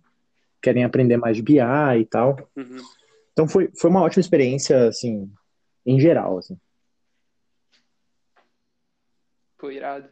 Querem 0.63 0.85
aprender 0.85 1.17
mais 1.17 1.37
de 1.37 1.43
BI 1.43 1.59
e 1.59 2.05
tal. 2.05 2.37
Uhum. 2.57 2.79
Então 3.33 3.49
foi, 3.49 3.71
foi 3.79 3.91
uma 3.91 4.03
ótima 4.03 4.21
experiência, 4.21 4.89
assim, 4.89 5.31
em 5.85 5.99
geral, 5.99 6.39
assim. 6.39 6.59
Foi 9.59 9.77
irado. 9.77 10.09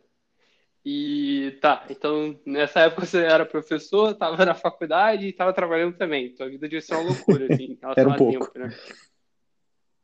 E 0.85 1.59
tá, 1.61 1.85
então 1.91 2.39
nessa 2.47 2.81
época 2.81 3.05
você 3.05 3.23
era 3.23 3.45
professor, 3.45 4.13
estava 4.13 4.43
na 4.45 4.55
faculdade 4.55 5.27
e 5.27 5.31
estava 5.31 5.53
trabalhando 5.53 5.97
também. 5.97 6.35
Tua 6.35 6.49
vida 6.49 6.67
devia 6.67 6.81
ser 6.81 6.95
uma 6.95 7.11
loucura, 7.11 7.53
assim, 7.53 7.79
era 7.97 8.09
um 8.09 8.17
pouco. 8.17 8.53
Tempo, 8.53 8.59
né? 8.59 8.75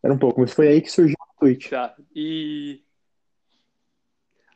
Era 0.02 0.12
um 0.12 0.18
pouco, 0.18 0.40
mas 0.40 0.52
foi 0.52 0.68
aí 0.68 0.82
que 0.82 0.90
surgiu 0.90 1.16
a 1.20 1.40
Twitch. 1.40 1.70
Tá, 1.70 1.94
e... 2.14 2.82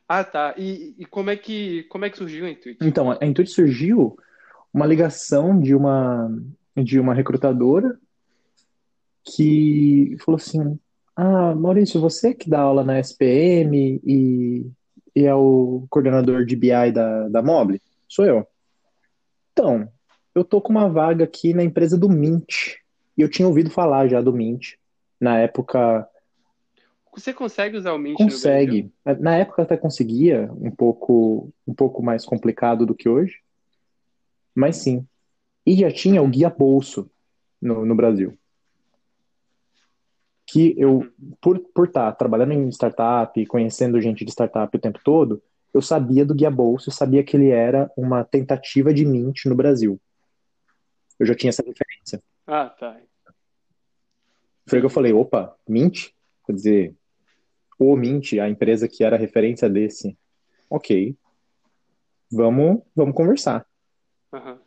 Ah, 0.07 0.23
tá. 0.23 0.53
E, 0.57 0.95
e, 0.97 1.05
como, 1.05 1.29
é 1.29 1.35
que, 1.35 1.83
como 1.83 2.05
é 2.05 2.09
que 2.09 2.17
surgiu 2.17 2.45
a 2.45 2.49
Intuit? 2.49 2.77
Então, 2.81 3.11
a 3.11 3.25
Intuit 3.25 3.49
surgiu 3.49 4.17
uma 4.73 4.85
ligação 4.85 5.59
de 5.59 5.73
uma, 5.73 6.29
de 6.75 6.99
uma 6.99 7.13
recrutadora 7.13 7.99
que 9.23 10.15
falou 10.23 10.37
assim, 10.37 10.79
ah, 11.21 11.53
Maurício, 11.53 11.99
você 11.99 12.33
que 12.33 12.49
dá 12.49 12.61
aula 12.61 12.81
na 12.81 12.97
SPM 12.97 13.99
e, 14.05 14.65
e 15.13 15.25
é 15.25 15.35
o 15.35 15.85
coordenador 15.89 16.45
de 16.45 16.55
BI 16.55 16.91
da, 16.93 17.27
da 17.27 17.41
Mobile? 17.41 17.81
Sou 18.07 18.25
eu. 18.25 18.47
Então, 19.51 19.91
eu 20.33 20.45
tô 20.45 20.61
com 20.61 20.71
uma 20.71 20.87
vaga 20.87 21.25
aqui 21.25 21.53
na 21.53 21.61
empresa 21.61 21.97
do 21.97 22.07
Mint. 22.07 22.77
E 23.17 23.21
eu 23.21 23.27
tinha 23.27 23.45
ouvido 23.45 23.69
falar 23.69 24.07
já 24.07 24.21
do 24.21 24.31
Mint. 24.31 24.75
Na 25.19 25.37
época. 25.37 26.07
Você 27.13 27.33
consegue 27.33 27.75
usar 27.75 27.91
o 27.91 27.97
Mint 27.97 28.15
Consegue. 28.15 28.89
Na 29.19 29.35
época 29.35 29.63
até 29.63 29.75
conseguia, 29.75 30.49
um 30.53 30.71
pouco, 30.71 31.51
um 31.67 31.73
pouco 31.73 32.01
mais 32.01 32.23
complicado 32.23 32.85
do 32.85 32.95
que 32.95 33.09
hoje. 33.09 33.39
Mas 34.55 34.77
sim. 34.77 35.05
E 35.65 35.75
já 35.75 35.91
tinha 35.91 36.21
o 36.21 36.27
guia 36.29 36.49
bolso 36.49 37.11
no, 37.61 37.85
no 37.85 37.93
Brasil 37.93 38.38
que 40.51 40.73
eu, 40.77 41.07
por, 41.39 41.59
por 41.59 41.87
estar 41.87 42.11
tá 42.11 42.11
trabalhando 42.11 42.53
em 42.53 42.69
startup, 42.69 43.45
conhecendo 43.45 44.01
gente 44.01 44.25
de 44.25 44.31
startup 44.31 44.75
o 44.75 44.79
tempo 44.79 44.99
todo, 45.03 45.41
eu 45.71 45.81
sabia 45.81 46.25
do 46.25 46.33
Guia 46.33 46.49
Bolso, 46.49 46.89
eu 46.89 46.93
sabia 46.93 47.23
que 47.23 47.37
ele 47.37 47.49
era 47.49 47.91
uma 47.95 48.23
tentativa 48.23 48.91
de 48.91 49.05
Mint 49.05 49.45
no 49.45 49.55
Brasil. 49.55 50.01
Eu 51.19 51.25
já 51.27 51.35
tinha 51.35 51.49
essa 51.49 51.63
referência. 51.63 52.21
Ah, 52.47 52.67
tá. 52.67 52.99
Foi 54.67 54.79
que 54.79 54.85
eu 54.85 54.89
falei, 54.89 55.13
opa, 55.13 55.55
Mint? 55.67 56.09
Quer 56.45 56.53
dizer, 56.53 56.95
o 57.77 57.95
Mint, 57.95 58.33
a 58.33 58.49
empresa 58.49 58.87
que 58.87 59.03
era 59.03 59.17
referência 59.17 59.69
desse. 59.69 60.17
Ok. 60.67 61.15
Vamos, 62.31 62.81
vamos 62.95 63.15
conversar. 63.15 63.65
Uhum. 64.33 64.57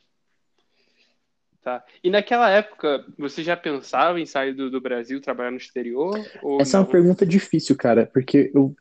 Tá. 1.62 1.84
E 2.02 2.10
naquela 2.10 2.50
época, 2.50 3.04
você 3.16 3.44
já 3.44 3.56
pensava 3.56 4.18
em 4.20 4.26
sair 4.26 4.52
do, 4.52 4.68
do 4.68 4.80
Brasil, 4.80 5.20
trabalhar 5.20 5.52
no 5.52 5.56
exterior? 5.58 6.18
Essa 6.58 6.76
não? 6.76 6.84
é 6.84 6.86
uma 6.86 6.90
pergunta 6.90 7.24
difícil, 7.24 7.76
cara, 7.76 8.04
porque 8.04 8.50
eu, 8.52 8.74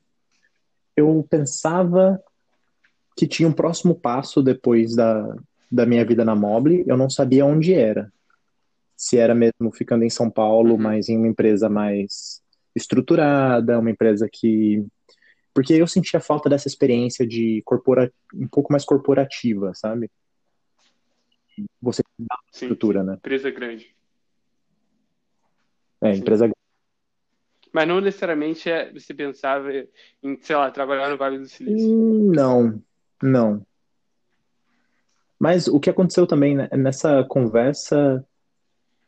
eu 0.97 1.23
pensava 1.29 2.19
que 3.15 3.27
tinha 3.27 3.47
um 3.47 3.53
próximo 3.53 3.93
passo 3.93 4.41
depois 4.41 4.95
da, 4.95 5.35
da 5.71 5.85
minha 5.85 6.03
vida 6.03 6.25
na 6.25 6.35
Mobile, 6.35 6.83
eu 6.87 6.97
não 6.97 7.07
sabia 7.07 7.45
onde 7.45 7.71
era. 7.71 8.11
Se 8.97 9.15
era 9.15 9.35
mesmo 9.35 9.71
ficando 9.71 10.03
em 10.03 10.09
São 10.09 10.27
Paulo, 10.27 10.71
uhum. 10.71 10.81
mas 10.81 11.07
em 11.07 11.17
uma 11.17 11.27
empresa 11.27 11.69
mais 11.69 12.41
estruturada, 12.75 13.77
uma 13.77 13.91
empresa 13.91 14.27
que. 14.31 14.83
Porque 15.53 15.73
eu 15.73 15.85
sentia 15.85 16.19
falta 16.19 16.49
dessa 16.49 16.67
experiência 16.67 17.27
de 17.27 17.61
corpora... 17.63 18.11
um 18.33 18.47
pouco 18.47 18.71
mais 18.71 18.85
corporativa, 18.85 19.71
sabe? 19.75 20.09
Você 21.81 22.01
dá 22.19 22.35
uma 22.35 22.51
estrutura, 22.51 23.03
né? 23.03 23.13
Empresa 23.15 23.51
grande. 23.51 23.95
É, 26.01 26.15
empresa 26.15 26.45
grande. 26.45 26.55
Mas 27.73 27.87
não 27.87 28.01
necessariamente 28.01 28.69
é, 28.69 28.91
você 28.91 29.13
pensava 29.13 29.71
em, 30.21 30.37
sei 30.41 30.55
lá, 30.55 30.69
trabalhar 30.69 31.09
no 31.09 31.17
Vale 31.17 31.37
do 31.37 31.45
Silício. 31.45 31.89
Hum, 31.89 32.31
não, 32.35 32.81
não. 33.23 33.65
Mas 35.39 35.67
o 35.67 35.79
que 35.79 35.89
aconteceu 35.89 36.27
também 36.27 36.55
né, 36.55 36.69
nessa 36.73 37.23
conversa, 37.23 38.23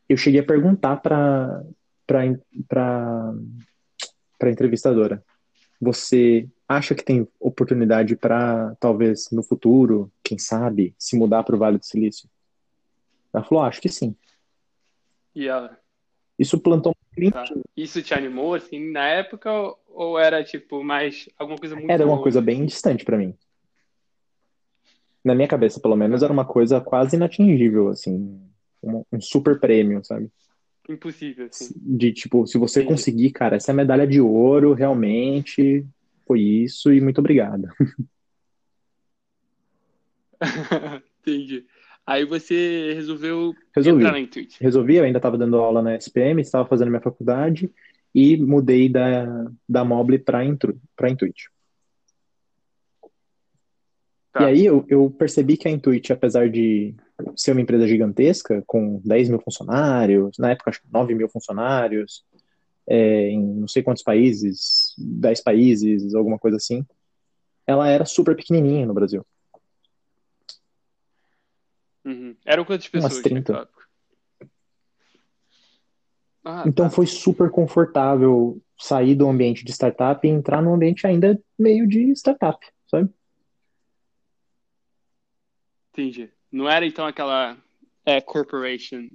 eu 0.07 0.17
cheguei 0.17 0.39
a 0.39 0.45
perguntar 0.45 0.97
para 0.97 1.63
para 2.05 3.35
entrevistadora. 4.49 5.23
Você 5.79 6.49
acha 6.67 6.95
que 6.95 7.03
tem 7.03 7.27
oportunidade 7.39 8.15
para 8.15 8.75
talvez 8.79 9.29
no 9.31 9.43
futuro, 9.43 10.11
quem 10.23 10.37
sabe, 10.37 10.93
se 10.97 11.17
mudar 11.17 11.43
para 11.43 11.55
o 11.55 11.59
Vale 11.59 11.77
do 11.77 11.85
Silício? 11.85 12.29
Ela 13.33 13.43
falou, 13.43 13.63
acho 13.63 13.81
que 13.81 13.89
sim. 13.89 14.15
E 15.35 15.47
ela? 15.47 15.79
Isso 16.37 16.59
plantou 16.59 16.95
um 17.17 17.31
tá. 17.31 17.45
Isso 17.75 18.01
te 18.01 18.13
animou 18.13 18.55
assim 18.55 18.91
na 18.91 19.07
época 19.07 19.49
ou 19.87 20.17
era 20.17 20.43
tipo 20.43 20.83
mais 20.83 21.29
alguma 21.37 21.57
coisa 21.57 21.75
muito 21.75 21.91
Era 21.91 22.05
uma 22.05 22.21
coisa 22.21 22.41
bem 22.41 22.65
distante 22.65 23.05
para 23.05 23.17
mim. 23.17 23.35
Na 25.23 25.33
minha 25.33 25.47
cabeça, 25.47 25.79
pelo 25.79 25.95
menos, 25.95 26.21
era 26.21 26.33
uma 26.33 26.43
coisa 26.43 26.81
quase 26.81 27.15
inatingível, 27.15 27.87
assim, 27.87 28.41
um, 28.83 29.05
um 29.09 29.21
super 29.21 29.57
prêmio, 29.57 30.03
sabe? 30.03 30.29
Impossível, 30.89 31.45
assim. 31.45 31.73
De 31.77 32.11
tipo, 32.11 32.45
se 32.45 32.57
você 32.57 32.81
Entendi. 32.81 32.93
conseguir, 32.93 33.31
cara, 33.31 33.55
essa 33.55 33.71
é 33.71 33.73
medalha 33.73 34.05
de 34.05 34.19
ouro, 34.19 34.73
realmente 34.73 35.85
foi 36.27 36.41
isso 36.41 36.91
e 36.91 36.99
muito 36.99 37.19
obrigado. 37.19 37.69
Entendi. 41.21 41.65
Aí 42.05 42.25
você 42.25 42.93
resolveu 42.95 43.53
Resolvi. 43.73 43.99
entrar 43.99 44.11
na 44.11 44.19
Intuit. 44.19 44.57
Resolvi, 44.61 44.97
eu 44.97 45.03
ainda 45.05 45.19
estava 45.19 45.37
dando 45.37 45.57
aula 45.57 45.81
na 45.81 45.95
SPM, 45.95 46.41
estava 46.41 46.67
fazendo 46.67 46.89
minha 46.89 47.01
faculdade 47.01 47.71
e 48.13 48.37
mudei 48.37 48.89
da, 48.89 49.49
da 49.67 49.85
Mobile 49.85 50.19
para 50.19 50.43
Intuit. 50.43 51.49
Tá. 54.33 54.41
E 54.41 54.45
aí 54.45 54.65
eu, 54.65 54.83
eu 54.89 55.09
percebi 55.11 55.55
que 55.55 55.67
a 55.67 55.71
Intuit, 55.71 56.11
apesar 56.11 56.49
de 56.49 56.95
ser 57.35 57.51
uma 57.51 57.61
empresa 57.61 57.87
gigantesca, 57.87 58.63
com 58.65 58.99
10 59.05 59.29
mil 59.29 59.39
funcionários, 59.39 60.37
na 60.37 60.51
época 60.51 60.71
acho 60.71 60.81
que 60.81 60.87
9 60.91 61.13
mil 61.15 61.29
funcionários, 61.29 62.25
é, 62.87 63.29
em 63.29 63.41
não 63.41 63.67
sei 63.67 63.81
quantos 63.81 64.03
países, 64.03 64.93
10 64.97 65.41
países, 65.41 66.15
alguma 66.15 66.39
coisa 66.39 66.57
assim, 66.57 66.85
ela 67.65 67.87
era 67.87 68.05
super 68.05 68.35
pequenininha 68.35 68.85
no 68.85 68.93
Brasil. 68.93 69.25
Uhum. 72.03 72.32
Eram 72.45 72.65
quantas 72.65 72.87
pessoas? 72.87 73.13
Umas 73.13 73.23
30. 73.23 73.69
Ah, 76.45 76.65
então 76.67 76.89
tá. 76.89 76.91
foi 76.91 77.07
super 77.07 77.49
confortável 77.49 78.61
sair 78.77 79.15
do 79.15 79.29
ambiente 79.29 79.63
de 79.63 79.71
startup 79.71 80.27
e 80.27 80.29
entrar 80.29 80.61
num 80.61 80.73
ambiente 80.73 81.07
ainda 81.07 81.41
meio 81.57 81.87
de 81.87 82.11
startup, 82.11 82.59
sabe? 82.85 83.09
Entendi. 85.93 86.29
Não 86.51 86.69
era 86.69 86.85
então 86.85 87.05
aquela 87.05 87.57
é, 88.05 88.19
corporation, 88.19 89.05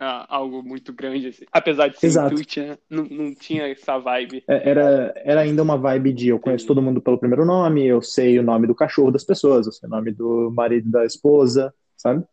uh, 0.00 0.24
algo 0.28 0.62
muito 0.62 0.92
grande, 0.92 1.28
assim. 1.28 1.44
apesar 1.50 1.88
de 1.88 1.98
ser 1.98 2.06
Exato. 2.06 2.34
Intuit, 2.34 2.60
né? 2.60 2.78
não, 2.88 3.04
não 3.04 3.34
tinha 3.34 3.66
essa 3.66 3.98
vibe. 3.98 4.44
É, 4.46 4.70
era, 4.70 5.12
era 5.16 5.40
ainda 5.40 5.62
uma 5.62 5.76
vibe 5.76 6.12
de 6.12 6.28
eu 6.28 6.38
conheço 6.38 6.64
Entendi. 6.64 6.80
todo 6.80 6.84
mundo 6.84 7.00
pelo 7.00 7.18
primeiro 7.18 7.44
nome, 7.44 7.86
eu 7.86 8.00
sei 8.00 8.38
o 8.38 8.42
nome 8.42 8.66
do 8.66 8.74
cachorro 8.74 9.10
das 9.10 9.24
pessoas, 9.24 9.66
eu 9.66 9.72
sei 9.72 9.88
o 9.88 9.90
nome 9.90 10.12
do 10.12 10.52
marido 10.54 10.88
da 10.90 11.04
esposa, 11.04 11.74
sabe? 11.96 12.24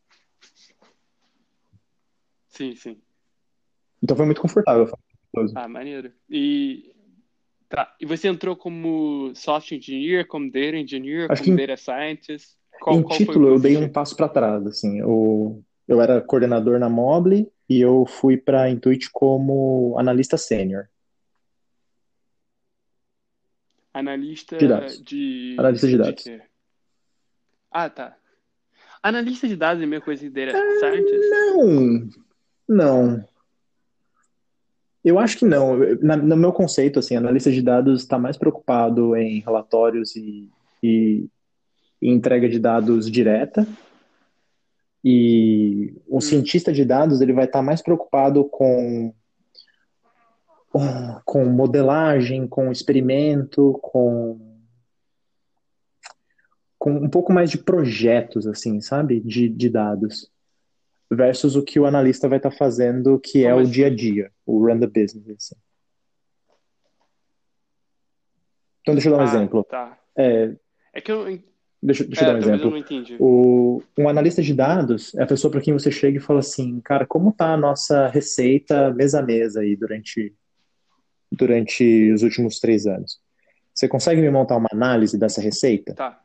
Sim, 2.56 2.76
sim. 2.76 3.02
Então 4.02 4.16
foi 4.16 4.26
muito 4.26 4.42
confortável. 4.42 4.92
Ah, 5.56 5.68
maneiro. 5.68 6.12
E 6.30 6.96
Tá. 7.68 7.94
E 8.00 8.06
você 8.06 8.28
entrou 8.28 8.56
como 8.56 9.34
software 9.36 9.78
engineer, 9.78 10.28
como 10.28 10.52
data 10.52 10.78
engineer, 10.78 11.32
Acho 11.32 11.44
como 11.44 11.58
data 11.58 11.76
scientist? 11.76 12.56
Qual, 12.80 12.98
em 12.98 13.04
qual 13.04 13.18
título, 13.18 13.50
eu 13.50 13.60
dei 13.60 13.78
um 13.78 13.90
passo 13.90 14.16
para 14.16 14.30
trás. 14.30 14.66
Assim, 14.68 15.00
eu, 15.00 15.64
eu 15.88 16.02
era 16.02 16.22
coordenador 16.22 16.80
na 16.80 16.90
Mobile 16.90 17.52
e 17.68 17.82
eu 17.82 18.06
fui 18.06 18.38
para 18.38 18.70
Intuit 18.70 19.10
como 19.12 19.96
analista 19.98 20.38
sênior. 20.38 20.88
Analista 23.94 24.58
de 24.58 24.68
dados. 24.68 25.04
De... 25.04 25.56
Analista 25.58 25.88
de 25.88 25.98
dados. 25.98 26.24
De 26.24 26.42
ah, 27.72 27.90
tá. 27.90 28.16
Analista 29.02 29.48
de 29.48 29.56
dados 29.56 29.82
é 29.82 29.86
a 29.86 29.88
mesma 29.88 30.06
coisa 30.06 30.22
que 30.22 30.30
data 30.30 30.58
ah, 30.58 30.80
scientist? 30.80 31.30
Não, 31.30 32.10
não. 32.68 33.24
Eu 35.04 35.20
acho 35.20 35.38
que 35.38 35.46
não. 35.46 35.78
Na, 36.02 36.16
no 36.18 36.36
meu 36.36 36.52
conceito, 36.52 37.00
assim, 37.00 37.16
analista 37.16 37.52
de 37.52 37.62
dados 37.62 38.02
está 38.02 38.18
mais 38.18 38.38
preocupado 38.38 39.16
em 39.16 39.40
relatórios 39.40 40.16
e, 40.16 40.50
e 40.82 41.30
e 42.02 42.10
entrega 42.10 42.48
de 42.48 42.60
dados 42.60 43.10
direta. 43.10 43.68
E 45.04 45.94
o 46.08 46.18
hum. 46.18 46.22
cientista 46.22 46.72
de 46.74 46.84
dados 46.84 47.22
ele 47.22 47.34
vai 47.34 47.46
estar 47.46 47.62
mais 47.62 47.82
preocupado 47.82 48.46
com 48.46 49.14
com 51.24 51.46
modelagem, 51.46 52.46
com 52.48 52.70
experimento, 52.70 53.80
com 53.82 54.60
com 56.78 56.92
um 56.92 57.10
pouco 57.10 57.32
mais 57.32 57.50
de 57.50 57.58
projetos, 57.58 58.46
assim, 58.46 58.82
sabe, 58.82 59.22
de, 59.22 59.48
de 59.48 59.70
dados, 59.70 60.30
versus 61.12 61.56
o 61.56 61.64
que 61.64 61.80
o 61.80 61.86
analista 61.86 62.28
vai 62.28 62.38
estar 62.38 62.52
fazendo, 62.52 63.20
que 63.20 63.46
é 63.46 63.54
o 63.54 63.64
dia 63.64 63.88
a 63.88 63.90
dia, 63.90 64.32
o 64.46 64.66
run 64.66 64.80
the 64.80 64.88
business. 64.88 65.52
Assim. 65.52 65.62
Então, 68.82 68.96
deixa 68.96 69.10
eu 69.10 69.14
dar 69.14 69.20
um 69.20 69.22
ah, 69.22 69.30
exemplo. 69.30 69.64
Tá. 69.64 70.00
É, 70.18 70.56
é 70.94 71.02
que 71.02 71.12
eu 71.12 71.28
Deixa, 71.86 72.04
deixa 72.04 72.26
é, 72.26 72.30
eu 72.30 72.60
dar 72.60 72.68
um 72.68 72.78
exemplo. 72.78 73.18
O, 73.20 73.84
um 73.98 74.10
analista 74.10 74.42
de 74.42 74.54
dados 74.54 75.14
é 75.14 75.22
a 75.22 75.28
pessoa 75.28 75.52
para 75.52 75.62
quem 75.62 75.74
você 75.74 75.92
chega 75.92 76.18
e 76.18 76.22
fala 76.22 76.40
assim, 76.40 76.80
cara, 76.82 77.06
como 77.06 77.32
tá 77.32 77.54
a 77.54 77.58
nossa 77.58 78.08
receita 78.08 78.92
mês 78.92 79.14
a 79.14 79.22
mês 79.22 79.56
aí 79.56 79.76
durante, 79.76 80.34
durante 81.32 82.12
os 82.12 82.24
últimos 82.24 82.60
três 82.60 82.88
anos? 82.88 83.20
Você 83.72 83.88
consegue 83.88 84.20
me 84.20 84.32
montar 84.32 84.58
uma 84.58 84.70
análise 84.72 85.16
dessa 85.18 85.42
receita? 85.42 85.94
Tá. 85.94 86.20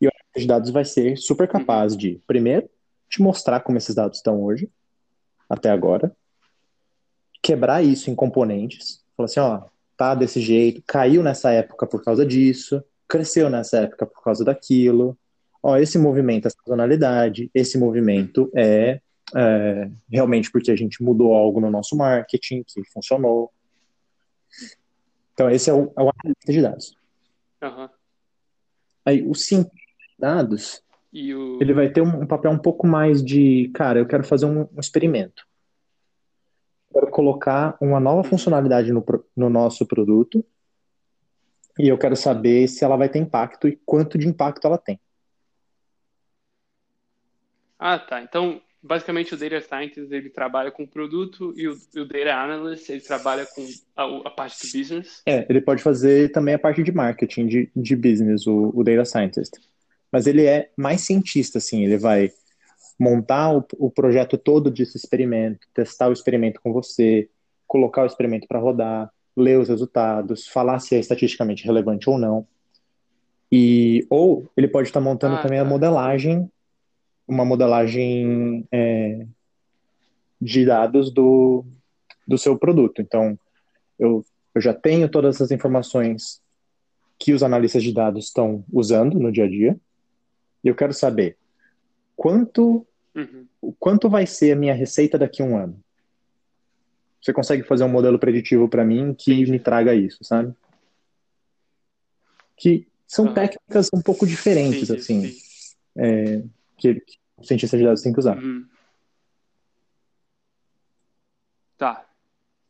E 0.00 0.06
o 0.06 0.10
analista 0.10 0.40
de 0.40 0.46
dados 0.46 0.70
vai 0.70 0.84
ser 0.84 1.16
super 1.16 1.46
capaz 1.46 1.92
uhum. 1.92 1.98
de, 1.98 2.20
primeiro, 2.26 2.68
te 3.08 3.22
mostrar 3.22 3.60
como 3.60 3.78
esses 3.78 3.94
dados 3.94 4.18
estão 4.18 4.42
hoje, 4.42 4.70
até 5.48 5.70
agora, 5.70 6.14
quebrar 7.42 7.82
isso 7.82 8.10
em 8.10 8.14
componentes, 8.14 9.04
falar 9.16 9.26
assim, 9.26 9.40
ó, 9.40 9.62
tá 9.96 10.14
desse 10.14 10.40
jeito, 10.40 10.82
caiu 10.86 11.22
nessa 11.22 11.52
época 11.52 11.86
por 11.86 12.02
causa 12.02 12.26
disso, 12.26 12.82
cresceu 13.08 13.48
nessa 13.48 13.78
época 13.78 14.06
por 14.06 14.22
causa 14.22 14.44
daquilo. 14.44 15.16
Ó, 15.62 15.76
esse 15.76 15.98
movimento 15.98 16.46
é 16.46 16.50
sazonalidade, 16.50 17.50
esse 17.54 17.78
movimento 17.78 18.50
é, 18.54 19.00
é, 19.34 19.90
realmente 20.10 20.50
porque 20.50 20.70
a 20.70 20.76
gente 20.76 21.02
mudou 21.02 21.34
algo 21.34 21.60
no 21.60 21.70
nosso 21.70 21.96
marketing 21.96 22.62
que 22.66 22.84
funcionou. 22.92 23.52
Então, 25.32 25.50
esse 25.50 25.70
é 25.70 25.72
o, 25.72 25.92
é 25.96 26.02
o 26.02 26.10
analista 26.10 26.52
de 26.52 26.62
dados. 26.62 26.96
Uhum. 27.62 27.88
Aí, 29.04 29.22
o 29.22 29.34
cientista 29.34 29.76
de 29.76 30.14
dados, 30.18 30.82
o... 31.34 31.58
ele 31.60 31.72
vai 31.72 31.88
ter 31.90 32.00
um, 32.00 32.22
um, 32.22 32.26
papel 32.26 32.50
um 32.50 32.58
pouco 32.58 32.86
mais 32.86 33.24
de, 33.24 33.70
cara, 33.74 33.98
eu 33.98 34.06
quero 34.06 34.24
fazer 34.24 34.46
um, 34.46 34.68
um 34.74 34.80
experimento. 34.80 35.46
Quero 36.92 37.10
colocar 37.10 37.76
uma 37.80 38.00
nova 38.00 38.18
uhum. 38.18 38.24
funcionalidade 38.24 38.92
no, 38.92 39.04
no 39.36 39.50
nosso 39.50 39.86
produto 39.86 40.44
e 41.78 41.88
eu 41.88 41.98
quero 41.98 42.16
saber 42.16 42.68
se 42.68 42.84
ela 42.84 42.96
vai 42.96 43.08
ter 43.08 43.18
impacto 43.18 43.68
e 43.68 43.78
quanto 43.84 44.16
de 44.18 44.26
impacto 44.26 44.66
ela 44.66 44.78
tem. 44.78 44.98
Ah, 47.78 47.98
tá. 47.98 48.22
Então, 48.22 48.60
basicamente, 48.82 49.34
o 49.34 49.36
Data 49.36 49.60
Scientist 49.60 50.10
ele 50.10 50.30
trabalha 50.30 50.70
com 50.70 50.84
o 50.84 50.88
produto 50.88 51.52
e 51.56 51.68
o, 51.68 51.72
o 51.72 52.04
Data 52.06 52.34
Analyst 52.34 52.88
ele 52.88 53.00
trabalha 53.00 53.46
com 53.46 53.66
a, 53.94 54.28
a, 54.28 54.30
parte 54.30 54.66
do 54.66 54.78
business. 54.78 55.22
É, 55.26 55.46
ele 55.48 55.60
pode 55.60 55.82
fazer 55.82 56.32
também 56.32 56.54
a 56.54 56.58
parte 56.58 56.82
de 56.82 56.92
marketing, 56.92 57.46
de, 57.46 57.70
de 57.76 57.96
business, 57.96 58.46
o, 58.46 58.72
o 58.74 58.82
Data 58.82 59.04
Scientist. 59.04 59.58
Mas 60.10 60.26
ele 60.26 60.44
é 60.44 60.70
mais 60.76 61.02
cientista, 61.02 61.58
assim, 61.58 61.84
ele 61.84 61.98
vai 61.98 62.30
montar 62.98 63.54
o, 63.54 63.64
o 63.78 63.90
projeto 63.90 64.38
todo 64.38 64.70
desse 64.70 64.96
experimento, 64.96 65.66
testar 65.74 66.08
o 66.08 66.12
experimento 66.12 66.60
com 66.62 66.72
você, 66.72 67.28
colocar 67.66 68.02
o 68.02 68.06
experimento 68.06 68.46
para 68.46 68.58
rodar, 68.58 69.10
ler 69.36 69.58
os 69.58 69.68
resultados, 69.68 70.46
falar 70.46 70.78
se 70.78 70.94
é 70.94 70.98
estatisticamente 70.98 71.64
relevante 71.64 72.08
ou 72.08 72.18
não. 72.18 72.46
E, 73.52 74.06
ou 74.10 74.50
ele 74.56 74.66
pode 74.66 74.88
estar 74.88 75.00
montando 75.00 75.36
ah, 75.36 75.42
também 75.42 75.58
tá. 75.58 75.64
a 75.64 75.68
modelagem, 75.68 76.50
uma 77.28 77.44
modelagem 77.44 78.66
é, 78.72 79.26
de 80.40 80.64
dados 80.64 81.12
do, 81.12 81.64
do 82.26 82.38
seu 82.38 82.58
produto. 82.58 83.02
Então, 83.02 83.38
eu, 83.98 84.24
eu 84.54 84.60
já 84.60 84.72
tenho 84.72 85.08
todas 85.08 85.40
as 85.40 85.50
informações 85.50 86.40
que 87.18 87.32
os 87.32 87.42
analistas 87.42 87.82
de 87.82 87.92
dados 87.92 88.26
estão 88.26 88.64
usando 88.72 89.18
no 89.18 89.32
dia 89.32 89.44
a 89.44 89.48
dia, 89.48 89.78
e 90.66 90.70
eu 90.70 90.74
quero 90.74 90.92
saber 90.92 91.36
quanto 92.16 92.86
Uhum. 93.16 93.48
Quanto 93.80 94.10
vai 94.10 94.26
ser 94.26 94.52
a 94.52 94.56
minha 94.56 94.74
receita 94.74 95.18
daqui 95.18 95.40
a 95.40 95.44
um 95.44 95.56
ano? 95.56 95.82
Você 97.20 97.32
consegue 97.32 97.62
fazer 97.62 97.82
um 97.82 97.88
modelo 97.88 98.18
preditivo 98.18 98.68
para 98.68 98.84
mim 98.84 99.14
que 99.14 99.46
me 99.50 99.58
traga 99.58 99.94
isso, 99.94 100.22
sabe? 100.22 100.54
Que 102.56 102.86
são 103.06 103.24
Aham. 103.26 103.34
técnicas 103.34 103.88
um 103.92 104.02
pouco 104.02 104.26
diferentes, 104.26 104.90
Entendi, 104.90 105.00
assim, 105.00 105.18
entendi. 105.18 105.40
é, 105.96 106.42
que, 106.76 106.94
que 107.00 107.18
o 107.38 107.44
cientista 107.44 107.76
de 107.76 107.84
dados 107.84 108.02
tem 108.02 108.12
que 108.12 108.18
usar. 108.18 108.36
Uhum. 108.36 108.68
Tá, 111.78 112.06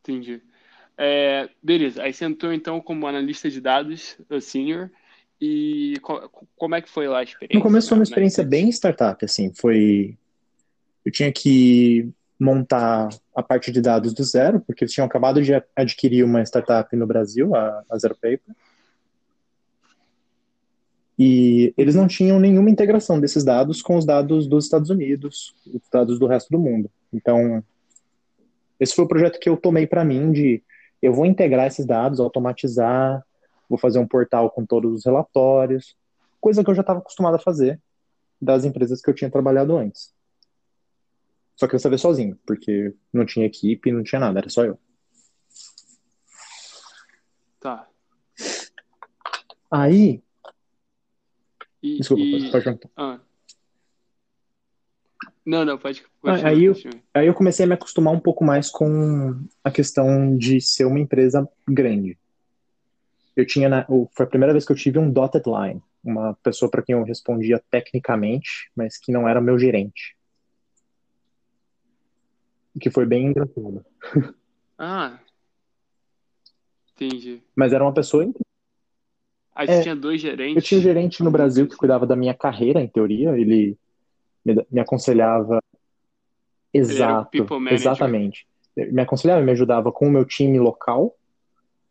entendi. 0.01 0.41
É, 0.97 1.51
beleza, 1.63 2.03
aí 2.03 2.13
você 2.13 2.25
entrou 2.25 2.53
então 2.53 2.81
como 2.81 3.07
analista 3.07 3.51
de 3.51 3.61
dados, 3.61 4.17
senior, 4.41 4.91
e 5.41 5.99
co- 6.03 6.31
como 6.57 6.75
é 6.75 6.83
que 6.83 6.89
foi 6.89 7.09
lá 7.09 7.19
a 7.19 7.23
experiência? 7.23 7.59
No 7.59 7.63
começo 7.63 7.89
foi 7.89 7.97
uma 7.97 8.01
na 8.01 8.05
experiência 8.05 8.45
bem 8.45 8.69
startup, 8.71 9.25
assim, 9.25 9.53
foi... 9.55 10.17
Eu 11.05 11.13
tinha 11.13 11.31
que 11.31 12.09
montar 12.39 13.09
a 13.35 13.43
parte 13.43 13.71
de 13.71 13.81
dados 13.81 14.13
do 14.13 14.23
zero, 14.25 14.61
porque 14.61 14.85
eles 14.85 14.93
tinham 14.93 15.07
acabado 15.07 15.41
de 15.43 15.53
adquirir 15.75 16.25
uma 16.25 16.43
startup 16.43 16.95
no 16.97 17.07
Brasil, 17.07 17.55
a, 17.55 17.83
a 17.89 17.99
Zero 17.99 18.15
Paper, 18.15 18.55
e 21.19 21.73
eles 21.79 21.95
não 21.95 22.07
tinham 22.07 22.39
nenhuma 22.39 22.69
integração 22.69 23.19
desses 23.19 23.43
dados 23.43 23.81
com 23.81 23.97
os 23.97 24.05
dados 24.05 24.47
dos 24.47 24.65
Estados 24.65 24.91
Unidos, 24.91 25.55
os 25.67 25.89
dados 25.91 26.19
do 26.19 26.27
resto 26.27 26.51
do 26.51 26.59
mundo. 26.59 26.91
Então, 27.11 27.65
esse 28.79 28.95
foi 28.95 29.07
o 29.07 29.09
projeto 29.09 29.41
que 29.41 29.49
eu 29.49 29.57
tomei 29.57 29.87
para 29.87 30.05
mim 30.05 30.31
de 30.31 30.63
eu 31.01 31.15
vou 31.15 31.25
integrar 31.25 31.67
esses 31.69 31.87
dados, 31.87 32.21
automatizar, 32.21 33.25
vou 33.69 33.79
fazer 33.79 33.99
um 33.99 34.07
portal 34.07 34.51
com 34.51 34.65
todos 34.65 34.93
os 34.95 35.05
relatórios, 35.05 35.97
coisa 36.41 36.63
que 36.65 36.71
eu 36.71 36.75
já 36.75 36.81
estava 36.83 36.99
acostumado 37.01 37.35
a 37.37 37.39
fazer 37.41 37.81
das 38.41 38.65
empresas 38.65 39.01
que 39.01 39.09
eu 39.11 39.15
tinha 39.15 39.31
trabalhado 39.31 39.77
antes. 39.77 40.15
Só 41.57 41.67
que 41.67 41.75
eu 41.75 41.79
sabia 41.79 41.97
sozinho, 41.99 42.39
porque 42.47 42.95
não 43.13 43.25
tinha 43.25 43.47
equipe, 43.47 43.91
não 43.91 44.03
tinha 44.03 44.21
nada, 44.21 44.39
era 44.41 44.49
só 44.51 44.65
eu. 44.65 44.79
Tá. 47.59 47.89
Aí, 49.71 50.23
E, 51.83 51.97
desculpa, 51.99 52.23
e- 52.25 52.31
pode, 52.31 52.51
pode 52.51 52.65
perguntar. 52.65 52.91
ah. 52.97 53.21
Não, 55.45 55.65
não, 55.65 55.79
pode 55.79 56.03
Ah, 56.25 56.33
continuar, 56.33 56.51
aí 56.51 56.65
eu-. 56.65 56.75
Aí 57.15 57.27
eu 57.29 57.35
comecei 57.35 57.65
a 57.65 57.69
me 57.69 57.75
acostumar 57.75 58.13
um 58.13 58.21
pouco 58.21 58.45
mais 58.45 58.69
com 58.69 59.41
a 59.65 59.71
questão 59.71 60.37
de 60.37 60.61
ser 60.61 60.85
uma 60.85 60.99
empresa 61.01 61.49
grande. 61.67 62.19
Eu 63.37 63.47
tinha, 63.47 63.69
na, 63.69 63.87
foi 63.87 64.25
a 64.25 64.29
primeira 64.29 64.53
vez 64.53 64.65
que 64.65 64.73
eu 64.73 64.77
tive 64.77 64.99
um 64.99 65.11
dotted 65.11 65.45
line, 65.47 65.83
uma 66.03 66.35
pessoa 66.43 66.71
para 66.71 66.83
quem 66.83 66.95
eu 66.95 67.05
respondia 67.05 67.63
tecnicamente, 67.71 68.71
mas 68.75 68.97
que 68.99 69.13
não 69.13 69.29
era 69.29 69.41
meu 69.41 69.59
gerente. 69.59 70.17
O 72.75 72.79
que 72.79 72.91
foi 72.91 73.07
bem 73.07 73.27
engraçado. 73.27 73.85
Ah, 74.79 75.19
entendi. 76.93 77.43
Mas 77.55 77.73
era 77.73 77.83
uma 77.83 77.95
pessoa. 77.95 78.31
Aí 79.55 79.67
É, 79.67 79.77
você 79.77 79.83
tinha 79.85 79.97
dois 79.97 80.21
gerentes? 80.21 80.57
Eu 80.57 80.63
tinha 80.63 80.79
um 80.81 80.83
gerente 80.83 81.23
no 81.23 81.31
Brasil 81.31 81.67
que 81.67 81.77
cuidava 81.77 82.07
da 82.07 82.15
minha 82.15 82.35
carreira, 82.35 82.81
em 82.81 82.89
teoria. 82.89 83.31
Ele 83.39 83.79
me, 84.45 84.67
me 84.71 84.81
aconselhava. 84.81 85.59
Ele 86.73 86.99
era 87.01 87.13
o 87.13 87.17
Exato, 87.17 87.31
people 87.31 87.59
manager. 87.59 87.81
exatamente. 87.81 88.47
Ele 88.77 88.93
me 88.93 89.01
aconselhava, 89.03 89.43
me 89.43 89.53
ajudava 89.53 89.91
com 89.91 90.07
o 90.07 90.11
meu 90.11 90.25
time 90.27 90.59
local, 90.59 91.17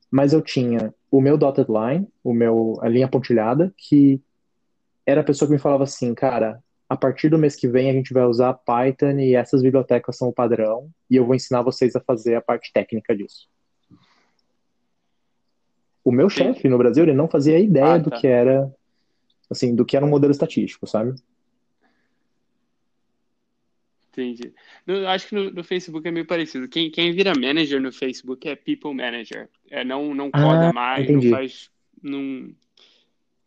mas 0.09 0.33
eu 0.33 0.41
tinha 0.41 0.93
o 1.11 1.21
meu 1.21 1.37
dotted 1.37 1.67
line, 1.69 2.07
o 2.23 2.33
meu, 2.33 2.77
a 2.81 2.87
linha 2.87 3.07
pontilhada, 3.07 3.73
que 3.77 4.21
era 5.05 5.21
a 5.21 5.23
pessoa 5.23 5.47
que 5.47 5.53
me 5.53 5.59
falava 5.59 5.83
assim, 5.83 6.13
cara, 6.13 6.61
a 6.89 6.95
partir 6.95 7.29
do 7.29 7.37
mês 7.37 7.55
que 7.55 7.67
vem 7.67 7.89
a 7.89 7.93
gente 7.93 8.13
vai 8.13 8.25
usar 8.25 8.53
Python 8.53 9.19
e 9.19 9.35
essas 9.35 9.61
bibliotecas 9.61 10.17
são 10.17 10.29
o 10.29 10.33
padrão, 10.33 10.89
e 11.09 11.15
eu 11.15 11.25
vou 11.25 11.35
ensinar 11.35 11.61
vocês 11.61 11.95
a 11.95 12.01
fazer 12.01 12.35
a 12.35 12.41
parte 12.41 12.71
técnica 12.73 13.15
disso. 13.15 13.47
O 16.03 16.11
meu 16.11 16.29
chefe 16.29 16.69
no 16.69 16.77
Brasil, 16.77 17.03
ele 17.03 17.13
não 17.13 17.27
fazia 17.27 17.59
ideia 17.59 17.93
Ah, 17.93 17.97
do 17.97 18.11
tá. 18.11 18.17
que 18.17 18.27
era, 18.27 18.71
assim, 19.49 19.73
do 19.75 19.83
que 19.83 19.97
era 19.97 20.05
um 20.05 20.09
modelo 20.09 20.31
estatístico, 20.31 20.85
sabe? 20.85 21.15
Entendi. 24.15 24.53
No- 24.87 24.95
eu 24.95 25.07
acho 25.09 25.27
que 25.27 25.35
no, 25.35 25.51
no 25.51 25.63
Facebook 25.63 26.07
é 26.07 26.11
meio 26.11 26.25
parecido. 26.25 26.69
Quem, 26.69 26.89
quem 26.89 27.11
vira 27.11 27.33
manager 27.37 27.81
no 27.81 27.91
Facebook 27.91 28.47
é 28.47 28.55
people 28.55 28.93
manager. 28.93 29.49
É, 29.69 29.83
não, 29.83 30.15
não 30.15 30.31
coda 30.31 30.69
Ah, 30.69 30.73
mais, 30.73 31.03
entendi. 31.03 31.29
não 31.29 31.35
faz. 31.37 31.69
Não, 32.01 32.49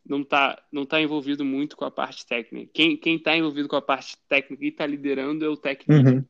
não 0.07 0.25
tá, 0.25 0.63
não 0.71 0.85
tá 0.85 1.01
envolvido 1.01 1.45
muito 1.45 1.77
com 1.77 1.85
a 1.85 1.91
parte 1.91 2.27
técnica. 2.27 2.71
Quem, 2.75 2.97
quem 2.97 3.19
tá 3.19 3.37
envolvido 3.37 3.69
com 3.69 3.77
a 3.77 3.83
parte 3.83 4.17
técnica 4.29 4.65
e 4.65 4.73
tá 4.73 4.87
liderando 4.87 5.45
é 5.45 5.49
o 5.49 5.59
lead. 5.63 5.87
Uhum. 5.89 6.25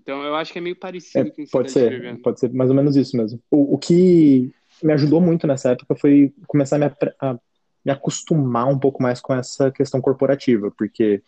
Então 0.00 0.22
eu 0.22 0.34
acho 0.36 0.52
que 0.52 0.58
é 0.58 0.62
meio 0.62 0.76
É, 0.76 0.78
parecido 0.78 1.32
com 1.32 1.42
o 1.42 1.44
que 1.44 1.50
pode 1.50 1.68
tá 1.68 1.72
ser, 1.74 2.18
pode 2.20 2.40
ser 2.40 2.52
mais 2.52 2.70
ou 2.70 2.76
menos 2.76 2.94
isso 2.96 3.16
mesmo. 3.16 3.42
O, 3.50 3.74
o 3.74 3.78
que 3.78 4.50
me 4.82 4.92
ajudou 4.92 5.20
muito 5.20 5.46
nessa 5.46 5.72
época 5.72 5.96
foi 5.96 6.32
começar 6.46 6.76
a 6.76 6.78
me, 6.78 6.84
a 7.20 7.38
me 7.84 7.92
acostumar 7.92 8.68
um 8.68 8.78
pouco 8.78 9.02
mais 9.02 9.20
com 9.20 9.34
essa 9.34 9.70
questão 9.70 10.00
corporativa, 10.00 10.70
porque 10.70 11.22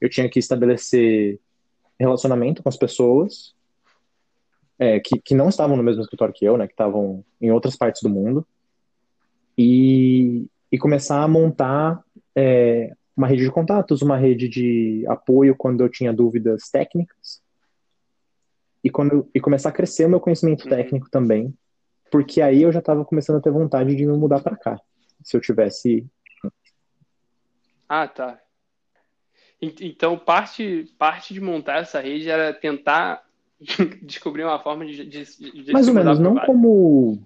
eu 0.00 0.08
tinha 0.08 0.28
que 0.28 0.38
estabelecer 0.38 1.40
relacionamento 1.98 2.62
com 2.62 2.68
as 2.68 2.76
pessoas 2.76 3.54
é, 4.78 5.00
que, 5.00 5.18
que 5.18 5.34
não 5.34 5.48
estavam 5.48 5.76
no 5.76 5.82
mesmo 5.82 6.02
escritório 6.02 6.34
que 6.34 6.44
eu, 6.44 6.56
né, 6.56 6.66
que 6.66 6.72
estavam 6.72 7.24
em 7.40 7.50
outras 7.50 7.76
partes 7.76 8.02
do 8.02 8.10
mundo, 8.10 8.46
e, 9.56 10.46
e 10.70 10.78
começar 10.78 11.22
a 11.22 11.28
montar 11.28 12.04
é, 12.34 12.92
uma 13.16 13.26
rede 13.26 13.44
de 13.44 13.50
contatos, 13.50 14.02
uma 14.02 14.18
rede 14.18 14.48
de 14.48 15.04
apoio 15.08 15.56
quando 15.56 15.80
eu 15.80 15.88
tinha 15.88 16.12
dúvidas 16.12 16.68
técnicas, 16.70 17.42
e, 18.84 18.90
quando, 18.90 19.28
e 19.34 19.40
começar 19.40 19.70
a 19.70 19.72
crescer 19.72 20.04
o 20.04 20.10
meu 20.10 20.20
conhecimento 20.20 20.64
Uhum. 20.64 20.70
técnico 20.70 21.10
também, 21.10 21.52
porque 22.10 22.40
aí 22.40 22.62
eu 22.62 22.70
já 22.70 22.78
estava 22.78 23.04
começando 23.04 23.36
a 23.36 23.40
ter 23.40 23.50
vontade 23.50 23.96
de 23.96 24.06
me 24.06 24.16
mudar 24.16 24.40
para 24.40 24.56
cá, 24.56 24.78
se 25.22 25.36
eu 25.36 25.40
tivesse 25.40 26.06
Ah, 27.88 28.06
tá. 28.06 28.40
En- 29.60 29.74
Então, 29.80 30.18
parte, 30.18 30.92
parte 30.98 31.32
de 31.34 31.40
montar 31.40 31.78
essa 31.78 32.00
rede 32.00 32.28
era 32.28 32.52
tentar 32.52 33.22
descobrir 34.02 34.44
uma 34.44 34.58
forma 34.58 34.84
de, 34.86 35.04
de, 35.04 35.24
de 35.24 35.72
Mais 35.72 35.88
ou 35.88 35.94
menos, 35.94 36.18
não 36.18 36.34
como. 36.36 37.18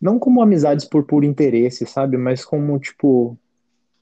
Não 0.00 0.18
como 0.18 0.42
amizades 0.42 0.84
por 0.84 1.04
puro 1.04 1.24
interesse, 1.24 1.86
sabe? 1.86 2.16
Mas 2.16 2.44
como, 2.44 2.76
tipo, 2.80 3.38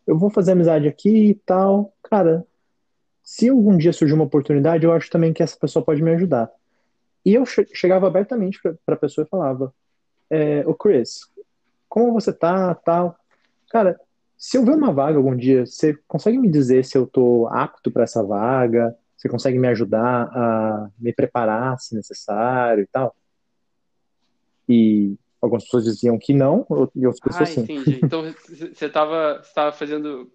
eu 0.06 0.16
vou 0.18 0.30
fazer 0.30 0.52
amizade 0.52 0.88
aqui 0.88 1.30
e 1.30 1.34
tal. 1.34 1.92
Cara, 2.02 2.46
se 3.22 3.50
algum 3.50 3.76
dia 3.76 3.92
surgir 3.92 4.14
uma 4.14 4.24
oportunidade, 4.24 4.84
eu 4.84 4.92
acho 4.92 5.10
também 5.10 5.32
que 5.32 5.42
essa 5.42 5.58
pessoa 5.58 5.84
pode 5.84 6.02
me 6.02 6.10
ajudar. 6.12 6.50
E 7.24 7.34
eu 7.34 7.44
che- 7.44 7.68
chegava 7.74 8.06
abertamente 8.06 8.58
pra, 8.62 8.74
pra 8.86 8.96
pessoa 8.96 9.26
e 9.26 9.28
falava: 9.28 9.74
é, 10.30 10.66
Ô 10.66 10.72
Chris, 10.74 11.30
como 11.86 12.14
você 12.14 12.32
tá, 12.32 12.74
tal? 12.76 13.14
Cara, 13.68 14.00
se 14.40 14.56
eu 14.56 14.64
ver 14.64 14.74
uma 14.74 14.90
vaga 14.90 15.18
algum 15.18 15.36
dia, 15.36 15.66
você 15.66 15.94
consegue 16.08 16.38
me 16.38 16.48
dizer 16.50 16.82
se 16.82 16.96
eu 16.96 17.06
tô 17.06 17.46
apto 17.48 17.90
para 17.90 18.04
essa 18.04 18.22
vaga? 18.24 18.96
Você 19.14 19.28
consegue 19.28 19.58
me 19.58 19.68
ajudar 19.68 20.30
a 20.34 20.90
me 20.98 21.12
preparar 21.12 21.78
se 21.78 21.94
necessário 21.94 22.84
e 22.84 22.86
tal? 22.86 23.14
E 24.66 25.14
algumas 25.42 25.64
pessoas 25.64 25.84
diziam 25.84 26.18
que 26.18 26.32
não, 26.32 26.66
e 26.96 27.06
outras 27.06 27.20
Ah, 27.20 27.28
pessoas 27.28 27.50
sim. 27.50 27.60
entendi. 27.64 28.00
Então, 28.02 28.22
você 28.48 28.86
estava 28.86 29.42
fazendo 29.74 30.32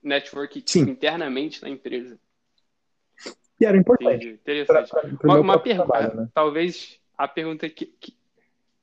network 0.00 0.62
tipo, 0.62 0.84
Sim. 0.84 0.90
internamente 0.92 1.60
na 1.60 1.68
empresa. 1.68 2.20
E 3.60 3.66
era 3.66 3.76
importante 3.76 4.14
Entendi. 4.14 4.34
Interessante. 4.34 4.90
para 4.90 5.08
o 5.08 5.18
Uma, 5.24 5.40
uma 5.40 5.58
pergunta, 5.58 5.88
trabalho, 5.88 6.20
né? 6.20 6.28
talvez 6.32 7.00
a 7.18 7.26
pergunta 7.26 7.68
que, 7.68 7.86
que- 7.86 8.16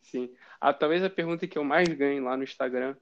sim, 0.01 0.29
a, 0.59 0.73
talvez 0.73 1.01
a 1.05 1.09
pergunta 1.09 1.47
que 1.47 1.57
eu 1.57 1.63
mais 1.63 1.87
ganho 1.93 2.25
lá 2.25 2.35
no 2.35 2.43
Instagram 2.43 2.97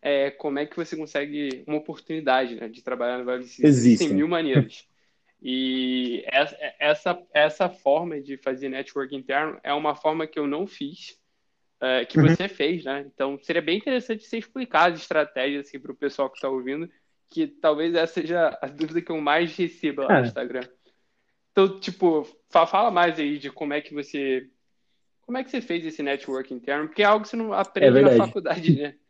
é 0.00 0.30
como 0.30 0.58
é 0.58 0.66
que 0.66 0.76
você 0.76 0.96
consegue 0.96 1.64
uma 1.66 1.76
oportunidade, 1.76 2.54
né, 2.54 2.68
de 2.68 2.82
trabalhar 2.82 3.18
no 3.18 3.24
Vale 3.24 3.40
do 3.40 3.46
Silício? 3.46 3.68
Existem 3.68 4.12
mil 4.14 4.28
maneiras. 4.28 4.86
E 5.40 6.24
essa, 6.26 7.22
essa, 7.32 7.68
forma 7.68 8.20
de 8.20 8.36
fazer 8.36 8.68
network 8.68 9.14
interno 9.14 9.58
é 9.62 9.72
uma 9.72 9.94
forma 9.94 10.26
que 10.26 10.38
eu 10.38 10.46
não 10.46 10.66
fiz, 10.66 11.18
é, 11.80 12.04
que 12.04 12.18
Uhum. 12.18 12.28
você 12.28 12.48
fez, 12.48 12.84
né? 12.84 13.04
Então 13.06 13.38
seria 13.42 13.62
bem 13.62 13.78
interessante 13.78 14.24
você 14.24 14.38
explicar 14.38 14.90
as 14.92 15.00
estratégias 15.00 15.66
assim, 15.66 15.78
para 15.78 15.92
o 15.92 15.96
pessoal 15.96 16.28
que 16.28 16.36
está 16.36 16.48
ouvindo, 16.48 16.90
que 17.30 17.46
talvez 17.46 17.94
essa 17.94 18.14
seja 18.14 18.58
a 18.60 18.66
dúvida 18.66 19.00
que 19.00 19.12
eu 19.12 19.20
mais 19.20 19.54
recebo 19.56 20.02
lá 20.02 20.08
no 20.08 20.14
Cara. 20.14 20.26
Instagram. 20.26 20.68
Então, 21.52 21.80
tipo, 21.80 22.26
fa- 22.50 22.66
fala 22.66 22.90
mais 22.90 23.18
aí 23.18 23.38
de 23.38 23.50
como 23.50 23.74
é 23.74 23.80
que 23.80 23.94
você. 23.94 24.48
Como 25.22 25.36
é 25.36 25.44
que 25.44 25.50
você 25.50 25.60
fez 25.60 25.84
esse 25.84 26.02
network 26.02 26.52
interno? 26.54 26.88
Porque 26.88 27.02
é 27.02 27.04
algo 27.04 27.24
que 27.24 27.30
você 27.30 27.36
não 27.36 27.52
aprende 27.52 27.90
na 27.90 28.08
verdade. 28.08 28.16
faculdade, 28.18 28.76
né? 28.76 28.94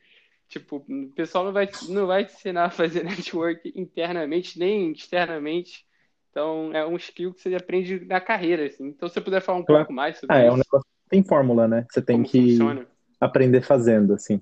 Tipo, 0.49 0.77
o 0.89 1.09
pessoal 1.15 1.45
não 1.45 1.53
vai, 1.53 1.69
não 1.89 2.07
vai 2.07 2.25
te 2.25 2.35
ensinar 2.35 2.67
a 2.67 2.71
fazer 2.71 3.05
network 3.05 3.73
internamente, 3.77 4.59
nem 4.59 4.93
externamente. 4.93 5.87
Então, 6.31 6.73
é 6.73 6.87
um 6.87 6.97
skill 6.97 7.35
que 7.35 7.43
você 7.43 7.55
aprende 7.55 8.05
na 8.05 8.21
carreira, 8.21 8.67
assim. 8.67 8.87
Então, 8.87 9.09
se 9.09 9.15
você 9.15 9.21
puder 9.21 9.41
falar 9.41 9.59
um 9.59 9.65
Claro. 9.65 9.85
pouco 9.85 9.93
mais 9.93 10.19
sobre 10.19 10.37
Ah, 10.37 10.41
é 10.41 10.51
um 10.51 10.55
isso, 10.55 10.65
negócio 10.65 10.87
que 10.87 11.11
tem 11.11 11.23
fórmula, 11.23 11.69
né? 11.69 11.87
Você 11.91 12.01
tem 12.01 12.23
que 12.23 12.57
funciona. 12.57 12.87
aprender 13.21 13.63
fazendo, 13.63 14.15
assim. 14.15 14.41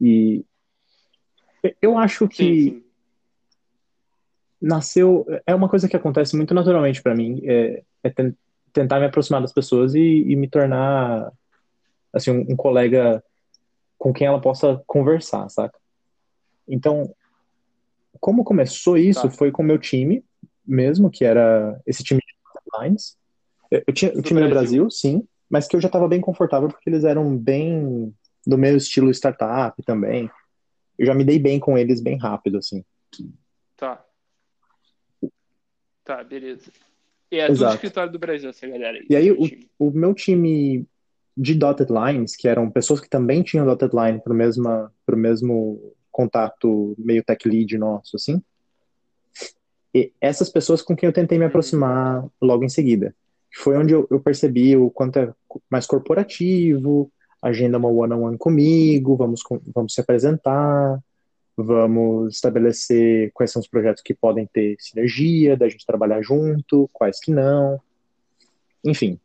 E 0.00 0.44
eu 1.80 1.96
acho 1.96 2.24
Sim, 2.24 2.28
que 2.28 2.64
sim. 2.64 2.84
nasceu. 4.60 5.26
É 5.46 5.54
uma 5.54 5.68
coisa 5.68 5.88
que 5.88 5.96
acontece 5.96 6.36
muito 6.36 6.54
naturalmente 6.54 7.02
para 7.02 7.14
mim. 7.14 7.40
É, 7.44 7.82
é 8.02 8.10
ten, 8.10 8.36
tentar 8.72 8.98
me 8.98 9.06
aproximar 9.06 9.40
das 9.40 9.52
pessoas 9.52 9.94
e, 9.94 10.00
e 10.00 10.36
me 10.36 10.48
tornar 10.48 11.32
assim 12.12 12.30
um, 12.30 12.52
um, 12.52 12.56
colega 12.56 13.22
com 14.02 14.12
quem 14.12 14.26
ela 14.26 14.40
possa 14.40 14.82
conversar, 14.84 15.48
saca? 15.48 15.78
Então, 16.66 17.14
como 18.18 18.42
começou 18.42 18.98
isso 18.98 19.22
tá. 19.22 19.30
foi 19.30 19.52
com 19.52 19.62
o 19.62 19.64
meu 19.64 19.78
time 19.78 20.24
mesmo, 20.66 21.08
que 21.08 21.24
era 21.24 21.80
esse 21.86 22.02
time 22.02 22.20
de 22.20 22.80
lines. 22.80 23.16
Eu, 23.70 23.84
eu 23.86 23.94
tinha 23.94 24.12
o 24.12 24.20
time 24.20 24.40
no 24.40 24.48
Brasil, 24.48 24.90
sim, 24.90 25.22
mas 25.48 25.68
que 25.68 25.76
eu 25.76 25.80
já 25.80 25.86
estava 25.86 26.08
bem 26.08 26.20
confortável 26.20 26.68
porque 26.68 26.90
eles 26.90 27.04
eram 27.04 27.38
bem 27.38 28.12
do 28.44 28.58
meu 28.58 28.76
estilo 28.76 29.08
startup 29.12 29.80
também. 29.84 30.28
Eu 30.98 31.06
já 31.06 31.14
me 31.14 31.22
dei 31.22 31.38
bem 31.38 31.60
com 31.60 31.78
eles 31.78 32.00
bem 32.00 32.18
rápido, 32.18 32.58
assim. 32.58 32.84
Tá. 33.76 34.04
Tá, 36.02 36.24
beleza. 36.24 36.72
E 37.30 37.36
é 37.36 37.48
Exato. 37.48 37.56
tudo 37.56 37.74
escritório 37.76 38.12
do 38.12 38.18
Brasil, 38.18 38.50
essa 38.50 38.66
galera 38.66 38.98
aí. 38.98 39.06
E 39.08 39.14
aí, 39.14 39.30
o, 39.30 39.46
o 39.78 39.92
meu 39.92 40.12
time 40.12 40.88
de 41.36 41.54
dotted 41.54 41.90
lines, 41.90 42.36
que 42.36 42.48
eram 42.48 42.70
pessoas 42.70 43.00
que 43.00 43.08
também 43.08 43.42
tinham 43.42 43.66
dotted 43.66 43.94
line 43.94 44.20
pro, 44.20 44.34
mesma, 44.34 44.92
pro 45.06 45.16
mesmo 45.16 45.92
contato 46.10 46.94
meio 46.98 47.24
tech 47.24 47.48
lead 47.48 47.76
nosso, 47.78 48.16
assim. 48.16 48.42
E 49.94 50.12
essas 50.20 50.48
pessoas 50.48 50.82
com 50.82 50.96
quem 50.96 51.06
eu 51.06 51.12
tentei 51.12 51.38
me 51.38 51.44
aproximar 51.44 52.24
logo 52.40 52.64
em 52.64 52.68
seguida. 52.68 53.14
Foi 53.54 53.76
onde 53.76 53.92
eu, 53.92 54.06
eu 54.10 54.20
percebi 54.20 54.76
o 54.76 54.90
quanto 54.90 55.18
é 55.18 55.32
mais 55.70 55.86
corporativo, 55.86 57.10
agenda 57.42 57.76
uma 57.76 57.88
one-on-one 57.88 58.14
-on 58.14 58.30
-one 58.30 58.38
comigo, 58.38 59.16
vamos, 59.16 59.42
vamos 59.74 59.92
se 59.92 60.00
apresentar, 60.00 60.98
vamos 61.56 62.34
estabelecer 62.34 63.30
quais 63.34 63.50
são 63.50 63.60
os 63.60 63.68
projetos 63.68 64.02
que 64.02 64.14
podem 64.14 64.46
ter 64.46 64.76
sinergia, 64.78 65.56
da 65.56 65.68
gente 65.68 65.84
trabalhar 65.84 66.22
junto, 66.22 66.88
quais 66.92 67.20
que 67.20 67.30
não, 67.30 67.78
enfim. 68.84 69.18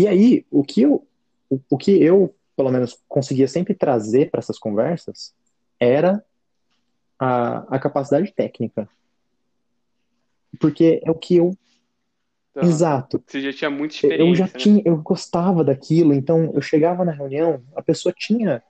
E 0.00 0.08
aí, 0.08 0.46
o 0.50 0.64
que 0.64 0.82
eu, 0.82 1.06
o, 1.50 1.60
o 1.70 1.76
que 1.76 2.02
eu, 2.02 2.34
pelo 2.56 2.70
menos, 2.70 2.98
conseguia 3.06 3.46
sempre 3.46 3.74
trazer 3.74 4.30
para 4.30 4.38
essas 4.38 4.58
conversas 4.58 5.34
era 5.78 6.24
a, 7.18 7.76
a 7.76 7.78
capacidade 7.78 8.32
técnica. 8.32 8.88
Porque 10.58 11.02
é 11.04 11.10
o 11.10 11.14
que 11.14 11.36
eu 11.36 11.56
Tá. 12.52 12.62
Exato. 12.62 13.22
Você 13.24 13.40
já 13.40 13.52
tinha 13.52 13.70
muita 13.70 13.94
experiência. 13.94 14.28
Eu 14.28 14.34
já 14.34 14.46
né? 14.46 14.50
tinha, 14.56 14.82
eu 14.84 14.96
gostava 14.96 15.62
daquilo, 15.62 16.12
então 16.12 16.50
eu 16.52 16.60
chegava 16.60 17.04
na 17.04 17.12
reunião, 17.12 17.62
a 17.76 17.82
pessoa 17.82 18.12
tinha 18.16 18.60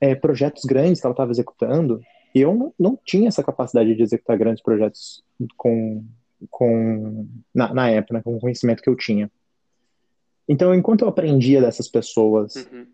é, 0.00 0.16
projetos 0.16 0.64
grandes 0.64 1.00
que 1.00 1.06
ela 1.06 1.12
estava 1.12 1.30
executando, 1.30 2.00
e 2.34 2.40
eu 2.40 2.54
não, 2.54 2.74
não 2.76 2.98
tinha 3.04 3.28
essa 3.28 3.42
capacidade 3.44 3.94
de 3.94 4.02
executar 4.02 4.36
grandes 4.36 4.62
projetos 4.62 5.22
com, 5.56 6.04
com 6.50 7.28
na, 7.54 7.72
na 7.72 7.88
época, 7.88 8.14
né, 8.14 8.22
com 8.22 8.36
o 8.36 8.40
conhecimento 8.40 8.82
que 8.82 8.88
eu 8.88 8.96
tinha. 8.96 9.30
Então, 10.50 10.74
enquanto 10.74 11.02
eu 11.02 11.08
aprendia 11.08 11.60
dessas 11.60 11.86
pessoas 11.86 12.56
uhum. 12.56 12.86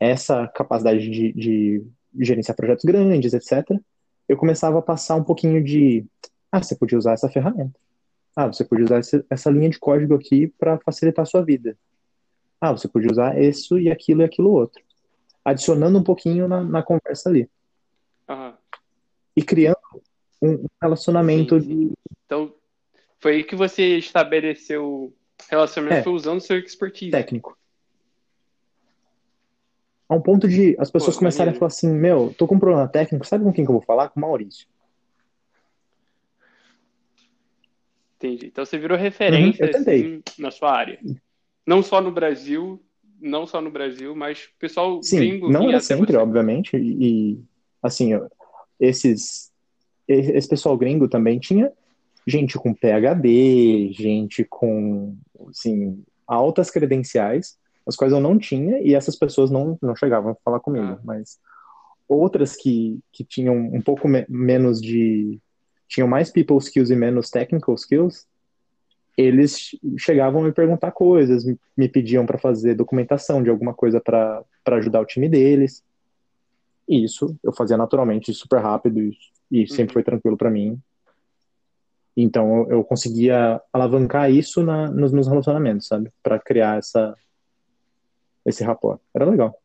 essa 0.00 0.48
capacidade 0.48 1.08
de, 1.08 1.32
de 1.32 1.86
gerenciar 2.20 2.56
projetos 2.56 2.84
grandes, 2.84 3.32
etc., 3.32 3.64
eu 4.28 4.36
começava 4.36 4.80
a 4.80 4.82
passar 4.82 5.14
um 5.14 5.22
pouquinho 5.22 5.62
de, 5.62 6.04
ah, 6.50 6.60
você 6.60 6.74
podia 6.74 6.98
usar 6.98 7.12
essa 7.12 7.28
ferramenta. 7.28 7.78
Ah, 8.34 8.48
você 8.48 8.64
podia 8.64 8.86
usar 8.86 9.00
essa 9.30 9.50
linha 9.50 9.70
de 9.70 9.78
código 9.78 10.14
aqui 10.14 10.48
para 10.58 10.78
facilitar 10.78 11.22
a 11.22 11.26
sua 11.26 11.44
vida. 11.44 11.78
Ah, 12.60 12.72
você 12.72 12.88
podia 12.88 13.12
usar 13.12 13.40
isso 13.40 13.78
e 13.78 13.88
aquilo 13.88 14.22
e 14.22 14.24
aquilo 14.24 14.50
outro 14.50 14.82
adicionando 15.44 15.98
um 15.98 16.02
pouquinho 16.02 16.48
na, 16.48 16.64
na 16.64 16.82
conversa 16.82 17.28
ali. 17.28 17.48
Uhum. 18.28 18.54
E 19.36 19.42
criando 19.42 19.76
um 20.40 20.64
relacionamento 20.80 21.60
sim, 21.60 21.66
sim. 21.66 21.86
de. 21.88 21.92
Então, 22.24 22.54
foi 23.20 23.36
aí 23.36 23.44
que 23.44 23.54
você 23.54 23.98
estabeleceu 23.98 25.14
relacionamento, 25.48 26.00
é, 26.00 26.02
foi 26.02 26.12
usando 26.12 26.40
seu 26.40 26.58
expertise. 26.58 27.10
Técnico. 27.10 27.56
A 30.08 30.14
um 30.14 30.20
ponto 30.20 30.46
de 30.46 30.76
as 30.78 30.90
pessoas 30.90 31.16
Pô, 31.16 31.20
começarem 31.20 31.52
maneiro. 31.52 31.56
a 31.56 31.60
falar 31.60 31.68
assim: 31.68 31.88
Meu, 31.88 32.34
tô 32.36 32.46
com 32.46 32.56
um 32.56 32.60
problema 32.60 32.86
técnico, 32.88 33.26
sabe 33.26 33.44
com 33.44 33.52
quem 33.52 33.64
que 33.64 33.70
eu 33.70 33.74
vou 33.74 33.82
falar? 33.82 34.10
Com 34.10 34.20
o 34.20 34.22
Maurício. 34.22 34.66
Entendi. 38.16 38.46
Então 38.46 38.64
você 38.64 38.78
virou 38.78 38.96
referência 38.96 39.66
uhum, 39.66 39.70
assim, 39.70 40.22
na 40.38 40.50
sua 40.50 40.72
área. 40.72 40.98
Não 41.66 41.82
só 41.82 42.00
no 42.00 42.10
Brasil, 42.10 42.82
não 43.20 43.46
só 43.46 43.60
no 43.60 43.70
Brasil, 43.70 44.14
mas 44.14 44.44
o 44.44 44.58
pessoal 44.58 45.02
Sim, 45.02 45.18
gringo. 45.18 45.50
Não 45.50 45.68
era 45.68 45.80
sempre, 45.80 46.12
você. 46.12 46.18
obviamente, 46.18 46.76
e, 46.76 47.38
assim, 47.82 48.10
esses 48.78 49.52
esse 50.06 50.48
pessoal 50.48 50.76
gringo 50.76 51.08
também 51.08 51.38
tinha 51.38 51.72
gente 52.26 52.58
com 52.58 52.74
PhD, 52.74 53.92
gente 53.92 54.44
com 54.44 55.16
assim, 55.48 56.02
altas 56.26 56.70
credenciais, 56.70 57.58
as 57.86 57.96
quais 57.96 58.12
eu 58.12 58.20
não 58.20 58.38
tinha, 58.38 58.78
e 58.80 58.94
essas 58.94 59.16
pessoas 59.16 59.50
não, 59.50 59.78
não 59.80 59.94
chegavam 59.94 60.32
a 60.32 60.36
falar 60.36 60.60
comigo, 60.60 60.86
ah. 60.86 61.00
mas 61.04 61.38
outras 62.08 62.56
que, 62.56 62.98
que 63.12 63.24
tinham 63.24 63.56
um 63.56 63.80
pouco 63.80 64.08
me 64.08 64.24
menos 64.28 64.80
de 64.80 65.40
tinham 65.88 66.08
mais 66.08 66.30
people 66.30 66.56
skills 66.58 66.90
e 66.90 66.96
menos 66.96 67.30
technical 67.30 67.74
skills, 67.74 68.26
eles 69.16 69.76
chegavam 69.98 70.42
a 70.42 70.46
me 70.46 70.52
perguntar 70.52 70.90
coisas, 70.90 71.44
me 71.76 71.88
pediam 71.88 72.26
para 72.26 72.38
fazer 72.38 72.74
documentação 72.74 73.42
de 73.42 73.50
alguma 73.50 73.72
coisa 73.72 74.00
para 74.00 74.44
ajudar 74.66 75.00
o 75.00 75.06
time 75.06 75.28
deles. 75.28 75.84
E 76.88 77.04
isso 77.04 77.36
eu 77.42 77.52
fazia 77.52 77.76
naturalmente, 77.76 78.34
super 78.34 78.60
rápido 78.60 79.00
e, 79.00 79.16
e 79.50 79.68
sempre 79.68 79.92
foi 79.92 80.02
tranquilo 80.02 80.36
para 80.36 80.50
mim. 80.50 80.80
Então 82.16 82.60
eu, 82.60 82.70
eu, 82.70 82.84
conseguia 82.84 83.60
alavancar 83.72 84.30
isso 84.30 84.62
na, 84.62 84.88
nos 84.90 85.12
meus 85.12 85.26
relacionamentos, 85.26 85.86
sabe? 85.86 86.12
Para 86.22 86.38
criar 86.38 86.78
essa 86.78 87.14
esse 88.46 88.62
rapport. 88.62 89.00
Era 89.14 89.24
legal. 89.24 89.58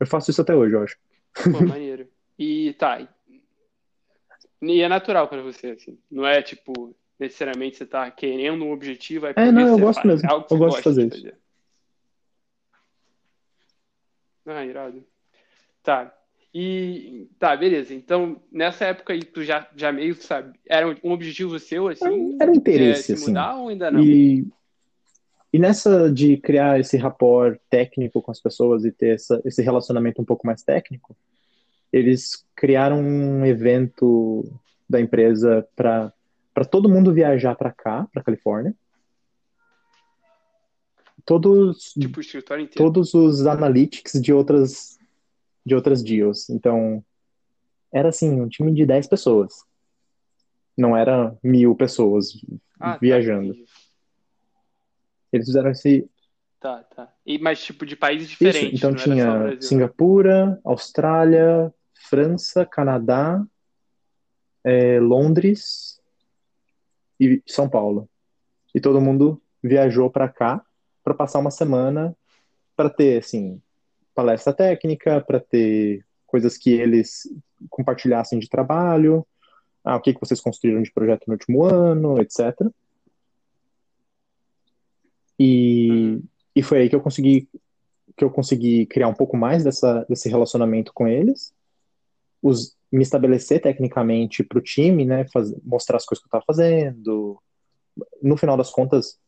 Eu 0.00 0.06
faço 0.06 0.30
isso 0.30 0.40
até 0.40 0.54
hoje, 0.54 0.74
eu 0.74 0.82
acho. 0.82 0.96
Pô, 1.52 1.60
maneiro. 1.66 2.08
E 2.38 2.72
tá. 2.74 3.06
E 4.62 4.80
é 4.80 4.88
natural 4.88 5.28
para 5.28 5.42
você, 5.42 5.68
assim. 5.68 5.98
Não 6.10 6.26
é 6.26 6.42
tipo, 6.42 6.96
necessariamente 7.18 7.76
você 7.76 7.84
está 7.84 8.10
querendo 8.10 8.64
um 8.64 8.72
objetivo. 8.72 9.26
É, 9.26 9.34
é 9.36 9.52
não, 9.52 9.68
eu 9.68 9.78
gosto 9.78 10.02
faz. 10.02 10.06
mesmo. 10.06 10.30
É 10.30 10.34
eu 10.34 10.58
gosto 10.58 10.76
de 10.78 10.82
fazer, 10.82 11.04
de 11.08 11.16
fazer 11.16 11.28
isso. 11.28 11.40
Ah, 14.46 14.64
irado. 14.64 15.04
Tá. 15.82 16.14
E 16.52 17.28
tá, 17.38 17.56
beleza. 17.56 17.94
Então, 17.94 18.40
nessa 18.50 18.86
época 18.86 19.12
aí, 19.12 19.22
tu 19.22 19.44
já, 19.44 19.68
já 19.76 19.92
meio 19.92 20.14
sabe, 20.16 20.58
era 20.68 20.88
um 21.02 21.12
objetivo 21.12 21.58
seu, 21.58 21.88
assim? 21.88 22.36
Era 22.40 22.50
um 22.50 22.54
interesse, 22.54 23.12
é, 23.12 23.14
assim. 23.14 23.28
mudar 23.28 23.56
ou 23.56 23.68
ainda 23.68 23.90
não? 23.90 24.00
E, 24.00 24.44
e 25.52 25.58
nessa 25.58 26.10
de 26.12 26.36
criar 26.36 26.80
esse 26.80 26.96
rapport 26.96 27.56
técnico 27.70 28.20
com 28.20 28.32
as 28.32 28.40
pessoas 28.40 28.84
e 28.84 28.90
ter 28.90 29.14
essa, 29.14 29.40
esse 29.44 29.62
relacionamento 29.62 30.20
um 30.20 30.24
pouco 30.24 30.44
mais 30.44 30.62
técnico, 30.62 31.16
eles 31.92 32.44
criaram 32.56 33.00
um 33.00 33.46
evento 33.46 34.44
da 34.88 35.00
empresa 35.00 35.66
para 35.76 36.12
todo 36.68 36.88
mundo 36.88 37.14
viajar 37.14 37.54
para 37.54 37.70
cá, 37.70 38.08
para 38.12 38.24
Califórnia. 38.24 38.74
Todos, 41.24 41.92
tipo, 41.92 42.20
escritório 42.20 42.64
inteiro. 42.64 42.90
todos 42.90 43.14
os 43.14 43.46
analytics 43.46 44.20
de 44.20 44.32
outras 44.32 44.99
de 45.64 45.74
outras 45.74 46.02
deals. 46.02 46.48
Então, 46.50 47.04
era 47.92 48.08
assim, 48.08 48.40
um 48.40 48.48
time 48.48 48.72
de 48.72 48.86
10 48.86 49.06
pessoas. 49.06 49.64
Não 50.76 50.96
era 50.96 51.36
mil 51.42 51.74
pessoas 51.74 52.32
ah, 52.78 52.92
tá, 52.92 52.98
viajando. 52.98 53.54
Tá, 53.54 53.60
Eles 55.32 55.46
fizeram 55.46 55.70
esse. 55.70 56.08
Tá, 56.60 56.82
tá. 56.84 57.12
E, 57.26 57.38
mas 57.38 57.62
tipo 57.62 57.84
de 57.84 57.96
países 57.96 58.28
diferentes. 58.28 58.74
Isso, 58.74 58.76
então 58.76 58.94
tinha 58.94 59.60
Singapura, 59.60 60.60
Austrália, 60.64 61.72
França, 62.08 62.64
Canadá, 62.64 63.44
é, 64.64 65.00
Londres, 65.00 66.00
e 67.20 67.42
São 67.46 67.68
Paulo. 67.68 68.08
E 68.74 68.80
todo 68.80 69.00
mundo 69.00 69.40
viajou 69.62 70.10
para 70.10 70.28
cá 70.28 70.64
para 71.04 71.12
passar 71.12 71.38
uma 71.38 71.50
semana 71.50 72.16
para 72.74 72.88
ter 72.88 73.18
assim 73.18 73.60
palestra 74.20 74.52
técnica, 74.52 75.22
para 75.22 75.40
ter 75.40 76.04
coisas 76.26 76.58
que 76.58 76.70
eles 76.70 77.22
compartilhassem 77.70 78.38
de 78.38 78.50
trabalho, 78.50 79.26
ah, 79.82 79.96
o 79.96 80.00
que, 80.00 80.12
que 80.12 80.20
vocês 80.20 80.40
construíram 80.40 80.82
de 80.82 80.92
projeto 80.92 81.24
no 81.26 81.32
último 81.32 81.64
ano, 81.64 82.20
etc. 82.20 82.54
E, 85.38 86.20
e 86.54 86.62
foi 86.62 86.80
aí 86.80 86.88
que 86.90 86.94
eu 86.94 87.00
consegui 87.00 87.48
que 88.14 88.24
eu 88.24 88.30
consegui 88.30 88.84
criar 88.84 89.08
um 89.08 89.14
pouco 89.14 89.34
mais 89.34 89.64
dessa, 89.64 90.04
desse 90.06 90.28
relacionamento 90.28 90.92
com 90.92 91.08
eles. 91.08 91.54
Os, 92.42 92.76
me 92.92 93.02
estabelecer 93.02 93.62
tecnicamente 93.62 94.44
para 94.44 94.58
o 94.58 94.62
time, 94.62 95.06
né, 95.06 95.26
faz, 95.32 95.54
mostrar 95.62 95.96
as 95.96 96.04
coisas 96.04 96.22
que 96.22 96.26
eu 96.26 96.28
estava 96.28 96.44
fazendo. 96.44 97.40
No 98.20 98.36
final 98.36 98.58
das 98.58 98.70
contas, 98.70 99.18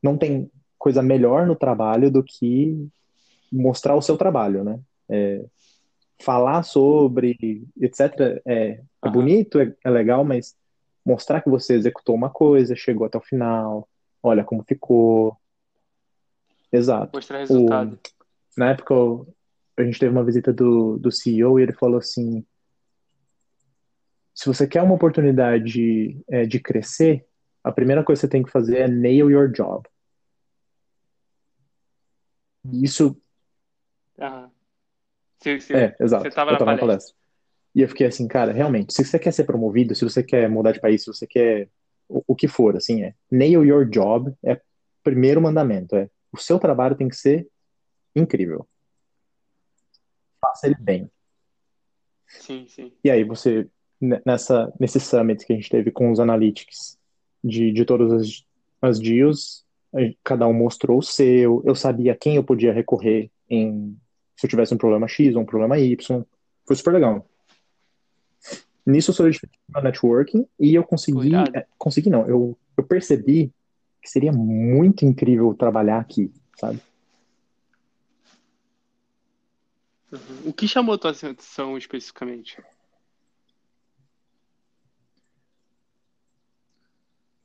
não 0.00 0.16
tem 0.16 0.48
coisa 0.78 1.02
melhor 1.02 1.44
no 1.44 1.56
trabalho 1.56 2.08
do 2.08 2.22
que 2.22 2.88
mostrar 3.50 3.96
o 3.96 4.02
seu 4.02 4.16
trabalho, 4.16 4.64
né? 4.64 4.80
É, 5.08 5.44
falar 6.22 6.62
sobre, 6.62 7.66
etc., 7.80 8.40
é, 8.46 8.80
é 9.04 9.10
bonito, 9.10 9.58
é, 9.58 9.74
é 9.84 9.90
legal, 9.90 10.24
mas 10.24 10.56
mostrar 11.04 11.40
que 11.40 11.50
você 11.50 11.74
executou 11.74 12.14
uma 12.14 12.30
coisa, 12.30 12.76
chegou 12.76 13.06
até 13.06 13.18
o 13.18 13.22
final, 13.22 13.88
olha 14.22 14.44
como 14.44 14.62
ficou. 14.62 15.36
Exato. 16.72 17.10
Mostrar 17.14 17.38
resultado. 17.38 17.94
O, 17.94 18.60
na 18.60 18.70
época, 18.70 18.94
a 19.76 19.82
gente 19.82 19.98
teve 19.98 20.12
uma 20.12 20.24
visita 20.24 20.52
do, 20.52 20.98
do 20.98 21.10
CEO 21.10 21.58
e 21.58 21.62
ele 21.62 21.72
falou 21.72 21.98
assim: 21.98 22.44
se 24.34 24.46
você 24.46 24.66
quer 24.66 24.82
uma 24.82 24.94
oportunidade 24.94 26.22
é, 26.28 26.44
de 26.44 26.60
crescer, 26.60 27.26
a 27.64 27.72
primeira 27.72 28.04
coisa 28.04 28.20
que 28.20 28.26
você 28.26 28.30
tem 28.30 28.42
que 28.42 28.50
fazer 28.50 28.78
é 28.78 28.88
nail 28.88 29.30
your 29.30 29.50
job. 29.50 29.88
Isso. 32.72 33.16
Aham. 35.40 35.58
Você, 35.58 35.60
você, 35.60 35.74
é, 35.74 35.96
exato. 36.00 36.24
Você 36.24 36.30
tava 36.30 36.52
eu 36.52 36.58
tava 36.58 36.72
na 36.72 36.78
palestra. 36.78 37.14
E 37.74 37.82
eu 37.82 37.88
fiquei 37.88 38.06
assim, 38.06 38.26
cara, 38.26 38.52
realmente, 38.52 38.92
se 38.92 39.04
você 39.04 39.18
quer 39.18 39.32
ser 39.32 39.44
promovido, 39.44 39.94
se 39.94 40.04
você 40.04 40.22
quer 40.22 40.48
mudar 40.48 40.72
de 40.72 40.80
país, 40.80 41.02
se 41.02 41.06
você 41.06 41.26
quer 41.26 41.68
o, 42.08 42.22
o 42.26 42.34
que 42.34 42.48
for, 42.48 42.76
assim, 42.76 43.02
é 43.02 43.14
nail 43.30 43.64
your 43.64 43.88
job 43.88 44.32
é 44.44 44.60
primeiro 45.02 45.40
mandamento, 45.40 45.96
é 45.96 46.10
o 46.32 46.36
seu 46.36 46.58
trabalho 46.58 46.96
tem 46.96 47.08
que 47.08 47.16
ser 47.16 47.48
incrível. 48.14 48.68
Faça 50.40 50.66
ele 50.66 50.76
bem. 50.80 51.10
Sim, 52.26 52.66
sim. 52.68 52.92
E 53.04 53.10
aí 53.10 53.24
você, 53.24 53.68
nessa, 54.26 54.72
nesse 54.78 54.98
summit 54.98 55.44
que 55.44 55.52
a 55.52 55.56
gente 55.56 55.70
teve 55.70 55.90
com 55.90 56.10
os 56.10 56.18
analytics 56.18 56.98
de, 57.42 57.72
de 57.72 57.84
todas 57.84 58.12
as, 58.12 58.44
as 58.82 58.98
deals, 58.98 59.64
cada 60.22 60.46
um 60.46 60.52
mostrou 60.52 60.98
o 60.98 61.02
seu, 61.02 61.62
eu 61.64 61.74
sabia 61.74 62.16
quem 62.16 62.36
eu 62.36 62.44
podia 62.44 62.72
recorrer 62.72 63.30
em 63.48 63.96
se 64.40 64.46
eu 64.46 64.50
tivesse 64.50 64.72
um 64.72 64.78
problema 64.78 65.06
X 65.06 65.34
ou 65.34 65.42
um 65.42 65.44
problema 65.44 65.78
Y. 65.78 66.24
Foi 66.66 66.74
super 66.74 66.94
legal. 66.94 67.28
Nisso 68.86 69.10
eu 69.10 69.14
solidifiquei 69.14 69.60
meu 69.68 69.82
networking 69.82 70.46
e 70.58 70.74
eu 70.74 70.82
consegui, 70.82 71.34
é, 71.54 71.66
consegui 71.76 72.08
não, 72.08 72.26
eu, 72.26 72.58
eu 72.74 72.82
percebi 72.82 73.52
que 74.00 74.08
seria 74.08 74.32
muito 74.32 75.04
incrível 75.04 75.52
trabalhar 75.52 75.98
aqui, 76.00 76.32
sabe? 76.56 76.80
Uhum. 80.10 80.48
O 80.48 80.52
que 80.54 80.66
chamou 80.66 80.94
a 80.94 80.98
tua 80.98 81.10
atenção 81.10 81.76
especificamente? 81.76 82.62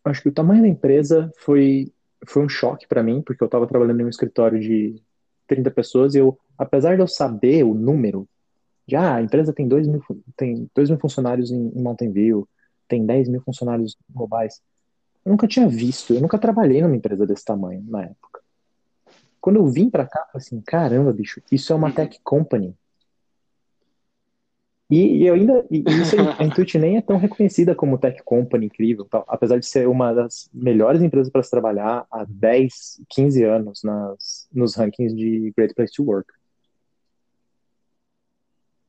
Acho 0.05 0.21
que 0.21 0.29
o 0.29 0.33
tamanho 0.33 0.61
da 0.61 0.67
empresa 0.69 1.29
foi, 1.39 1.91
foi 2.25 2.41
um 2.41 2.49
choque 2.49 2.87
para 2.87 3.03
mim, 3.03 3.21
porque 3.21 3.43
eu 3.43 3.47
estava 3.47 3.67
trabalhando 3.67 3.99
em 3.99 4.05
um 4.05 4.09
escritório 4.09 4.61
de 4.61 5.01
30 5.47 5.71
pessoas 5.71 6.15
e 6.15 6.19
eu, 6.19 6.37
apesar 6.58 6.95
de 6.95 7.01
eu 7.01 7.08
saber 7.08 7.64
o 7.64 7.74
número, 7.74 8.28
já 8.88 9.01
ah, 9.01 9.16
a 9.16 9.22
empresa 9.22 9.51
tem 9.53 9.68
2 9.68 9.88
mil, 9.88 10.03
tem 10.38 10.70
2 10.76 10.89
mil 10.89 10.99
funcionários 10.99 11.51
em, 11.51 11.72
em 11.76 11.82
Mountain 11.82 12.12
View, 12.12 12.47
tem 12.88 13.06
10 13.06 13.30
mil 13.30 13.41
funcionários 13.41 13.97
globais. 14.10 14.62
Eu 15.26 15.32
nunca 15.32 15.47
tinha 15.47 15.68
visto, 15.68 16.14
eu 16.14 16.22
nunca 16.22 16.38
trabalhei 16.38 16.82
numa 16.82 16.95
empresa 16.95 17.26
desse 17.26 17.43
tamanho 17.43 17.84
na 17.88 18.03
época. 18.03 18.41
Quando 19.41 19.58
eu 19.58 19.68
vim 19.68 19.89
para 19.89 20.06
cá, 20.06 20.20
eu 20.20 20.26
falei 20.34 20.45
assim, 20.45 20.62
caramba, 20.62 21.12
bicho, 21.12 21.41
isso 21.51 21.74
é 21.74 21.76
uma 21.76 21.88
uhum. 21.88 21.93
tech 21.93 22.20
company. 22.24 22.76
E, 24.89 25.18
e 25.18 25.26
eu 25.26 25.34
ainda, 25.34 25.66
e 25.72 25.84
isso 25.99 26.16
a 26.39 26.43
Intuit 26.43 26.78
nem 26.78 26.97
é 26.97 27.01
tão 27.01 27.18
reconhecida 27.18 27.74
como 27.74 27.97
tech 27.97 28.22
company 28.24 28.68
incrível, 28.68 29.06
tal, 29.06 29.26
apesar 29.28 29.60
de 29.60 29.66
ser 29.66 29.88
uma 29.88 30.14
das 30.14 30.47
melhores 30.53 31.01
empresas 31.01 31.32
para 31.32 31.41
se 31.41 31.49
trabalhar 31.49 32.06
há 32.12 32.24
10, 32.28 33.01
15 33.10 33.43
anos 33.43 33.82
nas, 33.84 34.47
nos 34.53 34.76
rankings 34.76 35.16
de 35.16 35.51
Great 35.58 35.74
Place 35.74 35.91
to 35.91 36.03
Work. 36.03 36.32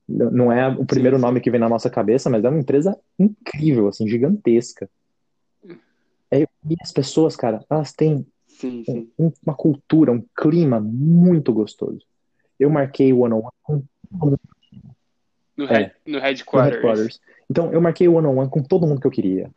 Não 0.08 0.52
é 0.52 0.68
o 0.68 0.84
primeiro 0.84 1.16
sim, 1.16 1.20
sim. 1.20 1.26
nome 1.26 1.40
que 1.40 1.50
vem 1.50 1.58
na 1.58 1.68
nossa 1.68 1.90
cabeça, 1.90 2.30
mas 2.30 2.44
é 2.44 2.48
uma 2.48 2.60
empresa 2.60 2.96
incrível, 3.18 3.88
assim, 3.88 4.06
gigantesca. 4.06 4.88
É, 6.30 6.42
e 6.42 6.76
as 6.80 6.92
pessoas, 6.92 7.36
cara, 7.36 7.64
elas 7.68 7.92
têm 7.92 8.26
sim, 8.46 8.84
um, 9.18 9.32
uma 9.44 9.54
cultura, 9.54 10.12
um 10.12 10.24
clima 10.36 10.80
muito 10.80 11.52
gostoso. 11.52 12.00
Eu 12.58 12.70
marquei 12.70 13.12
o 13.12 13.20
one-on-one 13.20 13.84
com 14.18 14.36
no, 15.56 15.64
é, 15.66 15.92
no, 16.06 16.18
headquarters. 16.18 16.82
no 16.82 16.88
headquarters. 16.88 17.20
Então, 17.50 17.72
eu 17.72 17.80
marquei 17.80 18.06
o 18.06 18.14
one-on-one 18.14 18.50
com 18.50 18.62
todo 18.62 18.86
mundo 18.86 19.00
que 19.00 19.06
eu 19.06 19.10
queria. 19.10 19.50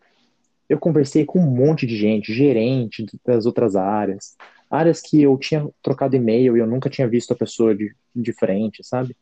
Eu 0.67 0.79
conversei 0.79 1.25
com 1.25 1.39
um 1.39 1.49
monte 1.49 1.85
de 1.85 1.97
gente, 1.97 2.33
gerente 2.33 3.05
das 3.25 3.45
outras 3.45 3.75
áreas, 3.75 4.35
áreas 4.69 5.01
que 5.01 5.21
eu 5.21 5.37
tinha 5.37 5.67
trocado 5.81 6.15
e-mail 6.15 6.55
e 6.55 6.59
eu 6.59 6.67
nunca 6.67 6.89
tinha 6.89 7.07
visto 7.07 7.33
a 7.33 7.35
pessoa 7.35 7.75
de, 7.75 7.93
de 8.15 8.31
frente, 8.33 8.83
sabe? 8.83 9.15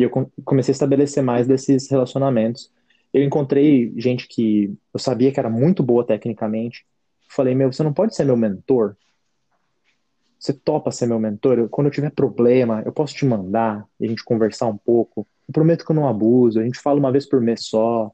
E 0.00 0.02
eu 0.02 0.10
comecei 0.46 0.72
a 0.72 0.76
estabelecer 0.76 1.22
mais 1.22 1.46
desses 1.46 1.90
relacionamentos. 1.90 2.72
Eu 3.12 3.22
encontrei 3.22 3.92
gente 3.98 4.26
que 4.26 4.74
eu 4.94 4.98
sabia 4.98 5.30
que 5.30 5.38
era 5.38 5.50
muito 5.50 5.82
boa 5.82 6.02
tecnicamente. 6.06 6.86
Falei, 7.28 7.54
meu, 7.54 7.70
você 7.70 7.82
não 7.82 7.92
pode 7.92 8.16
ser 8.16 8.24
meu 8.24 8.34
mentor? 8.34 8.96
Você 10.38 10.54
topa 10.54 10.90
ser 10.90 11.06
meu 11.06 11.20
mentor? 11.20 11.68
quando 11.68 11.88
eu 11.88 11.92
tiver 11.92 12.10
problema, 12.12 12.82
eu 12.86 12.92
posso 12.92 13.14
te 13.14 13.26
mandar 13.26 13.86
e 14.00 14.06
a 14.06 14.08
gente 14.08 14.24
conversar 14.24 14.68
um 14.68 14.76
pouco. 14.78 15.26
Eu 15.46 15.52
prometo 15.52 15.84
que 15.84 15.92
eu 15.92 15.96
não 15.96 16.08
abuso, 16.08 16.60
a 16.60 16.64
gente 16.64 16.80
fala 16.80 16.98
uma 16.98 17.12
vez 17.12 17.28
por 17.28 17.42
mês 17.42 17.66
só. 17.66 18.10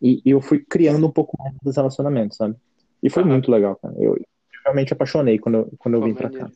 E, 0.00 0.22
e 0.24 0.30
eu 0.30 0.40
fui 0.40 0.64
criando 0.64 1.04
um 1.04 1.10
pouco 1.10 1.36
mais 1.36 1.52
dos 1.60 1.76
relacionamentos, 1.76 2.36
sabe? 2.36 2.54
E 3.02 3.10
foi 3.10 3.24
muito 3.24 3.50
legal, 3.50 3.74
cara. 3.74 3.92
Eu, 3.96 4.14
eu, 4.14 4.26
realmente 4.64 4.92
apaixonei 4.92 5.36
quando 5.36 5.56
eu, 5.56 5.72
quando 5.80 5.94
eu 5.94 6.02
vim 6.04 6.14
pra 6.14 6.30
cá. 6.30 6.48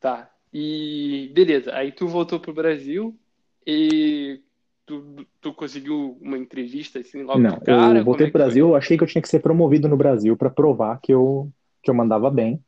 Tá. 0.00 0.29
E 0.52 1.30
beleza, 1.32 1.74
aí 1.74 1.92
tu 1.92 2.08
voltou 2.08 2.40
pro 2.40 2.52
Brasil 2.52 3.16
e 3.64 4.40
tu, 4.84 5.26
tu 5.40 5.54
conseguiu 5.54 6.18
uma 6.20 6.36
entrevista 6.36 6.98
assim 6.98 7.22
logo 7.22 7.38
Não, 7.38 7.60
cara? 7.60 7.98
eu 7.98 8.04
voltei 8.04 8.26
é 8.26 8.30
pro 8.30 8.40
Brasil, 8.40 8.68
eu 8.68 8.76
achei 8.76 8.98
que 8.98 9.04
eu 9.04 9.08
tinha 9.08 9.22
que 9.22 9.28
ser 9.28 9.38
promovido 9.38 9.88
no 9.88 9.96
Brasil 9.96 10.36
para 10.36 10.50
provar 10.50 10.98
que 11.00 11.12
eu, 11.12 11.48
que 11.82 11.88
eu 11.90 11.94
mandava 11.94 12.28
bem, 12.30 12.60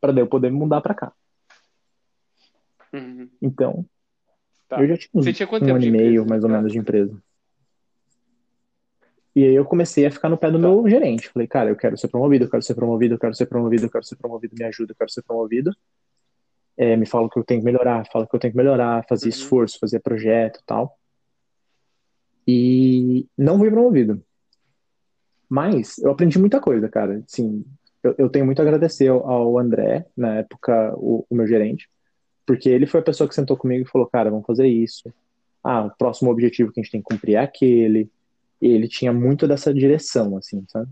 para 0.00 0.12
eu 0.12 0.26
poder 0.26 0.50
me 0.50 0.58
mudar 0.58 0.82
para 0.82 0.94
cá. 0.94 1.12
Uhum. 2.92 3.28
Então, 3.40 3.86
tá. 4.68 4.80
eu 4.82 4.88
já 4.88 4.96
tinha, 4.98 5.10
Você 5.14 5.32
tinha 5.32 5.48
um 5.50 5.76
ano 5.76 5.84
e 5.84 5.90
meio, 5.90 6.26
mais 6.26 6.44
ou 6.44 6.50
menos, 6.50 6.70
de 6.70 6.78
empresa. 6.78 7.16
E 9.34 9.44
aí 9.44 9.54
eu 9.54 9.64
comecei 9.64 10.04
a 10.04 10.10
ficar 10.10 10.28
no 10.28 10.36
pé 10.36 10.50
do 10.50 10.60
tá. 10.60 10.66
meu 10.66 10.86
gerente. 10.88 11.28
Falei, 11.28 11.46
cara, 11.48 11.70
eu 11.70 11.76
quero 11.76 11.96
ser 11.96 12.08
promovido, 12.08 12.44
eu 12.44 12.50
quero 12.50 12.62
ser 12.62 12.74
promovido, 12.74 13.14
eu 13.14 13.18
quero 13.18 13.34
ser 13.34 13.46
promovido, 13.46 13.86
eu 13.86 13.90
quero 13.90 14.04
ser 14.04 14.16
promovido, 14.16 14.54
me 14.58 14.64
ajuda, 14.64 14.92
eu 14.92 14.96
quero 14.96 15.10
ser 15.10 15.22
promovido 15.22 15.72
é, 16.78 16.96
me 16.96 17.04
fala 17.04 17.28
que 17.28 17.36
eu 17.38 17.44
tenho 17.44 17.60
que 17.60 17.66
melhorar, 17.66 18.06
fala 18.10 18.26
que 18.26 18.34
eu 18.34 18.38
tenho 18.38 18.52
que 18.52 18.56
melhorar, 18.56 19.04
fazer 19.08 19.26
uhum. 19.26 19.30
esforço, 19.30 19.78
fazer 19.80 19.98
projeto 19.98 20.62
tal. 20.64 20.96
E 22.46 23.26
não 23.36 23.58
fui 23.58 23.70
promovido. 23.70 24.22
Mas 25.48 25.98
eu 25.98 26.12
aprendi 26.12 26.38
muita 26.38 26.60
coisa, 26.60 26.88
cara. 26.88 27.22
Sim, 27.26 27.64
eu, 28.02 28.14
eu 28.16 28.28
tenho 28.28 28.46
muito 28.46 28.60
a 28.60 28.62
agradecer 28.62 29.08
ao, 29.08 29.28
ao 29.28 29.58
André, 29.58 30.06
na 30.16 30.36
época, 30.36 30.94
o, 30.96 31.26
o, 31.28 31.34
meu 31.34 31.46
gerente, 31.46 31.88
porque 32.46 32.68
ele 32.68 32.86
foi 32.86 33.00
a 33.00 33.02
pessoa 33.02 33.28
que 33.28 33.34
sentou 33.34 33.56
comigo 33.56 33.84
e 33.84 33.90
falou, 33.90 34.06
cara, 34.06 34.30
vamos 34.30 34.46
fazer 34.46 34.68
isso. 34.68 35.12
Ah, 35.62 35.86
o 35.86 35.90
próximo 35.96 36.30
objetivo 36.30 36.72
que 36.72 36.80
a 36.80 36.82
gente 36.82 36.92
tem 36.92 37.02
que 37.02 37.08
cumprir 37.12 37.34
é 37.34 37.38
aquele. 37.38 38.08
E 38.62 38.68
ele 38.68 38.88
tinha 38.88 39.12
muito 39.12 39.48
dessa 39.48 39.74
direção, 39.74 40.36
assim, 40.36 40.64
sabe? 40.68 40.88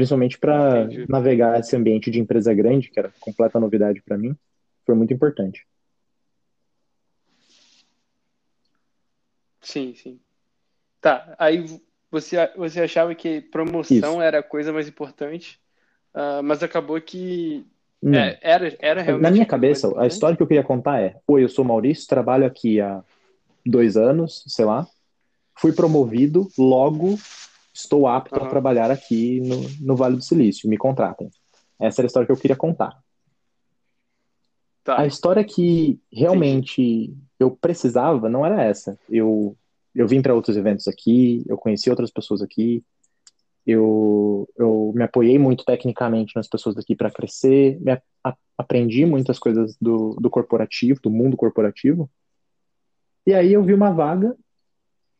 Principalmente 0.00 0.38
para 0.38 0.88
navegar 1.06 1.60
esse 1.60 1.76
ambiente 1.76 2.10
de 2.10 2.18
empresa 2.18 2.54
grande, 2.54 2.88
que 2.88 2.98
era 2.98 3.12
completa 3.20 3.60
novidade 3.60 4.00
para 4.00 4.16
mim, 4.16 4.34
foi 4.86 4.94
muito 4.94 5.12
importante. 5.12 5.66
Sim, 9.60 9.94
sim. 9.94 10.18
Tá, 11.02 11.34
aí 11.38 11.66
você, 12.10 12.36
você 12.56 12.80
achava 12.80 13.14
que 13.14 13.42
promoção 13.42 14.14
Isso. 14.14 14.22
era 14.22 14.38
a 14.38 14.42
coisa 14.42 14.72
mais 14.72 14.88
importante, 14.88 15.60
uh, 16.14 16.42
mas 16.42 16.62
acabou 16.62 16.98
que 16.98 17.66
é, 18.02 18.38
era, 18.40 18.74
era 18.80 19.02
realmente. 19.02 19.22
Na 19.22 19.30
minha 19.30 19.44
cabeça, 19.44 19.92
a 20.00 20.06
história 20.06 20.34
que 20.34 20.42
eu 20.42 20.46
queria 20.46 20.64
contar 20.64 20.98
é: 21.02 21.16
Oi, 21.28 21.44
eu 21.44 21.48
sou 21.50 21.62
Maurício, 21.62 22.08
trabalho 22.08 22.46
aqui 22.46 22.80
há 22.80 23.04
dois 23.66 23.98
anos, 23.98 24.42
sei 24.46 24.64
lá. 24.64 24.86
Fui 25.58 25.74
promovido, 25.74 26.48
logo 26.56 27.18
estou 27.72 28.06
apto 28.06 28.38
uhum. 28.38 28.46
a 28.46 28.48
trabalhar 28.48 28.90
aqui 28.90 29.40
no, 29.40 29.86
no 29.86 29.96
Vale 29.96 30.16
do 30.16 30.22
Silício, 30.22 30.68
me 30.68 30.76
contratem. 30.76 31.30
Essa 31.78 32.00
era 32.00 32.06
a 32.06 32.08
história 32.08 32.26
que 32.26 32.32
eu 32.32 32.36
queria 32.36 32.56
contar. 32.56 32.98
Tá. 34.84 35.00
A 35.00 35.06
história 35.06 35.44
que 35.44 36.00
realmente 36.12 37.14
eu 37.38 37.50
precisava 37.50 38.28
não 38.28 38.44
era 38.44 38.62
essa. 38.62 38.98
Eu, 39.08 39.56
eu 39.94 40.06
vim 40.06 40.22
para 40.22 40.34
outros 40.34 40.56
eventos 40.56 40.88
aqui, 40.88 41.44
eu 41.48 41.56
conheci 41.56 41.90
outras 41.90 42.10
pessoas 42.10 42.42
aqui, 42.42 42.84
eu, 43.66 44.48
eu 44.56 44.92
me 44.94 45.04
apoiei 45.04 45.38
muito 45.38 45.64
tecnicamente 45.64 46.34
nas 46.34 46.48
pessoas 46.48 46.74
daqui 46.74 46.96
para 46.96 47.10
crescer, 47.10 47.78
me 47.80 47.92
a, 47.92 48.36
aprendi 48.56 49.04
muitas 49.06 49.38
coisas 49.38 49.76
do, 49.80 50.16
do 50.20 50.30
corporativo, 50.30 51.00
do 51.02 51.10
mundo 51.10 51.36
corporativo. 51.36 52.10
E 53.26 53.34
aí 53.34 53.52
eu 53.52 53.62
vi 53.62 53.74
uma 53.74 53.92
vaga 53.92 54.34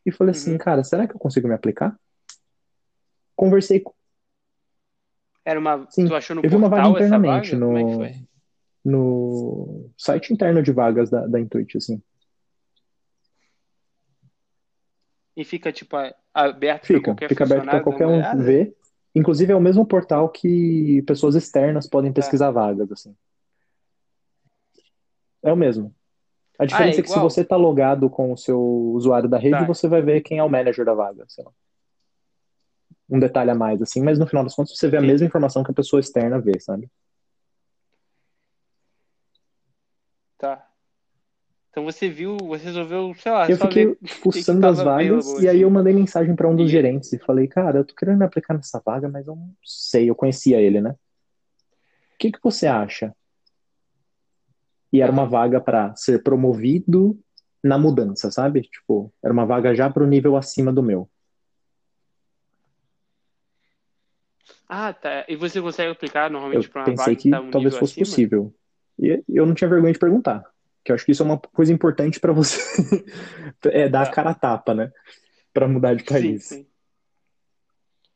e 0.05 0.11
falei 0.11 0.31
assim, 0.31 0.51
uhum. 0.51 0.55
assim, 0.55 0.63
cara, 0.63 0.83
será 0.83 1.07
que 1.07 1.15
eu 1.15 1.19
consigo 1.19 1.47
me 1.47 1.53
aplicar? 1.53 1.95
Conversei 3.41 3.79
com. 3.79 3.91
Era 5.43 5.59
uma. 5.59 5.87
Sim, 5.89 6.07
Tu 6.07 6.15
achou 6.15 6.35
no 6.35 6.43
eu 6.43 6.49
vi 6.49 6.55
uma 6.55 6.69
vaga 6.69 6.87
internamente 6.89 7.55
vaga? 7.55 7.65
no, 7.65 8.03
é 8.03 8.21
no 8.85 9.89
site 9.97 10.31
interno 10.31 10.61
de 10.61 10.71
vagas 10.71 11.09
da, 11.09 11.25
da 11.25 11.39
Intuit, 11.39 11.75
assim. 11.77 11.99
E 15.35 15.43
fica, 15.43 15.71
tipo, 15.71 15.95
aberto 16.33 16.81
para 16.83 16.87
Fica, 16.87 17.01
qualquer 17.01 17.29
fica 17.29 17.43
aberto 17.45 17.65
para 17.65 17.81
qualquer 17.83 18.05
um 18.07 18.17
olhada? 18.17 18.43
ver. 18.43 18.75
Inclusive 19.15 19.51
é 19.51 19.55
o 19.55 19.61
mesmo 19.61 19.85
portal 19.85 20.29
que 20.29 21.01
pessoas 21.07 21.33
externas 21.35 21.87
podem 21.87 22.11
Tá. 22.13 22.21
pesquisar 22.21 22.51
vagas, 22.51 22.91
assim. 22.91 23.15
É 25.43 25.51
o 25.51 25.55
mesmo. 25.55 25.93
A 26.59 26.63
Ah, 26.63 26.67
diferença 26.67 26.99
é 26.99 27.01
é 27.01 27.03
que 27.03 27.09
se 27.09 27.19
você 27.19 27.43
tá 27.43 27.55
logado 27.55 28.07
com 28.07 28.31
o 28.31 28.37
seu 28.37 28.61
usuário 28.61 29.27
da 29.27 29.37
rede, 29.39 29.55
Tá. 29.57 29.65
você 29.65 29.87
vai 29.87 30.01
ver 30.01 30.21
quem 30.21 30.37
é 30.37 30.43
o 30.43 30.49
manager 30.49 30.85
da 30.85 30.93
vaga, 30.93 31.25
sei 31.27 31.43
lá. 31.43 31.51
Um 33.11 33.19
detalhe 33.19 33.51
a 33.51 33.55
mais, 33.55 33.81
assim, 33.81 34.01
mas 34.01 34.17
no 34.17 34.25
final 34.25 34.43
das 34.43 34.55
contas 34.55 34.77
você 34.77 34.87
vê 34.87 34.95
a 34.95 35.01
mesma 35.01 35.27
informação 35.27 35.63
que 35.65 35.71
a 35.71 35.73
pessoa 35.73 35.99
externa 35.99 36.39
vê, 36.39 36.57
sabe? 36.61 36.89
Tá. 40.37 40.65
Então 41.69 41.83
você 41.83 42.09
viu, 42.09 42.37
você 42.37 42.65
resolveu, 42.65 43.13
sei 43.15 43.31
lá, 43.31 43.49
Eu 43.49 43.57
fiquei 43.57 43.95
fuçando 44.05 44.65
as 44.65 44.81
vagas 44.81 45.25
e 45.39 45.47
aí 45.47 45.61
eu 45.61 45.69
mandei 45.69 45.93
mensagem 45.93 46.35
para 46.35 46.47
um 46.47 46.55
dos 46.55 46.67
E- 46.69 46.71
gerentes 46.71 47.11
e 47.13 47.19
falei, 47.19 47.47
cara, 47.47 47.79
eu 47.79 47.85
tô 47.85 47.93
querendo 47.93 48.19
me 48.19 48.25
aplicar 48.25 48.53
nessa 48.53 48.81
vaga, 48.85 49.07
mas 49.09 49.27
eu 49.27 49.35
não 49.35 49.53
sei, 49.63 50.09
eu 50.09 50.15
conhecia 50.15 50.59
ele, 50.59 50.81
né? 50.81 50.91
O 50.91 52.17
que 52.17 52.31
que 52.31 52.39
você 52.41 52.67
acha? 52.67 53.13
E 54.91 55.01
era 55.01 55.11
uma 55.11 55.25
vaga 55.25 55.59
para 55.61 55.95
ser 55.95 56.21
promovido 56.23 57.17
na 57.63 57.77
mudança, 57.77 58.29
sabe? 58.31 58.61
Tipo, 58.61 59.13
era 59.23 59.31
uma 59.33 59.45
vaga 59.45 59.73
já 59.73 59.89
pro 59.89 60.05
nível 60.07 60.35
acima 60.35 60.71
do 60.73 60.83
meu. 60.83 61.09
Ah, 64.73 64.93
tá. 64.93 65.25
E 65.27 65.35
você 65.35 65.61
consegue 65.61 65.91
aplicar 65.91 66.31
normalmente 66.31 66.69
para 66.69 66.81
uma 66.83 66.85
pensei 66.85 67.05
vaga 67.13 67.15
que 67.17 67.23
que 67.23 67.29
tá 67.29 67.41
um 67.41 67.51
talvez 67.51 67.77
fosse 67.77 67.91
acima? 67.91 68.05
possível. 68.05 68.55
E 68.97 69.21
eu 69.27 69.45
não 69.45 69.53
tinha 69.53 69.69
vergonha 69.69 69.91
de 69.91 69.99
perguntar, 69.99 70.45
que 70.83 70.91
eu 70.91 70.95
acho 70.95 71.05
que 71.05 71.11
isso 71.11 71.21
é 71.23 71.25
uma 71.25 71.37
coisa 71.37 71.73
importante 71.73 72.21
para 72.21 72.31
você 72.31 72.57
é 73.65 73.89
dar 73.89 74.03
a 74.03 74.05
Tá. 74.05 74.11
cara 74.11 74.29
a 74.29 74.33
tapa, 74.33 74.73
né? 74.73 74.89
Para 75.53 75.67
mudar 75.67 75.93
de 75.95 76.03
Sim, 76.03 76.07
país. 76.09 76.45
sim. 76.45 76.65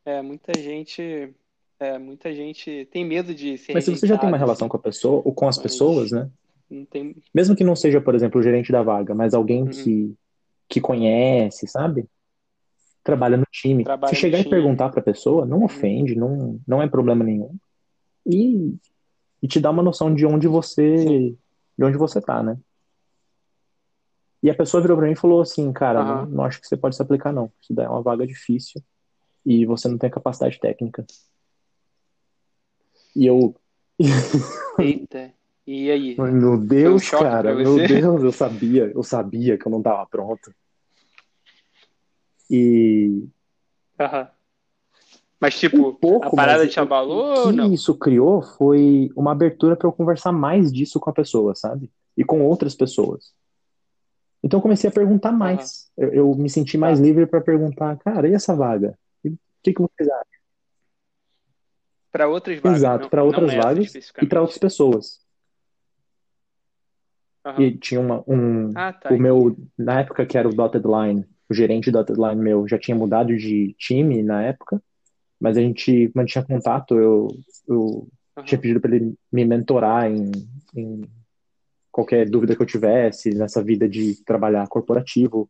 É, 0.06 0.22
muita 0.22 0.54
gente, 0.54 1.36
é, 1.78 1.98
muita 1.98 2.34
gente 2.34 2.88
tem 2.90 3.04
medo 3.04 3.36
de 3.36 3.58
ser 3.58 3.74
Mas 3.74 3.84
se 3.84 3.92
você 3.92 4.08
já 4.08 4.18
tem 4.18 4.30
uma 4.30 4.38
relação 4.38 4.70
com 4.70 4.78
a 4.78 4.80
pessoa 4.80 5.22
ou 5.26 5.34
com 5.34 5.50
as 5.50 5.58
pessoas, 5.58 6.12
né? 6.12 6.30
não 6.70 6.86
tem. 6.86 7.16
Mesmo 7.34 7.54
que 7.56 7.66
não 7.66 7.76
seja, 7.76 8.00
por 8.00 8.16
exemplo, 8.16 8.40
o 8.40 8.44
gerente 8.44 8.72
da 8.72 8.82
vaga, 8.82 9.14
mas 9.14 9.34
alguém 9.34 9.64
Uhum. 9.64 9.72
que, 9.72 10.16
que 10.70 10.80
conhece, 10.80 11.68
sabe? 11.68 12.06
Trabalha 13.06 13.38
no 13.38 13.46
time. 13.52 13.84
Trabalha 13.84 14.16
Se 14.16 14.20
chegar 14.20 14.40
e 14.40 14.50
perguntar 14.50 14.90
pra 14.90 15.00
pessoa, 15.00 15.46
não 15.46 15.60
Uhum. 15.60 15.66
ofende, 15.66 16.16
não, 16.16 16.60
não 16.68 16.82
é 16.82 16.90
problema 16.90 17.24
nenhum. 17.24 17.56
E, 18.26 18.76
e 19.44 19.48
te 19.48 19.60
dá 19.60 19.70
uma 19.70 19.84
noção 19.84 20.14
de 20.14 20.26
onde 20.26 20.48
Sim. 20.48 20.52
você, 20.52 21.36
de 21.78 21.86
onde 21.86 22.00
você 22.00 22.20
tá, 22.20 22.42
né? 22.42 22.58
E 24.42 24.50
a 24.50 24.56
pessoa 24.56 24.82
virou 24.82 24.98
pra 24.98 25.06
mim 25.06 25.14
e 25.14 25.18
falou 25.18 25.40
assim, 25.40 25.72
cara, 25.72 26.04
não, 26.04 26.26
não 26.26 26.44
acho 26.44 26.60
que 26.60 26.68
você 26.68 26.76
pode 26.76 26.96
se 26.96 27.02
aplicar, 27.02 27.32
não. 27.32 27.52
Isso 27.62 27.76
daí 27.76 27.86
é 27.86 27.90
uma 27.90 28.02
vaga 28.02 28.26
difícil 28.26 28.82
e 29.46 29.68
você 29.68 29.88
não 29.88 30.00
tem 30.00 30.10
capacidade 30.10 30.60
técnica. 30.60 31.06
E 33.16 33.28
eu, 33.28 33.56
Eita. 34.80 35.32
E 35.68 35.92
aí? 35.92 36.16
meu 36.18 36.58
Deus, 36.58 37.08
cara, 37.12 37.54
meu? 37.54 37.76
Deus, 37.86 38.24
eu 38.24 38.32
sabia, 38.32 38.92
eu 38.94 39.04
sabia 39.04 39.60
que 39.60 39.68
eu 39.68 39.72
não 39.72 39.82
tava 39.82 40.08
pronto. 40.08 40.52
E 42.50 43.28
Aham. 44.00 44.30
Mas, 45.40 45.56
um 45.56 45.60
tipo, 45.60 45.90
a 45.90 45.94
pouco, 45.94 46.36
parada 46.36 46.64
mas 46.64 46.72
te 46.74 46.80
o, 46.80 46.84
abalou 46.84 47.48
o 47.48 47.52
que 47.52 47.58
não? 47.58 47.74
isso 47.74 47.98
criou 47.98 48.42
foi 48.42 49.10
uma 49.16 49.32
abertura 49.32 49.76
para 49.76 49.88
eu 49.88 49.92
conversar 49.92 50.32
mais 50.32 50.72
disso 50.72 51.00
com 51.00 51.10
a 51.10 51.14
pessoa, 51.14 51.54
sabe? 51.56 51.92
E 52.18 52.24
com 52.24 52.42
outras 52.42 52.74
pessoas. 52.74 53.34
Então 54.42 54.60
eu 54.60 54.62
comecei 54.62 54.90
a 54.90 54.94
perguntar 54.94 55.32
mais. 55.32 55.92
Eu, 55.98 56.14
eu 56.14 56.36
me 56.36 56.50
senti 56.50 56.78
mais 56.78 57.00
Tá. 57.00 57.06
livre 57.06 57.26
para 57.26 57.42
perguntar, 57.42 57.98
cara, 57.98 58.30
e 58.30 58.34
essa 58.34 58.56
vaga? 58.56 58.98
O 59.24 59.38
que 59.64 59.74
que 59.74 59.82
vocês 59.82 60.08
acham? 60.08 60.26
Para 62.12 62.28
outras 62.28 62.60
vagas, 62.60 62.78
Exato, 62.78 63.10
para 63.10 63.24
outras 63.24 63.50
essa 63.50 63.62
vagas 63.62 63.96
e 64.22 64.26
para 64.26 64.42
outras 64.42 64.60
pessoas. 64.60 65.20
Aham. 67.44 67.62
E 67.62 67.78
tinha 67.78 68.00
uma, 68.00 68.24
um, 68.28 68.72
Ah, 68.76 68.94
tá, 68.94 69.10
o 69.12 69.20
meu, 69.20 69.56
na 69.78 70.00
época 70.00 70.26
que 70.26 70.38
era 70.38 70.48
o 70.48 70.54
Dotted 70.54 70.86
Line, 70.88 71.26
o 71.50 71.54
gerente 71.54 71.92
do 71.92 71.98
Dotted 71.98 72.20
Line 72.20 72.42
meu 72.42 72.68
já 72.68 72.78
tinha 72.78 72.96
mudado 72.96 73.36
de 73.36 73.76
time 73.78 74.24
na 74.24 74.44
época, 74.44 74.82
mas 75.40 75.58
a 75.58 75.62
gente 75.62 76.12
mantinha 76.16 76.44
contato. 76.44 76.98
Eu, 77.00 77.28
eu 77.68 78.08
tinha 78.44 78.58
Aham. 78.58 78.62
pedido 78.62 78.82
para 78.82 78.96
ele 78.96 79.16
me 79.32 79.46
mentorar 79.46 80.12
em, 80.12 80.32
em 80.76 81.02
qualquer 81.92 82.30
dúvida 82.30 82.56
que 82.56 82.62
eu 82.62 82.66
tivesse 82.68 83.30
nessa 83.30 83.64
vida 83.64 83.88
de 83.88 84.24
trabalhar 84.24 84.68
corporativo. 84.68 85.50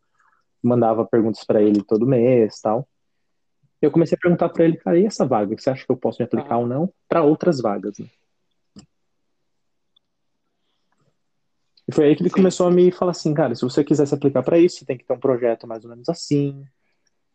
Mandava 0.62 1.06
perguntas 1.06 1.44
para 1.46 1.62
ele 1.62 1.84
todo 1.84 2.08
mês, 2.08 2.60
tal. 2.60 2.88
Eu 3.82 3.92
comecei 3.92 4.16
a 4.16 4.20
perguntar 4.20 4.50
para 4.50 4.66
ele, 4.66 4.78
cara, 4.78 4.98
e 4.98 5.06
essa 5.06 5.26
vaga? 5.26 5.56
Você 5.58 5.70
acha 5.70 5.86
que 5.86 5.92
eu 5.92 5.98
posso 5.98 6.22
me 6.22 6.26
aplicar 6.26 6.56
Aham. 6.56 6.62
ou 6.62 6.68
não? 6.68 6.94
Para 7.08 7.24
outras 7.24 7.62
vagas, 7.62 7.98
né? 8.00 8.08
E 11.88 11.94
foi 11.94 12.06
aí 12.06 12.16
que 12.16 12.24
ele 12.24 12.30
Sim. 12.30 12.36
começou 12.36 12.68
a 12.68 12.72
me 12.72 12.92
falar 12.92 13.12
assim, 13.12 13.34
cara, 13.34 13.54
se 13.54 13.62
você 13.62 13.84
quiser 13.84 14.08
se 14.08 14.16
aplicar 14.16 14.42
para 14.44 14.58
isso, 14.58 14.80
você 14.80 14.86
tem 14.86 14.98
que 14.98 15.06
ter 15.06 15.14
um 15.14 15.20
projeto 15.20 15.68
mais 15.68 15.84
ou 15.84 15.90
menos 15.90 16.10
assim. 16.10 16.64